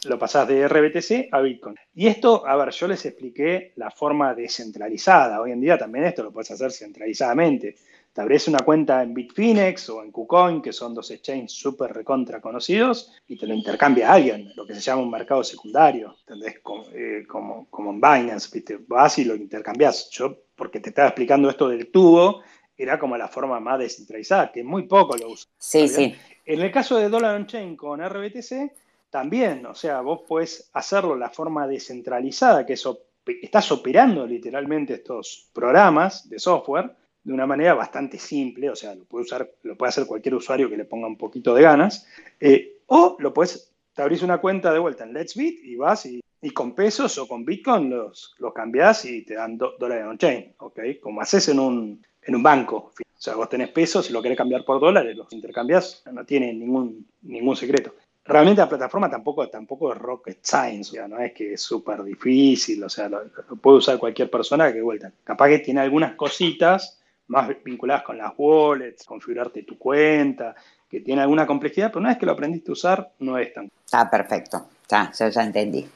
lo 0.05 0.19
pasás 0.19 0.47
de 0.47 0.67
RBTC 0.67 1.29
a 1.31 1.39
Bitcoin. 1.41 1.75
Y 1.95 2.07
esto, 2.07 2.45
a 2.45 2.55
ver, 2.55 2.71
yo 2.71 2.87
les 2.87 3.05
expliqué 3.05 3.73
la 3.75 3.91
forma 3.91 4.33
descentralizada. 4.33 5.39
Hoy 5.39 5.51
en 5.51 5.61
día 5.61 5.77
también 5.77 6.05
esto 6.05 6.23
lo 6.23 6.31
puedes 6.31 6.51
hacer 6.51 6.71
centralizadamente. 6.71 7.75
Te 8.13 8.21
abrís 8.21 8.47
una 8.47 8.59
cuenta 8.59 9.01
en 9.01 9.11
Bitfinex 9.11 9.89
o 9.89 10.03
en 10.03 10.11
KuCoin, 10.11 10.61
que 10.61 10.71
son 10.71 10.93
dos 10.93 11.09
exchanges 11.09 11.53
súper 11.53 11.91
recontra 11.93 12.39
conocidos, 12.39 13.11
y 13.27 13.35
te 13.37 13.47
lo 13.47 13.55
intercambia 13.55 14.13
alguien, 14.13 14.51
lo 14.55 14.67
que 14.67 14.75
se 14.75 14.81
llama 14.81 15.01
un 15.01 15.09
mercado 15.09 15.43
secundario, 15.43 16.15
¿entendés? 16.19 16.59
Como, 16.59 16.85
eh, 16.93 17.25
como, 17.27 17.89
en 17.89 17.99
Binance, 17.99 18.49
¿viste? 18.53 18.77
vas 18.87 19.17
y 19.17 19.25
lo 19.25 19.35
intercambias. 19.35 20.11
Yo, 20.11 20.43
porque 20.55 20.79
te 20.79 20.89
estaba 20.89 21.07
explicando 21.07 21.49
esto 21.49 21.67
del 21.67 21.91
tubo, 21.91 22.41
era 22.77 22.99
como 22.99 23.17
la 23.17 23.27
forma 23.27 23.59
más 23.59 23.79
descentralizada, 23.79 24.51
que 24.51 24.63
muy 24.63 24.83
poco 24.83 25.17
lo 25.17 25.31
uso. 25.31 25.47
Sí, 25.57 25.87
sí. 25.87 26.13
En 26.45 26.61
el 26.61 26.71
caso 26.71 26.97
de 26.97 27.09
Dollar 27.09 27.35
on 27.35 27.47
Chain 27.47 27.75
con 27.75 27.99
RBTC, 27.99 28.73
también, 29.09 29.65
o 29.65 29.73
sea, 29.73 30.01
vos 30.01 30.21
puedes 30.27 30.69
hacerlo 30.73 31.15
la 31.15 31.29
forma 31.29 31.67
descentralizada, 31.67 32.63
que 32.63 32.73
eso, 32.73 33.07
estás 33.41 33.71
operando 33.71 34.27
literalmente 34.27 34.95
estos 34.95 35.49
programas 35.51 36.29
de 36.29 36.37
software 36.37 36.95
de 37.23 37.33
una 37.33 37.45
manera 37.45 37.73
bastante 37.73 38.17
simple, 38.17 38.69
o 38.69 38.75
sea, 38.75 38.95
lo 38.95 39.05
puede, 39.05 39.23
usar, 39.23 39.49
lo 39.63 39.77
puede 39.77 39.89
hacer 39.89 40.05
cualquier 40.05 40.35
usuario 40.35 40.69
que 40.69 40.77
le 40.77 40.85
ponga 40.85 41.07
un 41.07 41.17
poquito 41.17 41.53
de 41.53 41.61
ganas, 41.61 42.07
eh, 42.39 42.79
o 42.87 43.15
lo 43.19 43.33
puedes, 43.33 43.71
te 43.93 44.01
abrís 44.01 44.23
una 44.23 44.39
cuenta 44.39 44.73
de 44.73 44.79
vuelta 44.79 45.03
en 45.03 45.13
Let's 45.13 45.35
Bit 45.35 45.63
y 45.63 45.75
vas 45.75 46.05
y, 46.05 46.21
con 46.53 46.75
pesos 46.75 47.17
o 47.17 47.25
con 47.25 47.45
Bitcoin 47.45 47.89
los, 47.89 48.35
los 48.39 48.53
cambias 48.53 49.05
y 49.05 49.21
te 49.21 49.35
dan 49.35 49.57
dólares 49.57 50.05
on-chain, 50.05 50.53
¿ok? 50.57 50.79
Como 51.01 51.21
haces 51.21 51.47
en 51.47 51.57
un, 51.57 52.03
en 52.21 52.35
un 52.35 52.43
banco. 52.43 52.91
O 52.99 53.21
sea, 53.23 53.35
vos 53.35 53.47
tenés 53.47 53.69
pesos, 53.69 54.09
y 54.09 54.13
lo 54.13 54.21
querés 54.21 54.37
cambiar 54.37 54.65
por 54.65 54.81
dólares, 54.81 55.15
los 55.15 55.31
intercambias, 55.31 56.03
no 56.11 56.25
tiene 56.25 56.53
ningún, 56.53 57.07
ningún 57.21 57.55
secreto. 57.55 57.95
Realmente 58.25 58.61
la 58.61 58.69
plataforma 58.69 59.09
tampoco, 59.09 59.47
tampoco 59.49 59.93
es 59.93 59.97
rocket 59.97 60.39
science, 60.41 60.91
o 60.91 60.93
sea, 60.93 61.07
no 61.07 61.19
es 61.19 61.33
que 61.33 61.53
es 61.53 61.61
súper 61.61 62.03
difícil, 62.03 62.83
o 62.83 62.89
sea, 62.89 63.09
lo, 63.09 63.21
puede 63.61 63.77
usar 63.77 63.97
cualquier 63.97 64.29
persona 64.29 64.71
que 64.71 64.81
vuelta. 64.81 65.11
Capaz 65.23 65.49
que 65.49 65.59
tiene 65.59 65.81
algunas 65.81 66.15
cositas 66.15 66.99
más 67.33 67.49
vinculadas 67.63 68.03
con 68.03 68.17
las 68.17 68.31
wallets, 68.37 69.03
configurarte 69.05 69.63
tu 69.63 69.77
cuenta, 69.77 70.55
que 70.89 71.01
tiene 71.01 71.21
alguna 71.21 71.45
complejidad, 71.45 71.87
pero 71.89 71.99
una 71.99 72.09
vez 72.09 72.17
que 72.19 72.25
lo 72.25 72.31
aprendiste 72.31 72.71
a 72.71 72.73
usar, 72.73 73.11
no 73.19 73.37
es 73.37 73.53
tan. 73.53 73.69
Ah, 73.91 74.09
perfecto, 74.09 74.67
ya, 74.87 75.11
ya, 75.11 75.29
ya 75.29 75.43
entendí. 75.43 75.89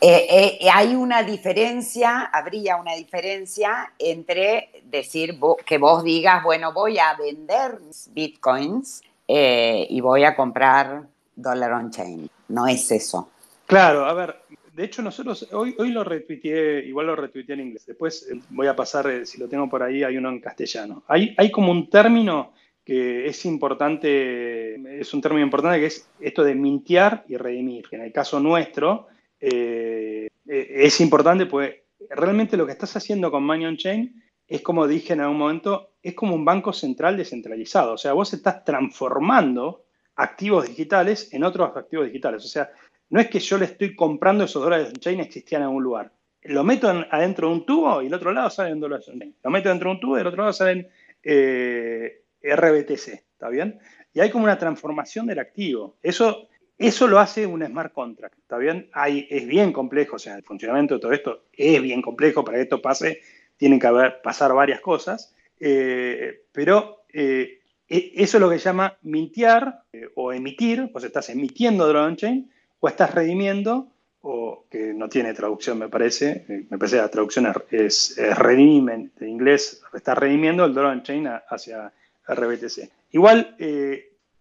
Eh, 0.00 0.58
eh, 0.60 0.68
hay 0.70 0.94
una 0.94 1.22
diferencia, 1.22 2.28
habría 2.32 2.76
una 2.76 2.94
diferencia 2.94 3.92
entre 3.98 4.82
decir 4.84 5.38
que 5.64 5.78
vos 5.78 6.04
digas, 6.04 6.42
bueno, 6.42 6.72
voy 6.72 6.98
a 6.98 7.14
vender 7.14 7.78
bitcoins 8.10 9.02
eh, 9.26 9.86
y 9.88 10.00
voy 10.00 10.24
a 10.24 10.36
comprar 10.36 11.04
dollar 11.34 11.72
on 11.72 11.90
chain. 11.90 12.28
No 12.48 12.66
es 12.66 12.90
eso. 12.90 13.30
Claro, 13.66 14.04
a 14.04 14.12
ver, 14.12 14.42
de 14.74 14.84
hecho 14.84 15.02
nosotros 15.02 15.48
hoy, 15.52 15.74
hoy 15.78 15.90
lo 15.90 16.02
retuiteé, 16.02 16.84
igual 16.84 17.06
lo 17.06 17.16
retuiteé 17.16 17.54
en 17.54 17.60
inglés. 17.60 17.86
Después 17.86 18.28
voy 18.50 18.66
a 18.66 18.74
pasar, 18.74 19.24
si 19.24 19.38
lo 19.38 19.48
tengo 19.48 19.68
por 19.68 19.82
ahí, 19.82 20.02
hay 20.02 20.16
uno 20.16 20.30
en 20.30 20.40
castellano. 20.40 21.04
Hay, 21.06 21.34
hay 21.38 21.50
como 21.50 21.70
un 21.70 21.88
término 21.88 22.52
que 22.84 23.26
es 23.26 23.46
importante, 23.46 25.00
es 25.00 25.14
un 25.14 25.20
término 25.20 25.44
importante 25.44 25.78
que 25.78 25.86
es 25.86 26.08
esto 26.20 26.42
de 26.42 26.54
mintear 26.56 27.24
y 27.28 27.36
redimir. 27.36 27.86
En 27.92 28.02
el 28.02 28.12
caso 28.12 28.40
nuestro, 28.40 29.06
eh, 29.40 30.28
eh, 30.46 30.68
es 30.74 31.00
importante, 31.00 31.46
pues 31.46 31.74
realmente 32.10 32.56
lo 32.56 32.66
que 32.66 32.72
estás 32.72 32.96
haciendo 32.96 33.30
con 33.30 33.44
Money 33.44 33.66
on 33.66 33.76
Chain 33.76 34.22
es 34.46 34.60
como 34.60 34.86
dije 34.86 35.14
en 35.14 35.20
algún 35.20 35.38
momento, 35.38 35.92
es 36.02 36.14
como 36.14 36.34
un 36.34 36.44
banco 36.44 36.72
central 36.72 37.16
descentralizado. 37.16 37.94
O 37.94 37.98
sea, 37.98 38.12
vos 38.12 38.34
estás 38.34 38.64
transformando 38.64 39.84
activos 40.16 40.68
digitales 40.68 41.32
en 41.32 41.44
otros 41.44 41.76
activos 41.76 42.06
digitales. 42.06 42.44
O 42.44 42.48
sea, 42.48 42.70
no 43.10 43.20
es 43.20 43.28
que 43.28 43.40
yo 43.40 43.58
le 43.58 43.66
estoy 43.66 43.94
comprando 43.94 44.44
esos 44.44 44.62
dólares 44.62 44.88
on 44.88 45.00
chain 45.00 45.20
existían 45.20 45.62
en 45.62 45.68
algún 45.68 45.82
lugar. 45.82 46.12
Lo 46.42 46.62
meto 46.64 46.88
adentro 46.88 47.48
de 47.48 47.54
un 47.54 47.66
tubo 47.66 48.02
y 48.02 48.06
el 48.06 48.14
otro 48.14 48.32
lado 48.32 48.50
salen 48.50 48.80
dólares 48.80 49.08
on 49.08 49.18
chain. 49.18 49.34
Lo 49.42 49.50
meto 49.50 49.68
dentro 49.68 49.90
de 49.90 49.94
un 49.94 50.00
tubo 50.00 50.16
y 50.16 50.18
del 50.18 50.26
otro 50.26 50.42
lado 50.42 50.52
salen 50.52 50.88
eh, 51.22 52.22
RBTC. 52.42 53.08
¿Está 53.08 53.48
bien? 53.48 53.78
Y 54.12 54.20
hay 54.20 54.30
como 54.30 54.44
una 54.44 54.58
transformación 54.58 55.26
del 55.26 55.38
activo. 55.38 55.96
Eso 56.02 56.48
eso 56.76 57.06
lo 57.06 57.20
hace 57.20 57.46
un 57.46 57.64
smart 57.64 57.92
contract, 57.92 58.38
¿está 58.38 58.58
bien? 58.58 58.90
Es 59.28 59.46
bien 59.46 59.72
complejo, 59.72 60.16
o 60.16 60.18
sea, 60.18 60.36
el 60.36 60.42
funcionamiento 60.42 60.94
de 60.94 61.00
todo 61.00 61.12
esto 61.12 61.44
es 61.52 61.80
bien 61.80 62.02
complejo, 62.02 62.44
para 62.44 62.58
que 62.58 62.64
esto 62.64 62.82
pase 62.82 63.20
tienen 63.56 63.78
que 63.78 63.86
haber, 63.86 64.20
pasar 64.22 64.52
varias 64.52 64.80
cosas, 64.80 65.34
eh, 65.60 66.42
pero 66.50 67.04
eh, 67.12 67.60
e, 67.88 68.12
eso 68.16 68.38
es 68.38 68.40
lo 68.40 68.50
que 68.50 68.58
llama 68.58 68.98
mintear 69.02 69.84
eh, 69.92 70.08
o 70.16 70.32
emitir, 70.32 70.90
pues 70.92 71.04
estás 71.04 71.28
emitiendo 71.28 71.86
de 71.86 71.96
on-chain 71.96 72.50
o 72.84 72.88
estás 72.88 73.14
redimiendo, 73.14 73.88
o 74.20 74.66
que 74.70 74.92
no 74.92 75.08
tiene 75.08 75.32
traducción 75.32 75.78
me 75.78 75.88
parece, 75.88 76.44
me 76.68 76.76
parece 76.76 76.96
que 76.96 77.02
la 77.02 77.10
traducción 77.10 77.50
es, 77.70 78.18
es 78.18 78.38
redime 78.38 79.10
en 79.18 79.28
inglés, 79.28 79.82
está 79.94 80.14
redimiendo 80.14 80.66
el 80.66 80.76
on-chain 80.76 81.26
hacia 81.48 81.90
RBTC. 82.28 82.90
Igual, 83.12 83.56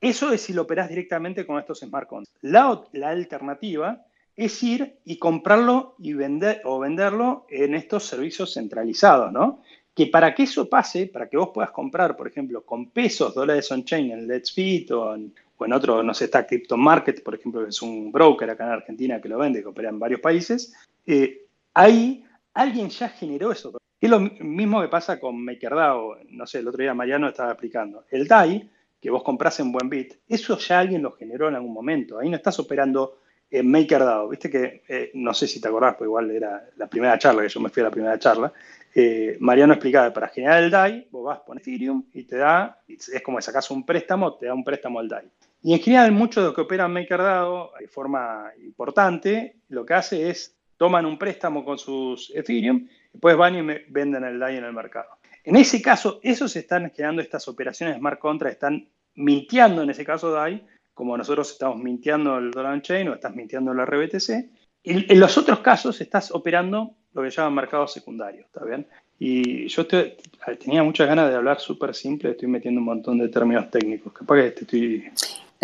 eso 0.02 0.34
es 0.34 0.42
si 0.42 0.52
lo 0.52 0.64
operás 0.64 0.90
directamente 0.90 1.46
con 1.46 1.58
estos 1.58 1.80
smart 1.80 2.10
contracts. 2.10 2.38
La, 2.42 2.82
la 2.92 3.12
alternativa 3.12 4.06
es 4.36 4.62
ir 4.62 4.98
y 5.06 5.18
comprarlo 5.20 5.96
y 6.00 6.14
vender 6.14 6.64
o 6.66 6.80
venderlo 6.80 7.46
en 7.50 7.76
estos 7.76 8.04
servicios 8.04 8.56
centralizados, 8.56 9.32
¿no? 9.32 9.62
Que 9.96 10.08
para 10.08 10.34
que 10.34 10.44
eso 10.44 10.68
pase, 10.68 11.08
para 11.08 11.30
que 11.30 11.38
vos 11.38 11.50
puedas 11.54 11.72
comprar, 11.72 12.16
por 12.16 12.28
ejemplo, 12.28 12.64
con 12.66 12.90
pesos 12.90 13.34
dólares 13.36 13.72
on-chain 13.72 14.12
en 14.12 14.28
Let's 14.28 14.52
Fit 14.52 14.90
o 14.92 15.14
en, 15.14 15.34
otro, 15.72 16.04
no 16.04 16.14
sé, 16.14 16.26
está 16.26 16.46
Crypto 16.46 16.76
Market, 16.76 17.24
por 17.24 17.36
ejemplo, 17.36 17.64
que 17.64 17.70
es 17.70 17.82
un 17.82 18.12
broker 18.12 18.50
acá 18.50 18.66
en 18.66 18.72
Argentina 18.72 19.22
que 19.22 19.30
lo 19.30 19.38
vende, 19.38 19.62
que 19.62 19.68
opera 19.68 19.90
en 19.90 20.00
varios 20.00 20.20
países, 20.20 20.74
eh, 21.06 21.46
ahí 21.74 22.26
alguien 22.54 22.90
ya 22.90 23.10
generó 23.10 23.52
eso. 23.52 23.78
Es 24.04 24.10
lo 24.10 24.20
mismo 24.20 24.82
que 24.82 24.90
pasa 24.90 25.18
con 25.20 25.44
MakerDAO. 25.46 26.18
No 26.32 26.46
sé, 26.46 26.60
el 26.60 26.68
otro 26.68 26.82
día 26.82 26.94
Mariano 26.94 27.30
estaba 27.30 27.52
explicando. 27.52 28.04
El 28.12 28.28
DAI, 28.28 28.70
que 29.00 29.10
vos 29.10 29.24
compras 29.24 29.60
en 29.62 29.72
Buenbit, 29.72 30.16
eso 30.28 30.58
ya 30.58 30.80
alguien 30.80 31.02
lo 31.02 31.14
generó 31.14 31.48
en 31.48 31.56
algún 31.56 31.72
momento. 31.72 32.20
Ahí 32.20 32.30
no 32.30 32.36
estás 32.36 32.60
operando 32.60 33.20
en 33.50 33.72
MakerDAO. 33.72 34.28
Viste 34.28 34.50
que, 34.50 34.84
eh, 34.90 35.12
no 35.14 35.34
sé 35.34 35.48
si 35.48 35.62
te 35.62 35.70
acordás, 35.70 35.96
pues 35.96 36.08
igual 36.08 36.32
era 36.32 36.70
la 36.76 36.88
primera 36.88 37.18
charla, 37.18 37.44
que 37.44 37.48
yo 37.50 37.62
me 37.62 37.70
fui 37.70 37.80
a 37.82 37.86
la 37.86 37.92
primera 37.92 38.20
charla. 38.20 38.52
Eh, 38.96 39.38
Mariano 39.40 39.74
explicaba 39.74 40.14
para 40.14 40.28
generar 40.28 40.64
el 40.64 40.70
DAI, 40.70 41.08
vos 41.10 41.26
vas, 41.26 41.40
pones 41.40 41.68
Ethereum 41.68 42.06
y 42.14 42.24
te 42.24 42.38
da, 42.38 42.80
es 42.88 43.22
como 43.24 43.38
que 43.38 43.44
sacas 43.44 43.72
un 43.72 43.86
préstamo, 43.86 44.36
te 44.36 44.46
da 44.46 44.54
un 44.54 44.64
préstamo 44.64 45.00
al 45.00 45.08
DAI. 45.08 45.26
Y 45.64 45.74
en 45.74 45.80
general, 45.80 46.12
muchos 46.12 46.44
de 46.44 46.48
los 46.48 46.56
que 46.56 46.62
operan 46.62 46.92
MakerDAO 46.92 47.72
de 47.80 47.88
forma 47.88 48.52
importante, 48.64 49.56
lo 49.70 49.86
que 49.86 49.94
hace 49.94 50.30
es 50.30 50.56
toman 50.78 51.06
un 51.06 51.18
préstamo 51.18 51.64
con 51.64 51.80
sus 51.80 52.32
Ethereum, 52.36 52.88
después 53.12 53.38
van 53.38 53.56
y 53.56 53.62
venden 53.88 54.26
el 54.26 54.38
DAI 54.38 54.58
en 54.58 54.66
el 54.66 54.74
mercado. 54.74 55.10
En 55.44 55.56
ese 55.56 55.82
caso, 55.82 56.20
esos 56.22 56.56
están 56.56 56.92
generando 56.92 57.22
estas 57.22 57.48
operaciones 57.48 57.98
smart 57.98 58.20
contract, 58.20 58.56
están 58.56 58.88
mintiendo 59.16 59.82
en 59.82 59.90
ese 59.90 60.06
caso 60.06 60.32
DAI, 60.32 60.66
como 60.94 61.18
nosotros 61.18 61.52
estamos 61.52 61.78
mintiendo 61.82 62.38
el 62.38 62.52
Dollar 62.52 62.82
Chain 62.82 63.08
o 63.10 63.14
estás 63.14 63.34
mintiendo 63.36 63.72
el 63.72 63.86
RBTC. 63.86 64.63
En, 64.84 65.06
en 65.10 65.20
los 65.20 65.38
otros 65.38 65.60
casos 65.60 66.00
estás 66.02 66.32
operando 66.32 66.92
lo 67.14 67.22
que 67.22 67.30
llaman 67.30 67.54
mercado 67.54 67.88
secundario, 67.88 68.42
¿está 68.42 68.64
bien? 68.66 68.88
Y 69.20 69.68
yo 69.68 69.86
tenía 69.88 70.84
muchas 70.84 71.08
ganas 71.08 71.30
de 71.30 71.36
hablar 71.36 71.60
súper 71.60 71.94
simple, 71.94 72.32
estoy 72.32 72.48
metiendo 72.48 72.80
un 72.80 72.86
montón 72.86 73.20
de 73.20 73.30
términos 73.30 73.70
técnicos. 73.70 74.12
Capaz 74.12 74.36
que 74.36 74.48
estoy 74.48 75.12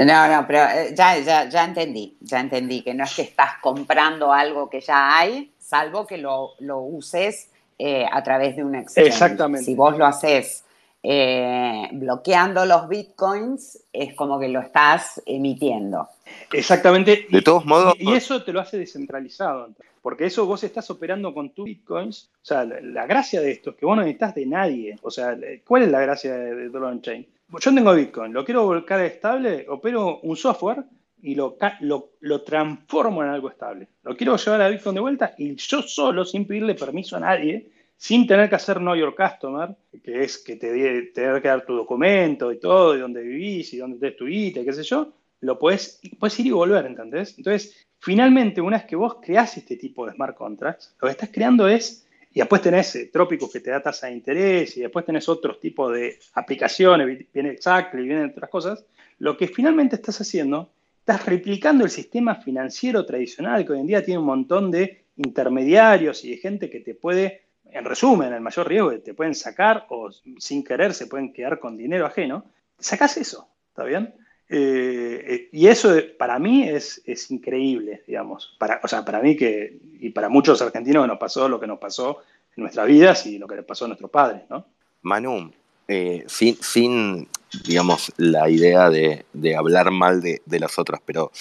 no, 0.05 0.27
no, 0.27 0.47
pero 0.47 0.59
eh, 0.59 0.93
ya, 0.95 1.19
ya, 1.19 1.49
ya 1.49 1.65
entendí, 1.65 2.15
ya 2.21 2.39
entendí 2.39 2.81
que 2.81 2.93
no 2.93 3.03
es 3.03 3.13
que 3.15 3.23
estás 3.23 3.55
comprando 3.61 4.31
algo 4.31 4.69
que 4.69 4.79
ya 4.79 5.17
hay, 5.17 5.51
salvo 5.57 6.07
que 6.07 6.17
lo, 6.17 6.55
uses 6.59 7.49
eh, 7.77 8.05
a 8.09 8.23
través 8.23 8.55
de 8.55 8.63
un 8.63 8.75
exchange. 8.75 9.07
Exactamente. 9.07 9.65
Si 9.65 9.75
vos 9.75 9.97
lo 9.97 10.05
haces 10.05 10.63
eh, 11.03 11.87
bloqueando 11.93 12.65
los 12.65 12.87
bitcoins, 12.87 13.85
es 13.91 14.13
como 14.15 14.39
que 14.39 14.49
lo 14.49 14.59
estás 14.59 15.21
emitiendo. 15.25 16.07
Exactamente. 16.51 17.27
De 17.29 17.41
todos 17.41 17.65
modos. 17.65 17.95
Y, 17.99 18.13
eso 18.13 18.43
te 18.43 18.53
lo 18.53 18.59
hace 18.59 18.77
descentralizado, 18.77 19.69
porque 20.01 20.25
eso 20.25 20.45
vos 20.45 20.63
estás 20.63 20.89
operando 20.89 21.33
con 21.33 21.51
tus 21.51 21.65
bitcoins. 21.65 22.29
O 22.35 22.45
sea, 22.45 22.65
la, 22.65 23.05
gracia 23.05 23.41
de 23.41 23.51
esto 23.51 23.71
es 23.71 23.75
que 23.77 23.85
vos 23.85 23.95
no 23.95 24.03
necesitas 24.03 24.35
de 24.35 24.45
nadie. 24.45 24.95
O 25.01 25.11
sea, 25.11 25.37
¿cuál 25.65 25.83
es 25.83 25.89
la 25.89 26.01
gracia 26.01 26.35
de, 26.35 26.55
de 26.55 26.69
Dollar 26.69 26.99
Chain? 27.01 27.27
yo 27.57 27.73
tengo 27.73 27.93
Bitcoin, 27.93 28.33
lo 28.33 28.45
quiero 28.45 28.65
volcar 28.65 29.01
estable, 29.01 29.65
opero 29.69 30.19
un 30.21 30.35
software 30.35 30.83
y 31.21 31.35
lo, 31.35 31.57
lo, 31.81 32.41
transformo 32.41 33.23
en 33.23 33.29
algo 33.29 33.49
estable. 33.49 33.87
Lo 34.03 34.15
quiero 34.15 34.37
llevar 34.37 34.61
a 34.61 34.69
Bitcoin 34.69 34.95
de 34.95 35.01
vuelta 35.01 35.33
y 35.37 35.55
yo 35.55 35.81
solo, 35.81 36.23
sin 36.25 36.45
pedirle 36.45 36.75
permiso 36.75 37.17
a 37.17 37.21
nadie, 37.21 37.71
sin 37.99 38.25
tener 38.25 38.47
que 38.47 38.55
hacer 38.55 38.77
Know 38.77 38.95
Your 38.95 39.13
Customer, 39.13 39.75
que 40.01 40.23
es 40.23 40.37
que 40.37 40.55
te 40.55 40.69
tener 41.13 41.41
que 41.41 41.49
dar 41.49 41.65
tu 41.65 41.75
documento 41.75 42.49
y 42.49 42.57
todo, 42.57 42.95
y 42.95 42.99
dónde 42.99 43.21
vivís 43.21 43.73
y 43.73 43.77
dónde 43.77 43.99
te 43.99 44.07
estuviste, 44.07 44.63
qué 44.63 44.71
sé 44.71 44.83
yo, 44.83 45.11
lo 45.41 45.59
puedes, 45.59 45.99
puedes 46.17 46.39
ir 46.39 46.47
y 46.47 46.51
volver, 46.51 46.85
¿entendés? 46.85 47.37
Entonces, 47.37 47.85
finalmente, 47.99 48.61
una 48.61 48.77
vez 48.77 48.85
que 48.85 48.95
vos 48.95 49.17
creás 49.21 49.57
este 49.57 49.75
tipo 49.75 50.05
de 50.05 50.13
smart 50.13 50.33
contracts, 50.37 50.95
lo 51.01 51.07
que 51.07 51.11
estás 51.11 51.29
creando 51.29 51.67
es 51.67 52.07
y 52.31 52.39
después 52.39 52.61
tenés 52.61 52.95
eh, 52.95 53.09
Trópicos 53.11 53.51
que 53.51 53.59
te 53.59 53.71
da 53.71 53.81
tasa 53.81 54.07
de 54.07 54.13
interés 54.13 54.77
y 54.77 54.81
después 54.81 55.03
tenés 55.05 55.27
otros 55.27 55.59
tipos 55.59 55.91
de 55.93 56.19
aplicaciones, 56.35 57.27
viene 57.33 57.49
Exactly 57.49 58.03
vienen 58.03 58.29
otras 58.29 58.49
cosas. 58.49 58.85
Lo 59.17 59.35
que 59.35 59.49
finalmente 59.49 59.97
estás 59.97 60.21
haciendo, 60.21 60.71
estás 60.99 61.25
replicando 61.25 61.83
el 61.83 61.89
sistema 61.89 62.35
financiero 62.35 63.05
tradicional 63.05 63.65
que 63.65 63.73
hoy 63.73 63.79
en 63.79 63.87
día 63.87 64.05
tiene 64.05 64.19
un 64.19 64.25
montón 64.25 64.71
de 64.71 65.03
intermediarios 65.17 66.23
y 66.23 66.31
de 66.31 66.37
gente 66.37 66.69
que 66.69 66.79
te 66.79 66.95
puede, 66.95 67.48
en 67.71 67.85
resumen, 67.85 68.33
el 68.33 68.41
mayor 68.41 68.67
riesgo 68.67 68.89
que 68.91 68.99
te 68.99 69.13
pueden 69.13 69.35
sacar 69.35 69.85
o 69.89 70.09
sin 70.37 70.63
querer 70.63 70.93
se 70.93 71.07
pueden 71.07 71.33
quedar 71.33 71.59
con 71.59 71.77
dinero 71.77 72.05
ajeno. 72.05 72.45
Sacás 72.77 73.17
eso, 73.17 73.47
¿está 73.69 73.83
bien? 73.83 74.13
Eh, 74.51 75.23
eh, 75.27 75.49
y 75.51 75.67
eso 75.67 75.95
para 76.17 76.39
mí 76.39 76.67
es, 76.67 77.01
es, 77.05 77.29
increíble, 77.29 78.03
digamos. 78.07 78.57
O 78.83 78.87
sea, 78.87 79.05
para 79.05 79.21
mí 79.21 79.37
que, 79.37 79.77
y 79.99 80.09
para 80.09 80.27
muchos 80.27 80.59
argentinos 80.61 81.03
que 81.03 81.07
nos 81.07 81.19
pasó 81.19 81.47
lo 81.47 81.59
que 81.59 81.67
nos 81.67 81.77
pasó 81.77 82.23
en 82.55 82.63
nuestras 82.63 82.87
vidas 82.87 83.25
y 83.27 83.37
lo 83.37 83.47
que 83.47 83.57
les 83.57 83.65
pasó 83.65 83.85
a 83.85 83.89
nuestros 83.89 84.09
padres, 84.09 84.41
¿no? 84.49 84.65
Manu, 85.03 85.51
eh, 85.87 86.23
sin, 86.27 86.55
sin, 86.55 87.27
digamos, 87.63 88.11
la 88.17 88.49
idea 88.49 88.89
de, 88.89 89.25
de 89.33 89.55
hablar 89.55 89.91
mal 89.91 90.19
de, 90.19 90.41
de, 90.45 90.59
las 90.59 90.79
otras, 90.79 90.99
pero 91.05 91.31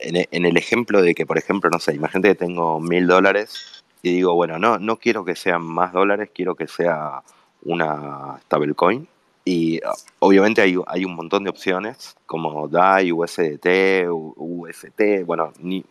en, 0.00 0.26
en, 0.28 0.44
el 0.44 0.56
ejemplo 0.56 1.00
de 1.00 1.14
que, 1.14 1.26
por 1.26 1.38
ejemplo, 1.38 1.70
no 1.70 1.78
sé, 1.78 1.94
imagínate 1.94 2.30
que 2.30 2.34
tengo 2.34 2.80
mil 2.80 3.06
dólares 3.06 3.81
y 4.02 4.12
digo, 4.12 4.34
bueno, 4.34 4.58
no, 4.58 4.78
no 4.78 4.96
quiero 4.98 5.24
que 5.24 5.36
sean 5.36 5.62
más 5.62 5.92
dólares, 5.92 6.30
quiero 6.34 6.54
que 6.54 6.66
sea 6.66 7.22
una 7.64 8.38
stablecoin 8.42 9.06
y 9.44 9.80
ah, 9.84 9.94
obviamente 10.18 10.60
hay, 10.60 10.76
hay, 10.86 11.04
un 11.04 11.14
montón 11.14 11.44
de 11.44 11.50
opciones 11.50 12.16
como 12.26 12.68
DAI, 12.68 13.12
USDT, 13.12 14.08
UST, 14.08 15.24
bueno, 15.24 15.52
ni, 15.60 15.84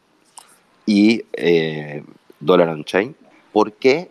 y 0.86 1.24
eh, 1.34 2.04
Dollar 2.40 2.70
on 2.70 2.84
Chain. 2.84 3.16
¿Por 3.52 3.74
qué, 3.74 4.10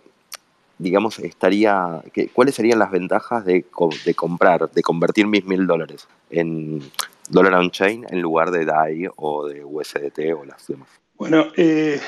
digamos, 0.78 1.18
estaría, 1.18 2.02
cuáles 2.32 2.54
serían 2.54 2.78
las 2.78 2.90
ventajas 2.90 3.44
de, 3.44 3.64
de, 4.04 4.14
comprar, 4.14 4.70
de 4.70 4.82
convertir 4.82 5.26
mis 5.26 5.44
mil 5.44 5.66
dólares 5.66 6.06
en 6.30 6.82
Dollar 7.28 7.54
on 7.54 7.70
Chain 7.70 8.06
en 8.10 8.20
lugar 8.20 8.50
de 8.50 8.64
DAI 8.64 9.08
o 9.16 9.46
de 9.46 9.64
USDT 9.64 10.18
o 10.36 10.44
las 10.44 10.66
demás? 10.66 10.88
Bueno, 11.16 11.46
eh, 11.56 12.00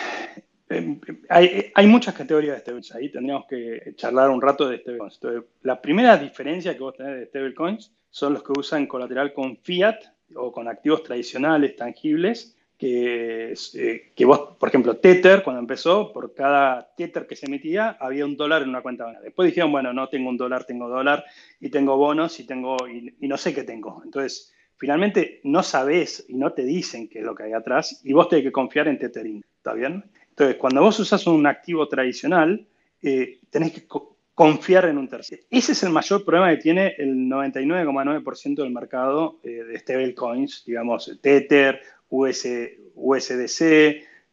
Em, 0.73 1.01
hay, 1.29 1.87
muchas 1.87 2.15
categorías 2.15 2.57
de 2.57 2.61
stablecoins. 2.61 2.95
Ahí 2.95 3.11
tendríamos 3.11 3.47
que 3.47 3.95
charlar 3.97 4.31
un 4.31 4.41
rato 4.41 4.69
de 4.69 4.79
stablecoins. 4.79 5.21
la 5.63 5.81
primera 5.81 6.17
diferencia 6.17 6.75
que 6.75 6.81
vos 6.81 6.97
tenés 6.97 7.19
de 7.19 7.27
stablecoins 7.27 7.93
son 8.11 8.35
los 8.35 8.43
que 8.43 8.53
usan 8.59 8.87
colateral 8.87 9.33
con 9.33 9.57
fiat 9.59 9.99
o 10.35 10.53
con 10.53 10.69
activos 10.69 11.03
tradicionales, 11.03 11.77
tangibles, 11.77 12.57
que, 12.83 13.55
eh, 13.75 14.25
vos, 14.25 14.57
por 14.59 14.69
ejemplo, 14.69 14.97
Tether, 14.97 15.45
cuando 15.45 15.61
empezó, 15.61 16.13
por 16.13 16.35
cada 16.35 16.93
Tether 16.97 17.29
que 17.29 17.37
se 17.37 17.47
emitía, 17.47 17.97
había 18.01 18.25
un 18.25 18.37
dólar 18.37 18.63
en 18.63 18.71
una 18.71 18.83
cuenta 18.83 19.05
bancaria. 19.05 19.27
Después 19.27 19.47
dijeron, 19.47 19.71
bueno, 19.71 19.93
no 19.93 20.09
tengo 20.09 20.29
un 20.29 20.37
dólar, 20.37 20.65
tengo 20.65 20.89
dólar, 20.89 21.25
y 21.61 21.71
tengo 21.71 21.97
bonos, 21.97 22.41
y, 22.41 22.45
tengo, 22.45 22.77
y, 22.89 23.15
no 23.29 23.37
sé 23.37 23.55
qué 23.55 23.63
tengo. 23.63 24.03
Entonces, 24.05 24.53
finalmente 24.77 25.41
no 25.45 25.63
sabés 25.63 26.25
y 26.29 26.35
no 26.35 26.55
te 26.55 26.65
dicen 26.65 27.09
qué 27.09 27.21
es 27.21 27.25
lo 27.25 27.37
que 27.37 27.45
hay 27.45 27.53
atrás, 27.53 28.01
y 28.03 28.13
vos 28.15 28.29
tenés 28.29 28.45
que 28.47 28.51
confiar 28.51 28.89
en 28.89 28.99
Tethering, 28.99 29.45
¿está 29.59 29.75
bien? 29.75 30.03
Entonces, 30.33 30.57
cuando 30.57 30.81
vos 30.81 30.99
usas 30.99 31.27
un 31.27 31.47
activo 31.47 31.87
tradicional, 31.89 32.67
eh, 33.03 33.39
tenés 33.51 33.73
que 33.73 33.87
confiar 34.35 34.87
en 34.87 34.97
un 34.97 35.07
tercero. 35.07 35.43
Ese 35.51 35.73
es 35.73 35.83
el 35.83 35.91
mayor 35.91 36.25
problema 36.25 36.51
que 36.51 36.63
tiene 36.63 36.95
el 36.97 37.29
99,9% 37.29 38.63
del 38.63 38.71
mercado 38.71 39.39
eh, 39.43 39.63
de 39.65 39.79
stablecoins, 39.79 40.65
digamos, 40.65 41.19
Tether, 41.21 41.83
USDC. 42.09 43.59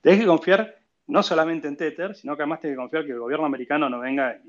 Tenés 0.01 0.19
que 0.19 0.25
confiar 0.25 0.77
no 1.07 1.21
solamente 1.21 1.67
en 1.67 1.75
Tether, 1.75 2.15
sino 2.15 2.37
que 2.37 2.43
además 2.43 2.61
tenés 2.61 2.75
que 2.75 2.81
confiar 2.81 3.05
que 3.05 3.11
el 3.11 3.19
gobierno 3.19 3.45
americano 3.45 3.89
no 3.89 3.99
venga, 3.99 4.39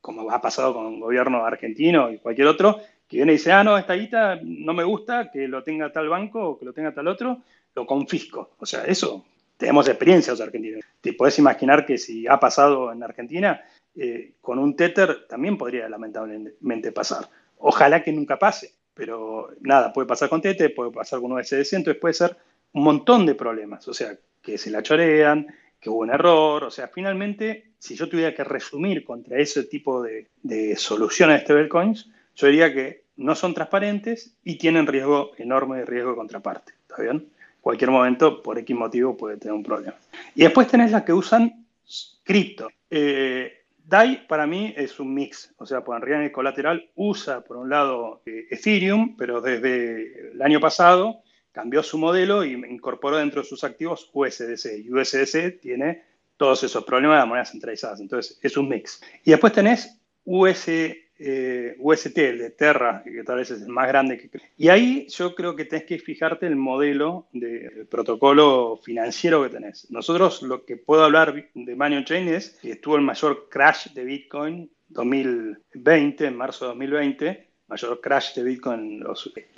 como 0.00 0.30
ha 0.30 0.40
pasado 0.40 0.74
con 0.74 0.94
el 0.94 1.00
gobierno 1.00 1.44
argentino 1.44 2.12
y 2.12 2.18
cualquier 2.18 2.46
otro, 2.46 2.80
que 3.08 3.16
viene 3.16 3.32
y 3.32 3.36
dice, 3.36 3.50
ah, 3.50 3.64
no, 3.64 3.76
esta 3.76 3.94
guita 3.94 4.38
no 4.44 4.74
me 4.74 4.84
gusta, 4.84 5.28
que 5.32 5.48
lo 5.48 5.64
tenga 5.64 5.90
tal 5.90 6.08
banco 6.08 6.50
o 6.50 6.58
que 6.58 6.66
lo 6.66 6.72
tenga 6.72 6.94
tal 6.94 7.08
otro, 7.08 7.42
lo 7.74 7.84
confisco. 7.84 8.50
O 8.58 8.66
sea, 8.66 8.84
eso 8.84 9.24
tenemos 9.58 9.88
experiencia 9.88 10.32
los 10.32 10.40
argentinos. 10.40 10.82
Te 11.02 11.12
puedes 11.12 11.38
imaginar 11.38 11.84
que 11.84 11.98
si 11.98 12.26
ha 12.26 12.40
pasado 12.40 12.90
en 12.92 13.02
Argentina, 13.02 13.62
eh, 13.94 14.34
con 14.40 14.58
un 14.58 14.76
Tether 14.76 15.26
también 15.28 15.58
podría 15.58 15.88
lamentablemente 15.88 16.92
pasar. 16.92 17.28
Ojalá 17.58 18.02
que 18.02 18.12
nunca 18.12 18.38
pase, 18.38 18.72
pero 18.94 19.50
nada, 19.60 19.92
puede 19.92 20.06
pasar 20.06 20.28
con 20.28 20.40
Tether, 20.40 20.74
puede 20.74 20.92
pasar 20.92 21.20
con 21.20 21.32
un 21.32 21.44
SDC, 21.44 21.74
entonces 21.74 22.00
puede 22.00 22.14
ser 22.14 22.36
un 22.72 22.84
montón 22.84 23.26
de 23.26 23.34
problemas. 23.34 23.86
O 23.88 23.92
sea, 23.92 24.16
que 24.40 24.56
se 24.56 24.70
la 24.70 24.82
chorean, 24.82 25.48
que 25.80 25.90
hubo 25.90 25.98
un 25.98 26.10
error. 26.10 26.62
O 26.64 26.70
sea, 26.70 26.88
finalmente, 26.88 27.72
si 27.78 27.96
yo 27.96 28.08
tuviera 28.08 28.34
que 28.34 28.44
resumir 28.44 29.04
contra 29.04 29.38
ese 29.38 29.64
tipo 29.64 30.02
de, 30.02 30.28
de 30.42 30.76
soluciones 30.76 31.40
de 31.40 31.44
stablecoins, 31.44 32.08
yo 32.36 32.46
diría 32.46 32.72
que 32.72 33.02
no 33.16 33.34
son 33.34 33.54
transparentes 33.54 34.36
y 34.44 34.56
tienen 34.56 34.86
riesgo 34.86 35.32
enorme 35.36 35.78
de 35.78 35.84
riesgo 35.84 36.10
de 36.10 36.16
contraparte. 36.16 36.72
¿Está 36.88 37.02
bien? 37.02 37.28
Cualquier 37.68 37.90
momento, 37.90 38.42
por 38.42 38.58
X 38.58 38.74
motivo, 38.74 39.14
puede 39.14 39.36
tener 39.36 39.52
un 39.52 39.62
problema. 39.62 39.94
Y 40.34 40.40
después 40.40 40.68
tenés 40.68 40.90
las 40.90 41.02
que 41.02 41.12
usan 41.12 41.66
cripto. 42.24 42.70
Eh, 42.88 43.66
DAI 43.84 44.26
para 44.26 44.46
mí 44.46 44.72
es 44.74 44.98
un 44.98 45.12
mix, 45.12 45.52
o 45.58 45.66
sea, 45.66 45.84
por 45.84 45.94
en 45.96 46.00
realidad 46.00 46.24
el 46.24 46.32
colateral 46.32 46.88
usa 46.94 47.42
por 47.42 47.58
un 47.58 47.68
lado 47.68 48.22
eh, 48.24 48.46
Ethereum, 48.50 49.18
pero 49.18 49.42
desde 49.42 50.30
el 50.32 50.40
año 50.40 50.60
pasado 50.60 51.20
cambió 51.52 51.82
su 51.82 51.98
modelo 51.98 52.42
y 52.42 52.54
incorporó 52.54 53.18
dentro 53.18 53.42
de 53.42 53.48
sus 53.48 53.62
activos 53.62 54.08
USDC. 54.14 54.86
Y 54.86 54.90
USDC 54.90 55.60
tiene 55.60 56.04
todos 56.38 56.64
esos 56.64 56.84
problemas 56.84 57.20
de 57.20 57.28
monedas 57.28 57.50
centralizadas. 57.50 58.00
Entonces, 58.00 58.38
es 58.42 58.56
un 58.56 58.70
mix. 58.70 59.02
Y 59.24 59.32
después 59.32 59.52
tenés 59.52 60.00
US, 60.24 60.70
eh, 61.18 61.74
UST, 61.78 62.18
el 62.18 62.38
de 62.38 62.50
Terra, 62.50 63.02
que 63.04 63.24
tal 63.24 63.38
vez 63.38 63.50
es 63.50 63.62
el 63.62 63.68
más 63.68 63.88
grande. 63.88 64.18
Que... 64.18 64.30
Y 64.56 64.68
ahí 64.68 65.06
yo 65.08 65.34
creo 65.34 65.56
que 65.56 65.64
tenés 65.64 65.84
que 65.84 65.98
fijarte 65.98 66.46
el 66.46 66.56
modelo 66.56 67.26
del 67.32 67.86
protocolo 67.86 68.78
financiero 68.82 69.42
que 69.42 69.50
tenés. 69.50 69.90
Nosotros 69.90 70.42
lo 70.42 70.64
que 70.64 70.76
puedo 70.76 71.04
hablar 71.04 71.50
de 71.54 71.76
Money 71.76 72.04
Chain 72.04 72.28
es 72.28 72.58
que 72.62 72.72
estuvo 72.72 72.96
el 72.96 73.02
mayor 73.02 73.48
crash 73.50 73.88
de 73.92 74.04
Bitcoin 74.04 74.70
2020, 74.88 76.26
en 76.26 76.36
marzo 76.36 76.64
de 76.64 76.68
2020, 76.70 77.48
mayor 77.68 78.00
crash 78.00 78.34
de 78.34 78.42
Bitcoin 78.42 79.04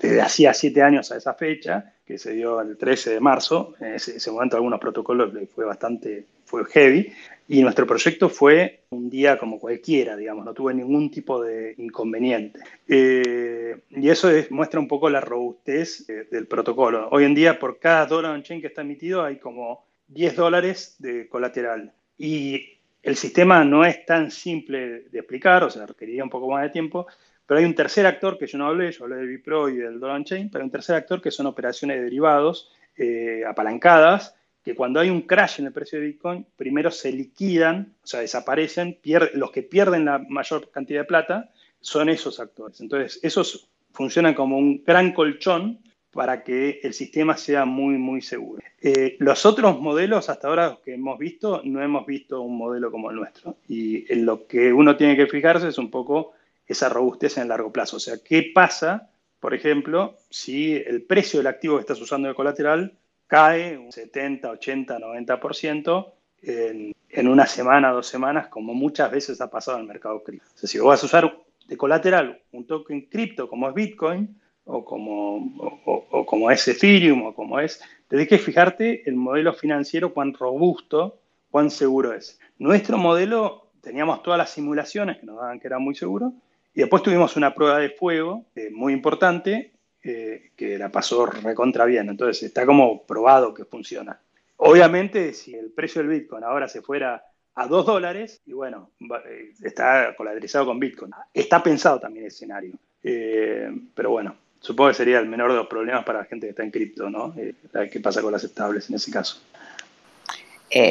desde 0.01 0.21
hacía 0.21 0.53
siete 0.53 0.83
años 0.83 1.13
a 1.13 1.17
esa 1.17 1.35
fecha, 1.35 1.95
que 2.05 2.19
se 2.19 2.33
dio 2.33 2.61
el 2.61 2.77
13 2.77 3.11
de 3.11 3.21
marzo. 3.21 3.75
En 3.81 3.95
ese, 3.95 4.31
momento 4.31 4.57
algunos 4.57 4.81
protocolos 4.81 5.33
fue 5.55 5.65
bastante 5.65 6.27
fue 6.51 6.65
heavy. 6.67 7.13
Y 7.49 7.63
nuestro 7.63 7.85
proyecto 7.85 8.29
fue 8.29 8.83
un 8.91 9.11
día 9.11 9.37
como 9.37 9.59
cualquiera, 9.59 10.17
digamos, 10.17 10.45
no 10.45 10.55
tuve 10.55 10.73
ningún 10.73 11.11
tipo 11.11 11.43
de 11.43 11.75
inconveniente. 11.79 12.61
Eh, 12.87 13.77
y 13.91 14.09
eso 14.09 14.29
muestra 14.51 14.79
un 14.79 14.87
poco 14.87 15.11
la 15.11 15.21
robustez 15.21 16.09
eh, 16.09 16.29
del 16.31 16.47
protocolo. 16.47 17.09
Hoy 17.11 17.25
en 17.25 17.35
día, 17.35 17.59
por 17.59 17.81
cada 17.81 18.07
dólar 18.07 18.35
on-chain 18.35 18.61
que 18.61 18.69
está 18.69 18.83
emitido, 18.83 19.25
hay 19.25 19.39
como 19.39 19.85
10 20.09 20.37
dólares 20.37 20.97
de 21.01 21.29
colateral. 21.29 21.93
Y 22.17 22.79
el 23.03 23.17
sistema 23.17 23.65
no 23.65 23.85
es 23.85 24.05
tan 24.07 24.31
simple 24.31 25.05
de 25.11 25.19
explicar, 25.19 25.65
o 25.65 25.71
sea, 25.71 25.87
requeriría 25.87 26.23
un 26.23 26.31
poco 26.31 26.51
más 26.51 26.63
de 26.63 26.71
tiempo, 26.71 27.07
pero 27.47 27.59
hay 27.59 27.67
un 27.67 27.75
tercer 27.75 28.07
actor 28.07 28.39
que 28.39 28.47
yo 28.47 28.59
no 28.59 28.67
hablé, 28.67 28.93
yo 28.93 29.05
hablé 29.05 29.17
del 29.17 29.27
Bipro 29.27 29.69
y 29.69 29.77
del 29.77 29.99
Dollar 29.99 30.23
Chain, 30.23 30.51
pero 30.51 30.63
un 30.63 30.71
tercer 30.71 30.95
actor 30.95 31.21
que 31.21 31.33
son 31.33 31.47
operaciones 31.47 31.97
de 31.97 32.05
derivados 32.05 32.71
eh, 32.97 33.43
apalancadas, 33.45 34.37
que 34.63 34.75
cuando 34.75 35.01
hay 35.01 35.11
un 35.11 35.23
crash 35.23 35.61
en 35.61 35.67
el 35.67 35.73
precio 35.73 35.99
de 35.99 36.07
Bitcoin, 36.07 36.47
primero 36.57 36.91
se 36.91 37.13
liquidan, 37.13 37.95
o 38.03 38.07
sea, 38.07 38.21
desaparecen, 38.21 38.99
los 39.35 39.51
que 39.51 39.63
pierden 39.63 40.05
la 40.05 40.19
mayor 40.19 40.71
cantidad 40.71 41.01
de 41.01 41.07
plata 41.07 41.51
son 41.81 42.09
esos 42.09 42.41
actores. 42.41 42.81
Entonces, 42.81 43.21
esos 43.23 43.71
funcionan 43.93 44.35
como 44.35 44.59
un 44.59 44.83
gran 44.85 45.13
colchón 45.13 45.81
para 46.13 46.43
que 46.43 46.81
el 46.83 46.93
sistema 46.93 47.37
sea 47.37 47.65
muy, 47.65 47.97
muy 47.97 48.21
seguro. 48.21 48.63
Eh, 48.81 49.17
los 49.21 49.47
otros 49.47 49.81
modelos 49.81 50.29
hasta 50.29 50.49
ahora 50.49 50.79
que 50.85 50.95
hemos 50.95 51.19
visto, 51.19 51.63
no 51.65 51.83
hemos 51.83 52.07
visto 52.07 52.41
un 52.41 52.57
modelo 52.57 52.91
como 52.91 53.11
el 53.11 53.17
nuestro. 53.17 53.57
Y 53.69 54.13
en 54.13 54.27
lo 54.27 54.47
que 54.47 54.73
uno 54.73 54.97
tiene 54.97 55.17
que 55.17 55.27
fijarse 55.27 55.69
es 55.69 55.79
un 55.79 55.91
poco 55.91 56.33
esa 56.67 56.89
robustez 56.89 57.37
en 57.37 57.45
el 57.45 57.49
largo 57.51 57.73
plazo. 57.73 57.97
O 57.97 58.01
sea, 58.01 58.17
¿qué 58.25 58.51
pasa, 58.55 59.11
por 59.39 59.55
ejemplo, 59.55 60.17
si 60.31 60.75
el 60.75 61.03
precio 61.03 61.39
del 61.39 61.47
activo 61.47 61.77
que 61.77 61.83
estás 61.83 62.01
usando 62.01 62.29
de 62.29 62.35
colateral 62.35 62.95
cae 63.31 63.79
un 63.79 63.93
70, 63.93 64.51
80, 64.51 64.99
90% 64.99 66.13
en, 66.43 66.93
en 67.09 67.29
una 67.29 67.47
semana, 67.47 67.93
dos 67.93 68.09
semanas, 68.09 68.49
como 68.49 68.75
muchas 68.75 69.09
veces 69.09 69.41
ha 69.41 69.49
pasado 69.49 69.77
en 69.77 69.83
el 69.83 69.89
mercado 69.89 70.21
cripto? 70.25 70.67
Si 70.67 70.79
vos 70.81 70.89
vas 70.89 71.03
a 71.05 71.07
usar 71.07 71.39
de 71.69 71.77
colateral 71.77 72.43
un 72.51 72.67
token 72.67 73.03
cripto 73.03 73.49
como 73.49 73.69
es 73.69 73.75
Bitcoin, 73.75 74.37
o 74.65 74.85
como, 74.85 75.37
o, 75.85 76.27
como 76.27 76.51
es 76.51 76.67
Ethereum, 76.67 77.27
o 77.27 77.35
como 77.35 77.61
es, 77.61 77.81
tenés 78.09 78.27
que 78.27 78.39
fijarte 78.39 79.09
el 79.09 79.15
modelo 79.15 79.55
financiero, 79.55 80.13
cuán 80.13 80.35
robusto, 80.35 81.21
cuán 81.51 81.71
seguro 81.71 82.13
es. 82.13 82.41
Nuestro 82.59 82.99
modelo, 82.99 83.71
teníamos 83.81 84.25
todas 84.25 84.39
las 84.39 84.51
simulaciones 84.51 85.19
que 85.19 85.27
nos 85.27 85.37
daban 85.37 85.61
que 85.61 85.69
era 85.69 85.79
muy 85.79 85.95
seguro, 85.95 86.33
y 86.75 86.81
después 86.81 87.05
tuvimos 87.05 87.37
una 87.37 87.55
prueba 87.55 87.79
de 87.79 87.91
fuego 87.91 88.45
eh, 88.57 88.71
muy 88.73 88.93
importante 88.93 89.73
eh, 90.03 90.51
que 90.57 90.79
la 90.79 90.91
pasó 90.91 91.27
recontra 91.27 91.85
bien. 91.85 92.09
Entonces 92.09 92.43
está 92.43 92.67
como 92.67 93.03
probado 93.05 93.55
que 93.55 93.65
funciona. 93.65 94.19
Obviamente, 94.57 95.33
si 95.33 95.55
el 95.55 95.71
precio 95.71 96.03
del 96.03 96.11
Bitcoin 96.11 96.45
ahora 96.45 96.69
se 96.69 96.83
fuera 96.83 97.25
a 97.55 97.67
2 97.67 97.87
dólares, 97.87 98.41
y 98.47 98.53
bueno, 98.53 98.91
eh, 99.27 99.53
está 99.63 100.15
colateralizado 100.17 100.67
con 100.67 100.79
Bitcoin. 100.79 101.13
Está 101.33 101.63
pensado 101.63 102.01
también 102.01 102.25
el 102.25 102.29
escenario. 102.29 102.75
pero 103.03 104.11
bueno, 104.11 104.37
supongo 104.61 104.91
que 104.91 104.95
sería 104.95 105.19
el 105.19 105.29
menor 105.29 105.51
de 105.51 105.57
los 105.57 105.67
problemas 105.67 106.05
para 106.05 106.21
la 106.21 106.25
gente 106.27 106.47
que 106.47 106.51
está 106.51 106.63
en 106.63 106.71
cripto, 106.71 107.09
¿no? 107.09 107.35
¿Qué 107.35 108.01
pasa 108.01 108.23
con 108.23 108.33
las 108.33 108.45
estables 108.45 108.89
en 108.91 108.97
ese 108.97 109.11
caso? 109.11 109.41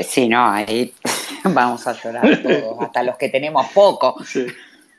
sí, 0.03 0.27
no, 0.27 0.51
ahí 0.51 0.93
vamos 1.43 1.87
a 1.87 1.93
llorar 1.93 2.43
todos, 2.43 2.81
hasta 2.81 3.03
los 3.03 3.17
que 3.17 3.29
tenemos 3.29 3.67
poco. 3.73 4.23
Sí. 4.25 4.47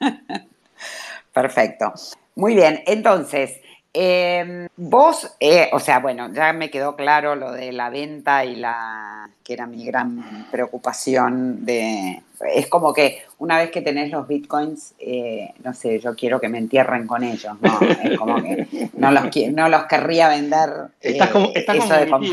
Perfecto. 1.32 1.92
Muy 2.36 2.54
bien, 2.54 2.82
entonces, 2.86 3.60
em, 3.92 4.68
vos, 4.76 5.36
eh, 5.40 5.68
o 5.72 5.80
sea, 5.80 5.98
bueno, 5.98 6.32
ya 6.32 6.52
me 6.52 6.70
quedó 6.70 6.96
claro 6.96 7.34
lo 7.34 7.52
de 7.52 7.72
la 7.72 7.90
venta 7.90 8.44
y 8.44 8.56
la, 8.56 9.30
que 9.42 9.52
era 9.52 9.66
mi 9.66 9.84
gran 9.84 10.46
preocupación 10.50 11.64
de, 11.64 12.22
es 12.54 12.68
como 12.68 12.92
que 12.94 13.22
una 13.38 13.58
vez 13.58 13.70
que 13.70 13.82
tenés 13.82 14.10
los 14.10 14.26
bitcoins, 14.26 14.94
eh, 14.98 15.52
no 15.62 15.74
sé, 15.74 15.98
yo 16.00 16.14
quiero 16.14 16.40
que 16.40 16.48
me 16.48 16.58
entierren 16.58 17.06
con 17.06 17.22
ellos, 17.24 17.54
¿no? 17.60 17.78
Es 18.02 18.18
como 18.18 18.42
que 18.42 18.66
no 18.94 19.10
los, 19.10 19.24
no 19.52 19.68
los 19.68 19.84
querría 19.84 20.28
vender. 20.28 20.70
Estás 21.00 21.30
como, 21.30 21.50
estás 21.54 21.76
como 21.76 22.26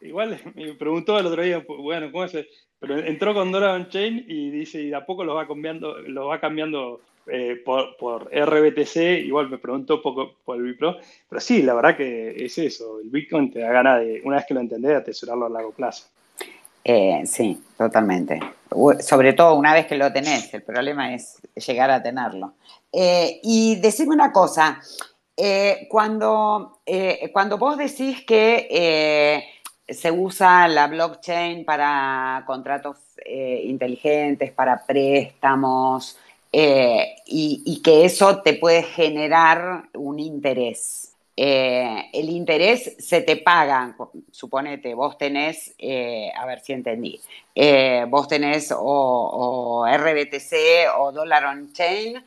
igual 0.00 0.40
me 0.54 0.74
preguntó 0.74 1.18
el 1.18 1.26
otro 1.26 1.42
día, 1.42 1.64
bueno, 1.66 2.10
¿cómo 2.10 2.24
es? 2.24 2.36
Pero 2.78 2.98
entró 2.98 3.34
con 3.34 3.52
Dollar 3.52 3.88
Chain 3.90 4.24
y 4.26 4.50
dice, 4.50 4.80
y 4.80 4.88
de 4.88 4.96
a 4.96 5.04
poco 5.04 5.24
lo 5.24 5.34
va 5.34 5.46
cambiando, 5.46 5.98
lo 5.98 6.28
va 6.28 6.40
cambiando 6.40 7.02
eh, 7.30 7.60
por, 7.64 7.96
por, 7.96 8.30
RBTC, 8.32 9.24
igual 9.24 9.48
me 9.48 9.58
preguntó 9.58 10.02
poco 10.02 10.34
por 10.44 10.56
el 10.56 10.62
Bipro, 10.62 10.96
pero 11.28 11.40
sí, 11.40 11.62
la 11.62 11.74
verdad 11.74 11.96
que 11.96 12.44
es 12.44 12.58
eso, 12.58 13.00
el 13.00 13.10
Bitcoin 13.10 13.50
te 13.50 13.60
da 13.60 13.70
ganas 13.70 14.00
de, 14.00 14.20
una 14.24 14.36
vez 14.36 14.46
que 14.46 14.54
lo 14.54 14.60
entendés, 14.60 14.96
atesorarlo 14.96 15.46
a 15.46 15.50
largo 15.50 15.72
plazo. 15.72 16.06
Eh, 16.82 17.22
sí, 17.26 17.62
totalmente. 17.76 18.40
Sobre 19.00 19.32
todo 19.34 19.54
una 19.54 19.74
vez 19.74 19.86
que 19.86 19.96
lo 19.96 20.12
tenés, 20.12 20.52
el 20.54 20.62
problema 20.62 21.14
es 21.14 21.40
llegar 21.54 21.90
a 21.90 22.02
tenerlo. 22.02 22.54
Eh, 22.92 23.40
y 23.42 23.76
decime 23.76 24.14
una 24.14 24.32
cosa, 24.32 24.80
cuando, 25.88 26.80
cuando 27.32 27.58
vos 27.58 27.78
decís 27.78 28.24
que 28.26 29.42
se 29.88 30.10
usa 30.10 30.68
la 30.68 30.86
blockchain 30.86 31.64
para 31.64 32.44
contratos 32.46 32.98
inteligentes, 33.24 34.52
para 34.52 34.84
préstamos, 34.84 36.18
eh, 36.52 37.16
y, 37.26 37.80
que 37.82 38.04
eso 38.04 38.42
te 38.42 38.54
puede 38.54 38.82
generar 38.82 39.88
un 39.94 40.18
interés. 40.18 41.14
Eh, 41.36 42.10
el 42.12 42.28
interés 42.28 42.96
se 42.98 43.22
te 43.22 43.36
paga, 43.36 43.96
suponete, 44.30 44.94
vos 44.94 45.16
tenés, 45.16 45.74
a 46.36 46.44
ver 46.46 46.60
si 46.60 46.72
entendí, 46.72 47.20
vos 48.08 48.28
tenés 48.28 48.74
o, 48.76 49.86
RBTC 49.86 50.90
o 50.98 51.12
dólar 51.12 51.46
on 51.46 51.72
chain 51.72 52.22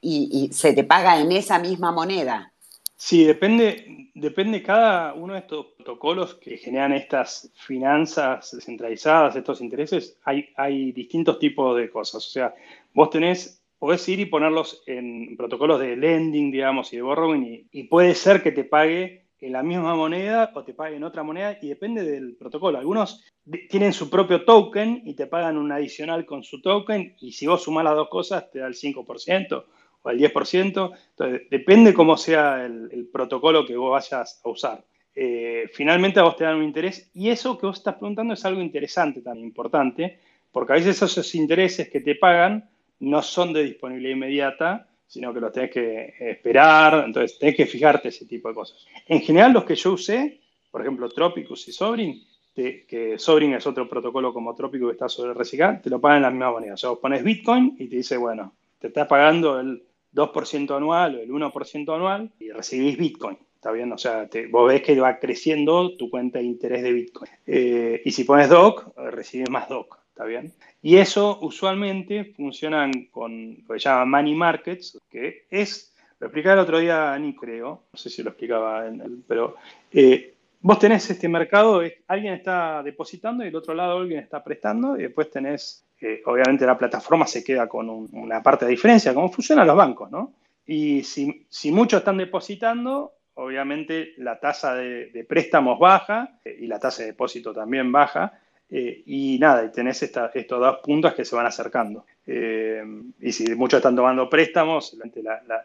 y 0.00 0.50
se 0.52 0.74
te 0.74 0.84
paga 0.84 1.18
en 1.18 1.32
esa 1.32 1.58
misma 1.58 1.90
moneda. 1.90 2.52
Sí, 3.00 3.24
depende, 3.24 4.10
depende 4.12 4.60
cada 4.60 5.14
uno 5.14 5.34
de 5.34 5.38
estos 5.38 5.66
protocolos 5.76 6.34
que 6.34 6.56
generan 6.56 6.92
estas 6.92 7.52
finanzas 7.54 8.50
descentralizadas, 8.50 9.36
estos 9.36 9.60
intereses, 9.60 10.18
hay, 10.24 10.48
hay 10.56 10.90
distintos 10.90 11.38
tipos 11.38 11.76
de 11.76 11.90
cosas. 11.90 12.26
O 12.26 12.28
sea, 12.28 12.56
vos 12.92 13.08
tenés, 13.10 13.62
podés 13.78 14.06
ir 14.08 14.18
y 14.18 14.26
ponerlos 14.26 14.82
en 14.86 15.36
protocolos 15.36 15.78
de 15.78 15.96
lending, 15.96 16.50
digamos, 16.50 16.92
y 16.92 16.96
de 16.96 17.02
borrowing, 17.02 17.68
y, 17.70 17.84
puede 17.84 18.16
ser 18.16 18.42
que 18.42 18.50
te 18.50 18.64
pague 18.64 19.26
en 19.40 19.52
la 19.52 19.62
misma 19.62 19.94
moneda 19.94 20.50
o 20.52 20.64
te 20.64 20.74
pague 20.74 20.96
en 20.96 21.04
otra 21.04 21.22
moneda, 21.22 21.56
y 21.62 21.68
depende 21.68 22.02
del 22.02 22.34
protocolo. 22.34 22.78
Algunos 22.78 23.24
tienen 23.70 23.92
su 23.92 24.10
propio 24.10 24.44
token 24.44 25.02
y 25.04 25.14
te 25.14 25.28
pagan 25.28 25.56
un 25.56 25.70
adicional 25.70 26.26
con 26.26 26.42
su 26.42 26.60
token, 26.60 27.14
y 27.20 27.30
si 27.30 27.46
vos 27.46 27.62
sumás 27.62 27.84
las 27.84 27.94
dos 27.94 28.08
cosas, 28.08 28.50
te 28.50 28.58
da 28.58 28.66
el 28.66 28.74
5% 28.74 29.64
o 30.08 30.10
el 30.10 30.18
10%. 30.18 30.92
Entonces, 31.10 31.42
depende 31.50 31.94
cómo 31.94 32.16
sea 32.16 32.64
el, 32.64 33.08
protocolo 33.12 33.66
que 33.66 33.76
vos 33.76 33.92
vayas 33.92 34.40
a 34.42 34.48
usar. 34.48 34.84
Eh, 35.14 35.68
finalmente 35.72 36.20
a 36.20 36.22
vos 36.22 36.36
te 36.36 36.44
dan 36.44 36.56
un 36.56 36.64
interés 36.64 37.10
y 37.12 37.28
eso 37.28 37.58
que 37.58 37.66
vos 37.66 37.78
estás 37.78 37.96
preguntando 37.96 38.34
es 38.34 38.44
algo 38.44 38.60
interesante, 38.60 39.20
tan 39.20 39.38
importante, 39.38 40.20
porque 40.52 40.72
a 40.72 40.76
veces 40.76 41.02
esos 41.02 41.34
intereses 41.34 41.88
que 41.88 42.00
te 42.00 42.14
pagan 42.14 42.70
no 43.00 43.22
son 43.22 43.52
de 43.52 43.64
disponibilidad 43.64 44.14
inmediata, 44.14 44.88
sino 45.06 45.34
que 45.34 45.40
los 45.40 45.52
tenés 45.52 45.70
que 45.70 46.14
esperar, 46.20 47.04
entonces 47.06 47.38
tenés 47.38 47.56
que 47.56 47.66
fijarte 47.66 48.08
ese 48.08 48.26
tipo 48.26 48.48
de 48.48 48.54
cosas. 48.54 48.86
En 49.06 49.20
general, 49.20 49.52
los 49.52 49.64
que 49.64 49.74
yo 49.74 49.92
usé, 49.92 50.40
por 50.70 50.82
ejemplo, 50.82 51.08
Tropicus 51.08 51.66
y 51.68 51.72
Sobrin, 51.72 52.22
que 52.54 53.14
Sobrin 53.18 53.54
es 53.54 53.66
otro 53.66 53.88
protocolo 53.88 54.32
como 54.32 54.54
Tropicus 54.54 54.88
que 54.88 54.92
está 54.92 55.08
sobre 55.08 55.32
el 55.32 55.80
te 55.80 55.90
lo 55.90 56.00
pagan 56.00 56.18
en 56.18 56.22
la 56.22 56.30
misma 56.30 56.50
moneda. 56.50 56.74
O 56.74 56.76
sea, 56.76 56.90
vos 56.90 56.98
pones 56.98 57.22
Bitcoin 57.22 57.76
y 57.78 57.88
te 57.88 57.96
dice, 57.96 58.16
bueno, 58.16 58.54
te 58.78 58.88
estás 58.88 59.06
pagando 59.06 59.60
el 59.60 59.82
2% 60.14 60.76
anual 60.76 61.16
o 61.16 61.20
el 61.20 61.30
1% 61.30 61.94
anual 61.94 62.30
y 62.38 62.50
recibís 62.50 62.96
Bitcoin. 62.96 63.38
¿Está 63.54 63.72
bien? 63.72 63.92
O 63.92 63.98
sea, 63.98 64.28
vos 64.50 64.68
ves 64.68 64.82
que 64.82 64.98
va 65.00 65.18
creciendo 65.18 65.96
tu 65.96 66.08
cuenta 66.10 66.38
de 66.38 66.44
interés 66.44 66.82
de 66.82 66.92
Bitcoin. 66.92 67.30
Eh, 67.46 68.02
y 68.04 68.10
si 68.12 68.24
pones 68.24 68.48
DOC, 68.48 68.96
recibes 69.10 69.50
más 69.50 69.68
DOC. 69.68 69.98
¿Está 70.18 70.24
bien? 70.24 70.52
Y 70.82 70.96
eso 70.96 71.38
usualmente 71.42 72.24
funcionan 72.36 72.90
con 73.10 73.58
lo 73.66 73.74
que 73.74 73.80
se 73.80 73.88
llama 73.88 74.04
money 74.18 74.34
markets, 74.34 74.98
que 75.08 75.46
es 75.48 75.94
Lo 76.18 76.26
explicaba 76.26 76.54
el 76.54 76.60
otro 76.60 76.78
día 76.80 77.12
Ani, 77.12 77.36
creo, 77.36 77.84
no 77.92 77.96
sé 77.96 78.10
si 78.10 78.24
lo 78.24 78.30
explicaba, 78.30 78.84
pero 79.28 79.54
eh, 79.92 80.34
vos 80.60 80.78
tenés 80.80 81.08
este 81.08 81.28
mercado, 81.28 81.82
alguien 82.08 82.34
está 82.34 82.82
depositando 82.82 83.44
y 83.44 83.46
del 83.46 83.56
otro 83.56 83.74
lado 83.74 83.98
alguien 83.98 84.18
está 84.18 84.42
prestando 84.42 84.98
y 84.98 85.02
después 85.02 85.30
tenés, 85.30 85.84
eh, 86.00 86.22
obviamente 86.26 86.64
la 86.64 86.78
plataforma 86.78 87.26
se 87.26 87.42
queda 87.42 87.68
con 87.68 87.88
una 88.12 88.42
parte 88.42 88.64
de 88.64 88.70
diferencia, 88.70 89.14
como 89.14 89.32
funcionan 89.32 89.66
los 89.66 89.76
bancos, 89.76 90.10
¿no? 90.10 90.32
Y 90.64 91.02
si, 91.02 91.46
si 91.48 91.72
muchos 91.72 91.98
están 92.00 92.18
depositando, 92.18 93.14
obviamente 93.34 94.14
la 94.18 94.38
tasa 94.38 94.74
de, 94.74 95.26
préstamos 95.28 95.78
baja 95.78 96.38
eh, 96.44 96.56
y 96.60 96.66
la 96.66 96.78
tasa 96.78 97.02
de 97.02 97.08
depósito 97.08 97.52
también 97.52 97.90
baja. 97.90 98.40
Eh, 98.70 99.02
y 99.06 99.38
nada, 99.38 99.64
y 99.64 99.72
tenés 99.72 100.02
estos 100.02 100.60
dos 100.60 100.76
puntos 100.84 101.14
que 101.14 101.24
se 101.24 101.34
van 101.34 101.46
acercando. 101.46 102.04
Y 102.26 103.32
si 103.32 103.54
muchos 103.54 103.78
están 103.78 103.96
tomando 103.96 104.28
préstamos, 104.28 104.94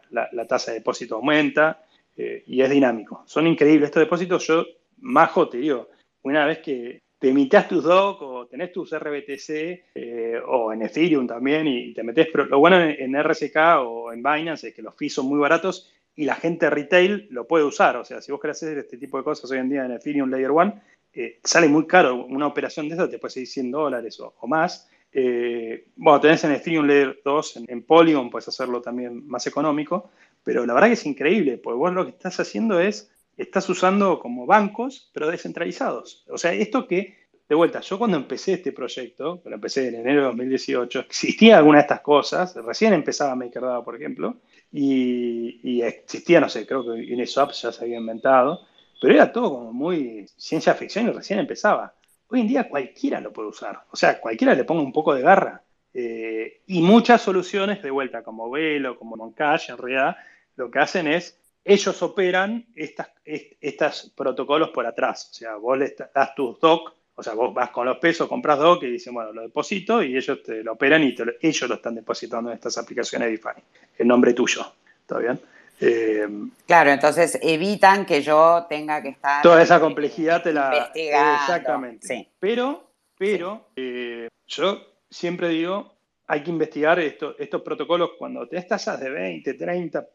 la, 0.09 0.47
tasa 0.47 0.71
de 0.71 0.77
depósito 0.77 1.15
aumenta 1.15 1.83
y 2.15 2.61
es 2.61 2.69
dinámico. 2.69 3.23
Son 3.25 3.45
increíbles 3.45 3.87
estos 3.87 4.03
depósitos. 4.03 4.47
Yo, 4.47 4.65
majo, 5.01 5.49
te 5.49 5.57
digo, 5.57 5.89
una 6.21 6.45
vez 6.45 6.59
que 6.59 7.02
te 7.23 7.29
emitas 7.29 7.69
tus 7.69 7.85
DOC 7.85 8.21
o 8.21 8.47
tenés 8.47 8.73
tus 8.73 8.91
RBTC 8.93 10.43
o 10.45 10.73
en 10.73 10.81
Ethereum 10.81 11.25
también 11.25 11.65
y 11.67 11.93
te 11.93 12.03
metes, 12.03 12.27
pero 12.29 12.43
lo 12.47 12.59
bueno 12.59 12.81
en, 12.81 13.15
en 13.15 13.23
RSK 13.23 13.55
o 13.79 14.11
en 14.11 14.21
Binance 14.21 14.67
es 14.67 14.75
que 14.75 14.81
los 14.81 14.93
fees 14.93 15.13
son 15.13 15.27
muy 15.27 15.39
baratos 15.39 15.89
y 16.17 16.25
la 16.25 16.35
gente 16.35 16.69
retail 16.69 17.29
lo 17.31 17.47
puede 17.47 17.63
usar. 17.63 17.95
O 17.95 18.03
sea, 18.03 18.21
si 18.21 18.33
vos 18.33 18.41
querés 18.41 18.57
hacer 18.57 18.77
este 18.77 18.97
tipo 18.97 19.17
de 19.17 19.23
cosas 19.23 19.49
hoy 19.49 19.59
en 19.59 19.69
día 19.69 19.85
en 19.85 19.93
Ethereum 19.93 20.29
Layer 20.29 20.51
1, 20.51 20.81
eh, 21.13 21.39
sale 21.41 21.69
muy 21.69 21.87
caro. 21.87 22.25
Una 22.25 22.45
operación 22.45 22.89
de 22.89 22.95
eso 22.95 23.07
te 23.07 23.19
puede 23.19 23.35
salir 23.35 23.47
100 23.47 23.71
dólares 23.71 24.19
o, 24.19 24.35
más. 24.45 24.89
Eh, 25.13 25.85
bueno, 25.95 26.19
tenés 26.19 26.43
en 26.43 26.51
Ethereum 26.51 26.85
Layer 26.85 27.21
2, 27.23 27.63
en, 27.69 27.83
Polygon 27.83 28.29
puedes 28.29 28.49
hacerlo 28.49 28.81
también 28.81 29.25
más 29.29 29.47
económico, 29.47 30.09
pero 30.43 30.65
la 30.65 30.73
verdad 30.73 30.87
que 30.87 30.95
es 30.95 31.05
increíble, 31.05 31.57
porque 31.57 31.77
vos 31.77 31.93
lo 31.93 32.03
que 32.03 32.11
estás 32.11 32.37
haciendo 32.41 32.81
es, 32.81 33.09
estás 33.37 33.67
usando 33.69 34.19
como 34.19 34.45
bancos, 34.45 35.09
pero 35.13 35.29
descentralizados. 35.29 36.23
O 36.29 36.37
sea, 36.37 36.53
esto 36.53 36.87
que, 36.87 37.17
de 37.47 37.55
vuelta, 37.55 37.81
yo 37.81 37.97
cuando 37.97 38.17
empecé 38.17 38.53
este 38.53 38.71
proyecto, 38.71 39.41
lo 39.45 39.55
empecé 39.55 39.87
en 39.89 39.95
enero 39.95 40.21
de 40.21 40.27
2018, 40.27 40.99
existía 41.01 41.57
alguna 41.57 41.79
de 41.79 41.83
estas 41.83 42.01
cosas, 42.01 42.55
recién 42.55 42.93
empezaba 42.93 43.35
MakerDAO, 43.35 43.83
por 43.83 43.95
ejemplo, 43.95 44.37
y, 44.71 45.81
existía, 45.81 46.39
no 46.39 46.49
sé, 46.49 46.65
creo 46.65 46.83
que 46.83 47.13
Uniswap 47.13 47.51
ya 47.51 47.71
se 47.71 47.83
había 47.83 47.97
inventado, 47.97 48.61
pero 49.01 49.13
era 49.13 49.31
todo 49.31 49.51
como 49.51 49.73
muy 49.73 50.25
ciencia 50.37 50.73
ficción 50.73 51.07
y 51.07 51.11
recién 51.11 51.39
empezaba. 51.39 51.93
Hoy 52.29 52.41
en 52.41 52.47
día 52.47 52.69
cualquiera 52.69 53.19
lo 53.19 53.33
puede 53.33 53.49
usar, 53.49 53.83
o 53.91 53.95
sea, 53.95 54.19
cualquiera 54.19 54.55
le 54.55 54.63
ponga 54.63 54.81
un 54.81 54.93
poco 54.93 55.13
de 55.13 55.21
garra. 55.21 55.63
Eh, 55.95 56.63
y 56.65 56.81
muchas 56.81 57.21
soluciones 57.21 57.83
de 57.83 57.91
vuelta, 57.91 58.23
como 58.23 58.49
Velo, 58.49 58.97
como 58.97 59.15
Moncash, 59.15 59.69
en 59.69 59.77
realidad, 59.77 60.15
lo 60.55 60.71
que 60.71 60.79
hacen 60.79 61.05
es, 61.05 61.39
ellos 61.65 62.01
operan 62.01 62.65
estas, 62.75 63.09
estos 63.23 64.13
protocolos 64.15 64.69
por 64.69 64.85
atrás. 64.85 65.29
O 65.31 65.33
sea, 65.33 65.55
vos 65.55 65.77
le 65.77 65.95
das 66.13 66.35
tus 66.35 66.59
doc, 66.59 66.93
o 67.15 67.23
sea, 67.23 67.33
vos 67.33 67.53
vas 67.53 67.69
con 67.69 67.85
los 67.85 67.97
pesos, 67.97 68.27
compras 68.27 68.59
doc 68.59 68.83
y 68.83 68.91
dicen, 68.91 69.13
bueno, 69.13 69.31
lo 69.31 69.41
deposito 69.43 70.01
y 70.01 70.17
ellos 70.17 70.41
te 70.43 70.63
lo 70.63 70.73
operan 70.73 71.03
y 71.03 71.15
ellos 71.41 71.69
lo 71.69 71.75
están 71.75 71.95
depositando 71.95 72.49
en 72.49 72.55
estas 72.55 72.77
aplicaciones 72.77 73.29
DeFi 73.29 73.61
el 73.97 74.07
nombre 74.07 74.33
tuyo. 74.33 74.65
¿Está 75.01 75.19
bien? 75.19 75.39
Eh, 75.79 76.27
claro, 76.65 76.91
entonces 76.91 77.37
evitan 77.41 78.05
que 78.05 78.21
yo 78.21 78.65
tenga 78.69 79.01
que 79.01 79.09
estar. 79.09 79.41
Toda 79.41 79.61
esa 79.61 79.79
complejidad 79.79 80.41
te 80.41 80.53
la. 80.53 80.91
Exactamente. 80.93 82.07
Sí. 82.07 82.27
Pero, 82.39 82.91
pero 83.17 83.67
eh, 83.75 84.29
yo 84.47 84.81
siempre 85.09 85.49
digo, 85.49 85.93
hay 86.27 86.41
que 86.41 86.51
investigar 86.51 86.99
estos 86.99 87.61
protocolos 87.63 88.11
cuando 88.17 88.47
te 88.47 88.61
tasas 88.61 88.99
de 88.99 89.09
20, 89.09 89.57
30%, 89.57 90.07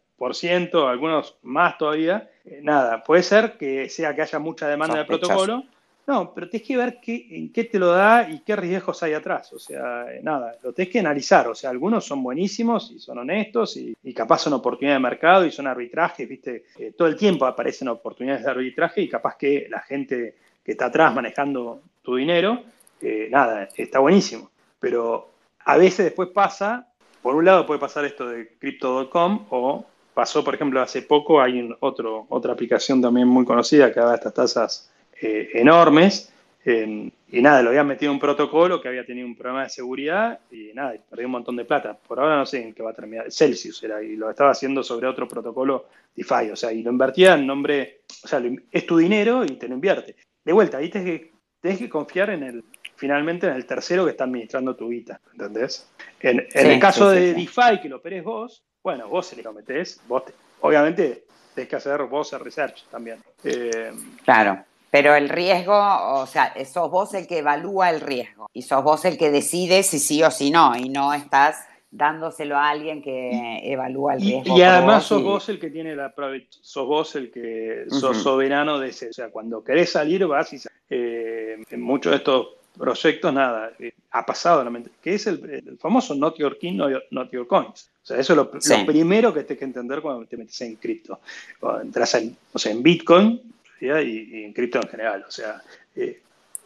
algunos 0.87 1.37
más 1.43 1.79
todavía. 1.79 2.31
Eh, 2.45 2.61
nada, 2.63 3.03
puede 3.03 3.23
ser 3.23 3.57
que 3.59 3.89
sea 3.89 4.15
que 4.15 4.23
haya 4.23 4.39
mucha 4.39 4.69
demanda 4.69 4.99
de 4.99 5.05
protocolo 5.05 5.65
no, 6.09 6.33
pero 6.33 6.49
tienes 6.49 6.67
que 6.67 6.77
ver 6.79 7.01
qué, 7.03 7.27
en 7.33 7.53
qué 7.53 7.65
te 7.65 7.79
lo 7.79 7.89
da 7.89 8.31
y 8.31 8.41
qué 8.41 8.57
riesgos 8.57 9.03
hay 9.03 9.13
atrás. 9.13 9.53
O 9.53 9.59
sea, 9.59 10.11
eh, 10.11 10.21
nada, 10.23 10.57
lo 10.63 10.73
tienes 10.73 10.91
que 10.91 11.01
analizar. 11.01 11.47
O 11.49 11.55
sea, 11.55 11.69
algunos 11.69 12.07
son 12.07 12.23
buenísimos 12.23 12.91
y 12.93 12.99
son 12.99 13.19
honestos 13.19 13.77
y, 13.77 13.95
capaz 14.15 14.39
son 14.39 14.55
oportunidades 14.55 15.03
de 15.03 15.07
mercado 15.07 15.45
y 15.45 15.53
son 15.53 15.67
arbitrajes, 15.67 16.27
¿viste? 16.27 16.65
Eh, 16.79 16.95
todo 16.97 17.09
el 17.09 17.17
tiempo 17.17 17.45
aparecen 17.45 17.89
oportunidades 17.89 18.43
de 18.43 18.51
arbitraje 18.51 19.03
y 19.03 19.09
capaz 19.09 19.37
que 19.37 19.67
la 19.69 19.81
gente 19.81 20.37
que 20.65 20.73
está 20.73 20.87
atrás 20.87 21.15
manejando 21.15 21.83
tu 22.01 22.17
dinero, 22.17 22.63
eh, 23.03 23.29
nada, 23.31 23.69
está 23.77 23.99
buenísimo. 23.99 24.51
Pero 24.81 25.29
a 25.67 25.77
veces 25.77 26.07
después 26.07 26.31
pasa, 26.31 26.89
por 27.21 27.35
un 27.35 27.45
lado 27.45 27.67
puede 27.67 27.81
pasar 27.81 28.07
esto 28.07 28.27
de 28.27 28.57
crypto.com 28.57 29.45
o 29.51 29.85
pasó, 30.19 30.43
por 30.43 30.57
ejemplo, 30.57 30.83
hace 30.83 31.03
poco 31.03 31.41
hay 31.41 31.73
otro, 31.79 32.27
otra 32.31 32.53
aplicación 32.53 33.01
también 33.01 33.29
muy 33.29 33.45
conocida 33.45 33.93
que 33.93 34.01
da 34.01 34.17
estas 34.17 34.35
tasas 34.35 34.93
eh, 35.23 35.51
enormes. 35.55 36.33
y 36.67 37.41
nada, 37.41 37.63
lo 37.63 37.69
habían 37.69 37.87
metido 37.87 38.11
en 38.11 38.17
un 38.17 38.21
protocolo 38.21 38.83
que 38.83 38.89
había 38.89 39.07
tenido 39.07 39.29
un 39.29 39.37
problema 39.37 39.63
de 39.63 39.69
seguridad 39.69 40.41
y 40.51 40.73
nada, 40.75 40.97
perdió 41.09 41.27
un 41.27 41.31
montón 41.31 41.55
de 41.55 41.65
plata. 41.65 41.97
Por 41.97 42.19
ahora 42.19 42.37
no 42.37 42.47
sé 42.47 42.61
en 42.61 42.75
qué 42.75 42.83
va 42.83 42.91
a 42.91 42.95
terminar. 42.95 43.31
Celsius 43.31 43.81
era, 43.85 44.03
y 44.03 44.17
lo 44.17 44.29
estaba 44.29 44.51
haciendo 44.51 44.83
sobre 44.83 45.07
otro 45.07 45.29
protocolo 45.29 45.87
DeFi. 46.17 46.51
O 46.51 46.57
sea, 46.57 46.73
y 46.73 46.83
lo 46.83 46.91
invertía 46.91 47.35
en 47.35 47.47
nombre, 47.47 48.01
o 48.25 48.27
sea, 48.27 48.43
es 48.73 48.87
tu 48.87 48.97
dinero 48.97 49.45
y 49.45 49.51
te 49.51 49.69
lo 49.69 49.75
invierte. 49.75 50.17
De 50.45 50.53
vuelta, 50.53 50.79
ahí 50.79 50.89
tenés 50.89 51.21
que, 51.21 51.33
tenés 51.61 51.79
que 51.79 51.89
confiar 51.89 52.31
en 52.31 52.43
el, 52.43 52.65
finalmente 52.97 53.47
en 53.47 53.53
el 53.53 53.67
tercero 53.67 54.05
que 54.05 54.11
está 54.11 54.25
administrando 54.25 54.75
tu 54.75 54.89
guita, 54.89 55.21
¿entendés? 55.31 55.89
En, 56.19 56.45
el 56.53 56.81
caso 56.81 57.09
de 57.09 57.35
DeFi, 57.35 57.81
que 57.81 57.89
lo 57.89 57.99
operes 57.99 58.25
vos, 58.25 58.65
bueno, 58.89 59.07
vos 59.07 59.27
se 59.27 59.37
le 59.37 59.43
cometés, 59.43 60.01
vos 60.09 60.23
obviamente 60.63 61.25
tenés 61.55 61.69
que 61.69 61.77
hacer 61.77 62.03
vos 62.05 62.33
el 62.33 62.41
research 62.41 62.85
también. 62.91 63.19
Eh, 63.45 63.93
claro. 64.25 64.65
Pero 64.91 65.15
el 65.15 65.29
riesgo, 65.29 65.75
o 65.75 66.27
sea, 66.27 66.55
sos 66.65 66.91
vos 66.91 67.13
el 67.13 67.27
que 67.27 67.41
evalúa 67.41 67.91
el 67.91 68.01
riesgo 68.01 68.49
y 68.55 68.63
sos 68.63 68.83
vos 68.83 69.05
el 69.05 69.19
que 69.19 69.31
decide 69.31 69.83
si 69.83 69.99
sí 69.99 70.23
o 70.23 70.31
si 70.31 70.51
no 70.51 70.75
y 70.75 70.89
no 70.89 71.13
estás 71.13 71.67
dándoselo 71.91 72.57
a 72.57 72.71
alguien 72.71 73.03
que 73.03 73.61
evalúa 73.71 74.15
el 74.15 74.23
riesgo. 74.23 74.57
Y, 74.57 74.63
además 74.63 75.05
sos 75.05 75.23
vos 75.23 75.47
el 75.51 75.61
que 75.61 75.69
tiene 75.69 75.95
la 75.95 76.15
sos 76.49 76.87
vos 76.87 77.15
el 77.15 77.31
que 77.31 77.85
sos 77.91 78.17
soberano 78.23 78.79
de 78.79 78.89
ese. 78.89 79.11
O 79.11 79.13
sea, 79.13 79.29
cuando 79.29 79.63
querés 79.63 79.93
salir 79.93 80.27
vas 80.27 80.51
y 80.55 80.61
eh, 80.89 81.63
en 81.71 81.83
muchos 81.83 82.13
de 82.13 82.17
estos 82.17 82.47
proyectos, 82.79 83.33
nada, 83.33 83.73
eh, 83.79 83.93
ha 84.13 84.25
pasado 84.25 84.63
la 84.63 84.71
mente, 84.71 84.91
que 85.03 85.15
es 85.15 85.27
el, 85.27 85.77
famoso 85.79 86.15
not 86.15 86.37
your 86.39 86.59
king, 86.59 86.79
not 87.11 87.31
your, 87.31 87.47
coins. 87.47 87.91
O 88.03 88.07
sea, 88.07 88.19
eso 88.19 88.33
es 88.33 88.37
lo, 88.37 88.87
primero 88.87 89.35
que 89.35 89.43
tienes 89.43 89.59
que 89.59 89.65
entender 89.65 90.01
cuando 90.01 90.25
te 90.27 90.37
metes 90.37 90.61
en 90.63 90.77
cripto. 90.77 91.21
Cuando 91.61 91.83
entras 91.83 92.15
en, 92.15 92.37
o 92.53 92.59
sea, 92.59 92.73
en 92.73 92.83
Bitcoin, 92.83 93.43
y, 93.81 94.45
en 94.45 94.53
cripto 94.53 94.81
en 94.81 94.89
general. 94.89 95.25
O 95.27 95.31
sea. 95.31 95.63
Eh, 95.97 96.21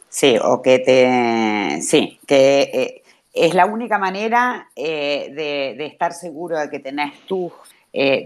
sí, 0.09 0.37
o 0.41 0.61
que 0.61 0.79
te. 0.79 1.81
Sí, 1.81 2.19
que 2.25 2.61
eh, 2.61 3.03
es 3.33 3.53
la 3.53 3.65
única 3.65 3.97
manera 3.97 4.69
eh, 4.75 5.31
de, 5.77 5.85
estar 5.85 6.13
seguro 6.13 6.59
de 6.59 6.69
que 6.69 6.79
tenés 6.79 7.19
tus, 7.21 7.51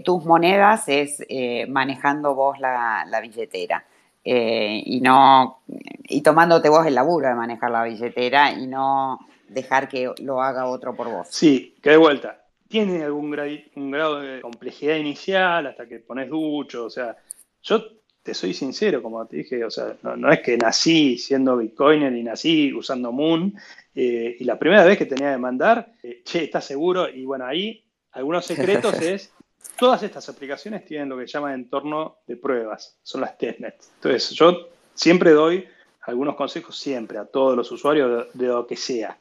tus 0.04 0.24
monedas 0.24 0.84
es 0.88 1.22
manejando 1.68 2.34
vos 2.34 2.58
la, 2.58 3.20
billetera. 3.22 3.84
Y 4.30 5.00
no 5.00 5.62
y 6.08 6.22
tomándote 6.22 6.68
vos 6.68 6.86
el 6.86 6.94
laburo 6.94 7.28
de 7.28 7.34
manejar 7.34 7.70
la 7.70 7.84
billetera 7.84 8.52
y 8.52 8.66
no 8.66 9.18
dejar 9.48 9.88
que 9.88 10.12
lo 10.22 10.42
haga 10.42 10.66
otro 10.66 10.94
por 10.94 11.08
vos. 11.08 11.28
Sí, 11.30 11.76
que 11.82 11.90
de 11.90 11.96
vuelta. 11.96 12.44
Tiene 12.68 13.02
algún 13.02 13.34
un 13.76 13.90
grado 13.90 14.20
de 14.20 14.40
complejidad 14.40 14.96
inicial 14.96 15.66
hasta 15.66 15.86
que 15.86 16.00
pones 16.00 16.28
ducho, 16.28 16.84
o 16.84 16.90
sea, 16.90 17.16
yo 17.62 17.82
te 18.22 18.34
soy 18.34 18.52
sincero, 18.52 19.02
como 19.02 19.24
te 19.26 19.38
dije, 19.38 19.64
o 19.64 19.70
sea, 19.70 19.96
no, 20.02 20.30
es 20.30 20.40
que 20.40 20.58
nací 20.58 21.16
siendo 21.16 21.56
Bitcoiner 21.56 22.14
y 22.14 22.22
nací 22.22 22.74
usando 22.74 23.10
Moon, 23.10 23.54
eh, 23.94 24.36
y 24.38 24.44
la 24.44 24.58
primera 24.58 24.84
vez 24.84 24.98
que 24.98 25.06
tenía 25.06 25.32
que 25.32 25.38
mandar, 25.38 25.94
eh, 26.02 26.20
che, 26.24 26.44
¿estás 26.44 26.66
seguro? 26.66 27.08
Y 27.08 27.24
bueno, 27.24 27.46
ahí 27.46 27.84
algunos 28.12 28.44
secretos 28.44 28.94
es, 29.00 29.32
todas 29.78 30.02
estas 30.02 30.28
aplicaciones 30.28 30.84
tienen 30.84 31.08
lo 31.08 31.18
que 31.18 31.26
llaman 31.26 31.54
entorno 31.54 32.18
de 32.26 32.36
pruebas, 32.36 32.98
son 33.02 33.22
las 33.22 33.38
testnets. 33.38 33.90
Entonces, 33.96 34.30
yo 34.30 34.68
siempre 34.94 35.30
doy 35.32 35.66
algunos 36.02 36.36
consejos, 36.36 36.76
siempre, 36.78 37.18
a 37.18 37.24
todos 37.24 37.56
los 37.56 37.70
usuarios 37.70 38.28
de, 38.32 38.46
lo 38.46 38.66
que 38.66 38.76
sea. 38.76 39.18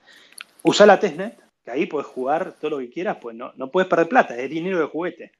Usa 0.63 0.85
la 0.85 0.99
testnet, 0.99 1.37
que 1.63 1.71
ahí 1.71 1.85
puedes 1.85 2.07
jugar 2.07 2.55
todo 2.59 2.71
lo 2.71 2.77
que 2.79 2.89
quieras, 2.89 3.17
pues 3.21 3.35
no, 3.35 3.51
no 3.55 3.69
puedes 3.69 3.89
perder 3.89 4.07
plata, 4.07 4.37
es 4.37 4.49
dinero 4.49 4.79
de 4.79 4.85
juguete. 4.85 5.31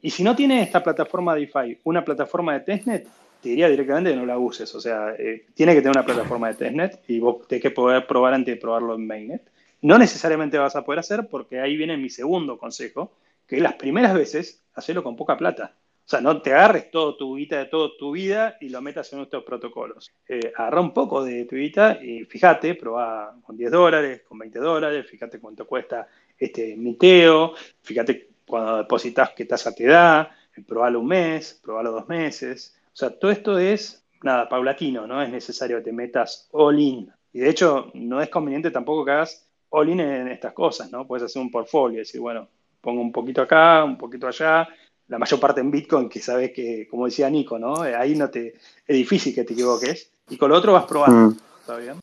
Y 0.00 0.10
si 0.10 0.22
no 0.22 0.36
tiene 0.36 0.62
esta 0.62 0.82
plataforma 0.82 1.34
DeFi, 1.34 1.78
una 1.84 2.04
plataforma 2.04 2.52
de 2.54 2.60
testnet, 2.60 3.08
te 3.40 3.48
diría 3.48 3.68
directamente 3.68 4.10
que 4.10 4.16
no 4.16 4.26
la 4.26 4.38
uses. 4.38 4.72
O 4.74 4.80
sea, 4.80 5.14
eh, 5.18 5.46
tiene 5.54 5.74
que 5.74 5.80
tener 5.80 5.96
una 5.96 6.04
plataforma 6.04 6.48
de 6.48 6.54
testnet 6.54 7.00
y 7.08 7.18
vos 7.18 7.46
tenés 7.48 7.62
que 7.62 7.70
poder 7.70 8.06
probar 8.06 8.34
antes 8.34 8.54
de 8.54 8.60
probarlo 8.60 8.94
en 8.94 9.06
mainnet. 9.06 9.42
No 9.80 9.98
necesariamente 9.98 10.58
vas 10.58 10.76
a 10.76 10.84
poder 10.84 11.00
hacer 11.00 11.26
porque 11.28 11.60
ahí 11.60 11.76
viene 11.76 11.96
mi 11.96 12.08
segundo 12.08 12.58
consejo, 12.58 13.12
que 13.52 13.60
las 13.60 13.74
primeras 13.74 14.14
veces, 14.14 14.62
hacerlo 14.72 15.02
con 15.02 15.14
poca 15.14 15.36
plata. 15.36 15.74
O 16.06 16.08
sea, 16.08 16.22
no 16.22 16.40
te 16.40 16.54
agarres 16.54 16.90
todo 16.90 17.18
tu 17.18 17.34
vida 17.34 17.58
de 17.58 17.66
toda 17.66 17.90
tu 17.98 18.12
vida 18.12 18.56
y 18.62 18.70
lo 18.70 18.80
metas 18.80 19.12
en 19.12 19.20
estos 19.20 19.44
protocolos. 19.44 20.10
Eh, 20.26 20.54
agarra 20.56 20.80
un 20.80 20.94
poco 20.94 21.22
de 21.22 21.44
tu 21.44 21.56
vida 21.56 22.02
y 22.02 22.24
fíjate, 22.24 22.74
probá 22.76 23.36
con 23.42 23.54
10 23.54 23.70
dólares, 23.70 24.22
con 24.26 24.38
20 24.38 24.58
dólares, 24.58 25.06
fíjate 25.06 25.38
cuánto 25.38 25.66
cuesta 25.66 26.08
este 26.38 26.76
miteo, 26.78 27.52
fíjate 27.82 28.30
cuando 28.46 28.78
depositas 28.78 29.32
qué 29.36 29.44
tasa 29.44 29.74
te 29.74 29.84
da, 29.84 30.34
probalo 30.66 31.00
un 31.00 31.08
mes, 31.08 31.60
probalo 31.62 31.92
dos 31.92 32.08
meses. 32.08 32.74
O 32.86 32.96
sea, 32.96 33.10
todo 33.10 33.30
esto 33.30 33.58
es, 33.58 34.02
nada, 34.22 34.48
paulatino, 34.48 35.06
no 35.06 35.22
es 35.22 35.28
necesario 35.28 35.76
que 35.76 35.84
te 35.84 35.92
metas 35.92 36.48
all 36.52 36.80
in. 36.80 37.12
Y 37.34 37.40
de 37.40 37.50
hecho, 37.50 37.90
no 37.92 38.22
es 38.22 38.30
conveniente 38.30 38.70
tampoco 38.70 39.04
que 39.04 39.10
hagas 39.10 39.46
all 39.68 39.90
in 39.90 40.00
en 40.00 40.28
estas 40.28 40.54
cosas, 40.54 40.90
¿no? 40.90 41.06
Puedes 41.06 41.24
hacer 41.24 41.42
un 41.42 41.50
portfolio 41.50 41.96
y 41.96 41.98
decir, 41.98 42.22
bueno, 42.22 42.48
pongo 42.82 43.00
un 43.00 43.12
poquito 43.12 43.40
acá, 43.40 43.84
un 43.84 43.96
poquito 43.96 44.26
allá, 44.26 44.68
la 45.08 45.18
mayor 45.18 45.40
parte 45.40 45.60
en 45.60 45.70
Bitcoin, 45.70 46.08
que 46.08 46.20
sabes 46.20 46.52
que, 46.52 46.86
como 46.90 47.06
decía 47.06 47.30
Nico, 47.30 47.58
¿no? 47.58 47.80
Ahí 47.80 48.14
no 48.14 48.28
te, 48.28 48.54
es 48.86 48.96
difícil 48.96 49.34
que 49.34 49.44
te 49.44 49.54
equivoques. 49.54 50.10
Y 50.28 50.36
con 50.36 50.50
lo 50.50 50.56
otro 50.56 50.74
vas 50.74 50.84
probando. 50.84 51.30
Mm. 51.30 51.38
¿Está 51.60 51.76
bien? 51.76 52.00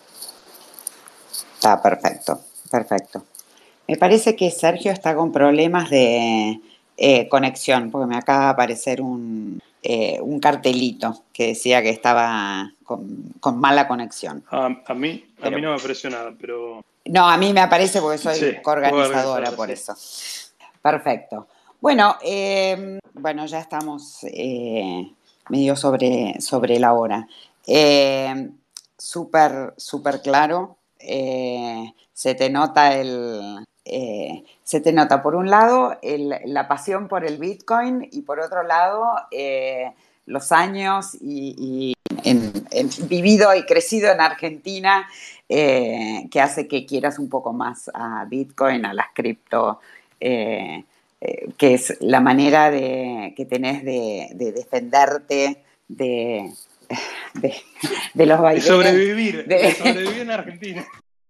Está 1.55 1.81
perfecto, 1.81 2.39
perfecto. 2.71 3.23
Me 3.87 3.97
parece 3.97 4.35
que 4.35 4.49
Sergio 4.51 4.91
está 4.91 5.15
con 5.15 5.31
problemas 5.31 5.89
de 5.89 6.59
eh, 6.97 7.27
conexión, 7.27 7.91
porque 7.91 8.07
me 8.07 8.17
acaba 8.17 8.45
de 8.45 8.51
aparecer 8.51 9.01
un, 9.01 9.61
eh, 9.81 10.19
un 10.21 10.39
cartelito 10.39 11.23
que 11.33 11.47
decía 11.47 11.81
que 11.81 11.89
estaba 11.89 12.71
con, 12.83 13.59
mala 13.59 13.87
conexión. 13.87 14.43
a, 14.51 14.69
mí, 14.93 15.25
a 15.41 15.49
mí 15.49 15.61
no 15.61 15.71
me 15.71 15.75
apareció 15.75 16.09
nada, 16.09 16.33
pero... 16.39 16.83
No, 17.05 17.27
a 17.27 17.37
mí 17.37 17.53
me 17.53 17.61
aparece 17.61 18.01
porque 18.01 18.19
soy 18.19 18.57
organizadora 18.63 19.51
por 19.51 19.71
eso. 19.71 19.95
Perfecto. 20.81 21.47
Bueno, 21.81 22.17
em, 22.21 22.99
bueno, 23.13 23.45
ya 23.45 23.59
estamos 23.59 24.23
eh, 24.23 25.11
medio 25.49 25.75
sobre, 25.75 26.39
sobre 26.41 26.79
la 26.79 26.93
hora. 26.93 27.27
Em, 27.65 28.57
súper, 28.97 29.73
súper 29.77 30.21
claro. 30.21 30.77
se 32.13 32.35
te 32.35 32.49
nota 32.49 32.95
el, 32.95 33.65
eh, 33.91 34.43
se 34.63 34.81
te 34.81 34.93
nota, 34.93 35.23
por 35.23 35.35
un 35.35 35.49
lado, 35.49 35.97
la 36.03 36.67
pasión 36.67 37.07
por 37.07 37.25
el 37.25 37.39
Bitcoin 37.39 38.07
y 38.11 38.21
por 38.21 38.39
otro 38.39 38.61
lado, 38.61 39.09
eh, 39.31 39.91
los 40.27 40.51
años 40.51 41.17
y, 41.19 41.93
vivido 43.07 43.55
y 43.55 43.65
crecido 43.65 44.11
en 44.11 44.21
Argentina 44.21 45.07
eh, 45.47 46.27
que 46.29 46.39
hace 46.39 46.67
que 46.67 46.85
quieras 46.85 47.17
un 47.17 47.29
poco 47.29 47.51
más 47.51 47.89
a 47.93 48.25
Bitcoin, 48.25 48.85
a 48.85 48.93
las 48.93 49.07
cripto, 49.15 49.79
que 50.19 51.73
es 51.73 51.97
la 51.99 52.21
manera 52.21 52.71
de, 52.71 53.33
que 53.35 53.45
tenés 53.45 53.83
de, 53.83 54.29
defenderte 54.53 55.57
de, 55.87 56.51
de, 58.13 58.25
los 58.25 58.41
De 58.41 58.61
sobrevivir, 58.61 59.45
de, 59.45 59.73
sobrevivir 59.73 60.21
en 60.21 60.31
Argentina. 60.31 60.87